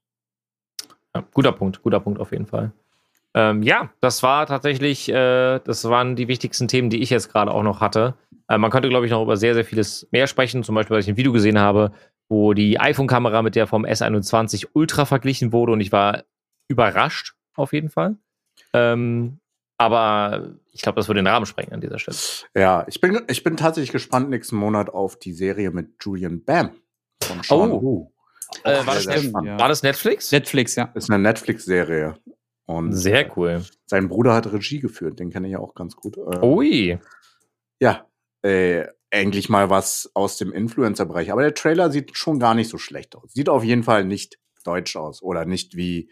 Ja, 1.13 1.25
guter 1.33 1.53
Punkt, 1.53 1.81
guter 1.81 1.99
Punkt 2.01 2.19
auf 2.19 2.31
jeden 2.31 2.45
Fall. 2.45 2.73
Ähm, 3.35 3.61
ja, 3.63 3.89
das 3.99 4.23
war 4.23 4.47
tatsächlich, 4.47 5.09
äh, 5.09 5.59
das 5.59 5.83
waren 5.83 6.15
die 6.15 6.29
wichtigsten 6.29 6.69
Themen, 6.69 6.89
die 6.89 7.01
ich 7.01 7.09
jetzt 7.09 7.31
gerade 7.31 7.51
auch 7.51 7.63
noch 7.63 7.81
hatte. 7.81 8.15
Äh, 8.47 8.57
man 8.57 8.71
könnte, 8.71 8.87
glaube 8.87 9.05
ich, 9.05 9.11
noch 9.11 9.21
über 9.21 9.35
sehr, 9.35 9.53
sehr 9.53 9.65
vieles 9.65 10.07
mehr 10.11 10.27
sprechen. 10.27 10.63
Zum 10.63 10.73
Beispiel, 10.73 10.95
weil 10.95 11.01
ich 11.01 11.09
ein 11.09 11.17
Video 11.17 11.33
gesehen 11.33 11.59
habe, 11.59 11.91
wo 12.29 12.53
die 12.53 12.79
iPhone-Kamera 12.79 13.41
mit 13.41 13.55
der 13.55 13.67
vom 13.67 13.85
S21 13.85 14.67
Ultra 14.73 15.03
verglichen 15.03 15.51
wurde 15.51 15.73
und 15.73 15.81
ich 15.81 15.91
war 15.91 16.23
überrascht, 16.69 17.35
auf 17.55 17.73
jeden 17.73 17.89
Fall. 17.89 18.15
Ähm, 18.73 19.39
aber 19.77 20.53
ich 20.71 20.81
glaube, 20.81 20.95
das 20.95 21.09
würde 21.09 21.19
den 21.19 21.27
Rahmen 21.27 21.45
sprengen 21.45 21.73
an 21.73 21.81
dieser 21.81 21.99
Stelle. 21.99 22.17
Ja, 22.55 22.85
ich 22.87 23.01
bin, 23.01 23.21
ich 23.27 23.43
bin 23.43 23.57
tatsächlich 23.57 23.91
gespannt 23.91 24.29
nächsten 24.29 24.55
Monat 24.55 24.89
auf 24.89 25.19
die 25.19 25.33
Serie 25.33 25.71
mit 25.71 25.89
Julian 26.01 26.43
Bam. 26.43 26.71
Von 27.21 27.43
Sean 27.43 27.71
Oh. 27.71 28.11
Äh, 28.63 28.85
war, 28.85 28.95
das 28.95 29.05
ja. 29.05 29.59
war 29.59 29.67
das 29.67 29.83
Netflix? 29.83 30.31
Netflix, 30.31 30.75
ja. 30.75 30.89
Ist 30.93 31.09
eine 31.09 31.21
Netflix-Serie. 31.21 32.15
Und 32.65 32.93
Sehr 32.93 33.31
cool. 33.37 33.63
sein 33.85 34.09
Bruder 34.09 34.33
hat 34.33 34.51
Regie 34.51 34.79
geführt, 34.79 35.19
den 35.19 35.29
kenne 35.29 35.47
ich 35.47 35.53
ja 35.53 35.59
auch 35.59 35.75
ganz 35.75 35.95
gut. 35.95 36.17
Äh, 36.17 36.39
Ui. 36.43 36.99
Ja, 37.79 38.07
äh, 38.41 38.85
eigentlich 39.11 39.49
mal 39.49 39.69
was 39.69 40.09
aus 40.13 40.37
dem 40.37 40.51
Influencer-Bereich. 40.51 41.31
Aber 41.31 41.41
der 41.41 41.53
Trailer 41.53 41.91
sieht 41.91 42.17
schon 42.17 42.39
gar 42.39 42.55
nicht 42.55 42.69
so 42.69 42.77
schlecht 42.77 43.15
aus. 43.15 43.31
Sieht 43.33 43.49
auf 43.49 43.63
jeden 43.63 43.83
Fall 43.83 44.03
nicht 44.03 44.39
deutsch 44.63 44.95
aus 44.95 45.21
oder 45.21 45.45
nicht 45.45 45.75
wie 45.77 46.09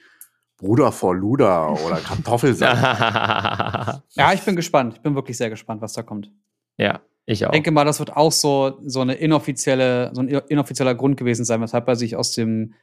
Bruder 0.58 0.91
vor 0.91 1.16
Luder 1.16 1.72
oder 1.86 1.97
Kartoffelsack. 1.97 4.04
Ja, 4.16 4.34
ich 4.34 4.41
bin 4.43 4.56
gespannt. 4.56 4.93
Ich 4.95 5.01
bin 5.01 5.16
wirklich 5.16 5.38
sehr 5.38 5.49
gespannt, 5.49 5.82
was 5.82 5.93
da 5.93 6.04
kommt. 6.04 6.32
ja, 6.78 7.01
ich 7.26 7.45
auch. 7.45 7.49
Ich 7.49 7.54
denke 7.54 7.72
mal, 7.72 7.86
das 7.86 7.99
wird 7.99 8.16
auch 8.16 8.32
so, 8.32 8.80
so 8.86 9.01
eine 9.01 9.16
inoffizielle, 9.16 10.12
so 10.14 10.22
ein 10.22 10.28
inoffizieller 10.28 10.93
Grund 10.93 11.18
gewesen 11.18 11.45
sein, 11.45 11.62
weshalb 11.62 11.88
er 11.88 11.95
sich 11.95 12.16
aus 12.16 12.34
dem 12.34 12.76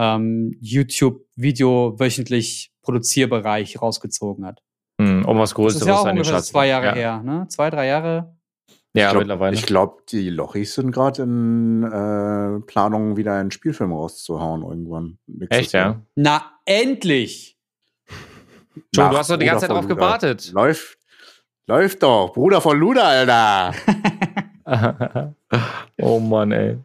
ähm, 0.00 0.56
YouTube-Video 0.60 2.00
wöchentlich 2.00 2.72
Produzierbereich 2.80 3.80
rausgezogen 3.82 4.46
hat. 4.46 4.62
Hm, 4.98 5.26
um 5.26 5.38
was 5.38 5.50
Das 5.50 5.54
Größeres 5.56 5.82
ist 5.82 5.88
ja 5.88 5.94
auch 5.94 6.10
ungefähr 6.10 6.42
zwei 6.42 6.68
Jahre 6.68 6.86
ja. 6.86 6.94
her, 6.94 7.22
ne? 7.22 7.46
Zwei, 7.48 7.68
drei 7.68 7.86
Jahre. 7.86 8.34
Ja, 8.94 9.04
ich 9.04 9.10
glaub, 9.10 9.20
mittlerweile. 9.20 9.54
Ich 9.54 9.66
glaube, 9.66 10.02
die 10.08 10.30
Lochis 10.30 10.74
sind 10.74 10.90
gerade 10.90 11.22
in 11.22 11.82
äh, 11.84 12.60
Planung, 12.66 13.16
wieder 13.16 13.34
einen 13.34 13.50
Spielfilm 13.50 13.92
rauszuhauen 13.92 14.62
irgendwann. 14.62 15.18
nächstes 15.26 15.58
Echt, 15.58 15.72
Jahr. 15.72 15.86
ja? 15.86 16.02
Na, 16.16 16.52
endlich! 16.64 17.58
Nach 18.96 19.10
du 19.10 19.18
hast 19.18 19.30
doch 19.30 19.36
die 19.36 19.46
ganze 19.46 19.66
Zeit 19.66 19.70
drauf 19.70 19.82
Luda. 19.82 19.94
gewartet. 19.94 20.50
Läuft. 20.52 20.98
Läuft 21.66 22.02
doch. 22.02 22.32
Bruder 22.32 22.60
von 22.60 22.78
Luda, 22.78 23.02
Alter. 23.02 23.74
oh 26.02 26.18
Mann, 26.18 26.52
ey. 26.52 26.78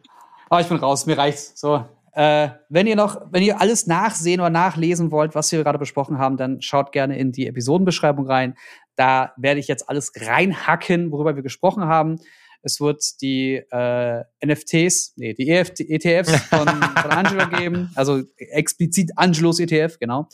Aber 0.48 0.60
ich 0.60 0.68
bin 0.68 0.76
raus, 0.76 1.06
mir 1.06 1.18
reicht's. 1.18 1.58
So. 1.58 1.84
Äh, 2.16 2.48
wenn 2.70 2.86
ihr 2.86 2.96
noch, 2.96 3.20
wenn 3.30 3.42
ihr 3.42 3.60
alles 3.60 3.86
nachsehen 3.86 4.40
oder 4.40 4.48
nachlesen 4.48 5.10
wollt, 5.10 5.34
was 5.34 5.52
wir 5.52 5.62
gerade 5.62 5.78
besprochen 5.78 6.16
haben, 6.16 6.38
dann 6.38 6.62
schaut 6.62 6.90
gerne 6.90 7.18
in 7.18 7.30
die 7.30 7.46
Episodenbeschreibung 7.46 8.26
rein. 8.26 8.56
Da 8.96 9.34
werde 9.36 9.60
ich 9.60 9.68
jetzt 9.68 9.90
alles 9.90 10.12
reinhacken, 10.16 11.12
worüber 11.12 11.36
wir 11.36 11.42
gesprochen 11.42 11.84
haben. 11.84 12.16
Es 12.62 12.80
wird 12.80 13.20
die 13.20 13.56
äh, 13.70 14.24
NFTs, 14.42 15.12
nee, 15.16 15.34
die 15.34 15.50
EFT, 15.50 15.80
ETFs 15.80 16.34
von, 16.46 16.66
von 16.66 17.10
Angelo 17.10 17.48
geben, 17.58 17.90
also 17.94 18.22
explizit 18.38 19.10
Angelos 19.16 19.60
ETF, 19.60 19.98
genau. 20.00 20.30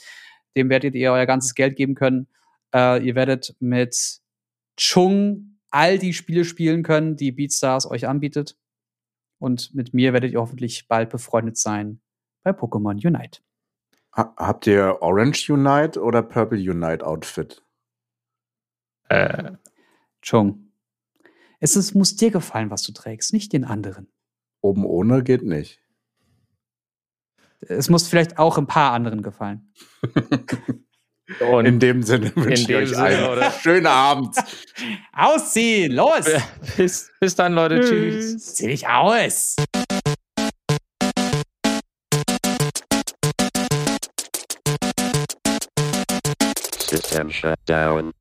Dem 0.57 0.71
werdet 0.71 0.95
ihr 0.95 1.11
euer 1.11 1.27
ganzes 1.27 1.57
Geld 1.57 1.75
geben 1.75 1.97
können. 1.97 2.29
Äh, 2.73 3.05
ihr 3.05 3.17
werdet 3.17 3.57
mit 3.59 4.21
Chung 4.77 5.59
all 5.73 5.99
die 5.99 6.13
Spiele 6.13 6.45
spielen 6.45 6.85
können, 6.85 7.17
die 7.17 7.33
BeatStars 7.33 7.91
euch 7.91 8.07
anbietet. 8.07 8.57
Und 9.43 9.75
mit 9.75 9.93
mir 9.93 10.13
werdet 10.13 10.33
ihr 10.33 10.41
hoffentlich 10.41 10.87
bald 10.87 11.11
befreundet 11.11 11.59
sein 11.59 12.01
bei 12.45 12.53
Pokémon 12.53 12.95
Unite. 13.05 13.41
Ha 14.15 14.33
habt 14.37 14.69
ihr 14.69 14.99
Orange 15.03 15.51
Unite 15.51 16.01
oder 16.01 16.23
Purple 16.23 16.59
Unite 16.59 17.05
Outfit? 17.05 17.61
Äh, 19.09 19.51
Chung, 20.21 20.71
es 21.59 21.75
ist, 21.75 21.93
muss 21.93 22.15
dir 22.15 22.31
gefallen, 22.31 22.71
was 22.71 22.85
du 22.85 22.93
trägst, 22.93 23.33
nicht 23.33 23.53
den 23.53 23.65
anderen. 23.65 24.07
Oben 24.61 24.87
ohne 24.87 25.25
geht 25.25 25.43
nicht. 25.43 25.81
Es 27.63 27.91
muss 27.91 28.07
vielleicht 28.07 28.39
auch 28.39 28.59
ein 28.59 28.69
paar 28.69 28.93
anderen 28.93 29.23
gefallen. 29.23 29.73
und 31.41 31.67
In 31.67 31.79
dem 31.79 32.03
Sinne 32.03 32.33
wünsche 32.35 32.63
ich 32.63 32.75
euch 32.77 32.89
Sinne, 32.91 33.03
einen 33.03 33.25
oder? 33.29 33.51
schönen 33.53 33.87
Abend. 33.87 34.37
Ausziehen, 35.13 35.93
los! 35.93 36.25
bis, 36.77 37.11
bis 37.21 37.35
dann, 37.35 37.55
Leute. 37.55 37.81
Tschüss. 37.81 38.55
Zieh 38.55 38.69
dich 38.69 38.87
aus! 38.89 39.57
System 46.89 47.31
shut 47.31 47.59
down. 47.67 48.13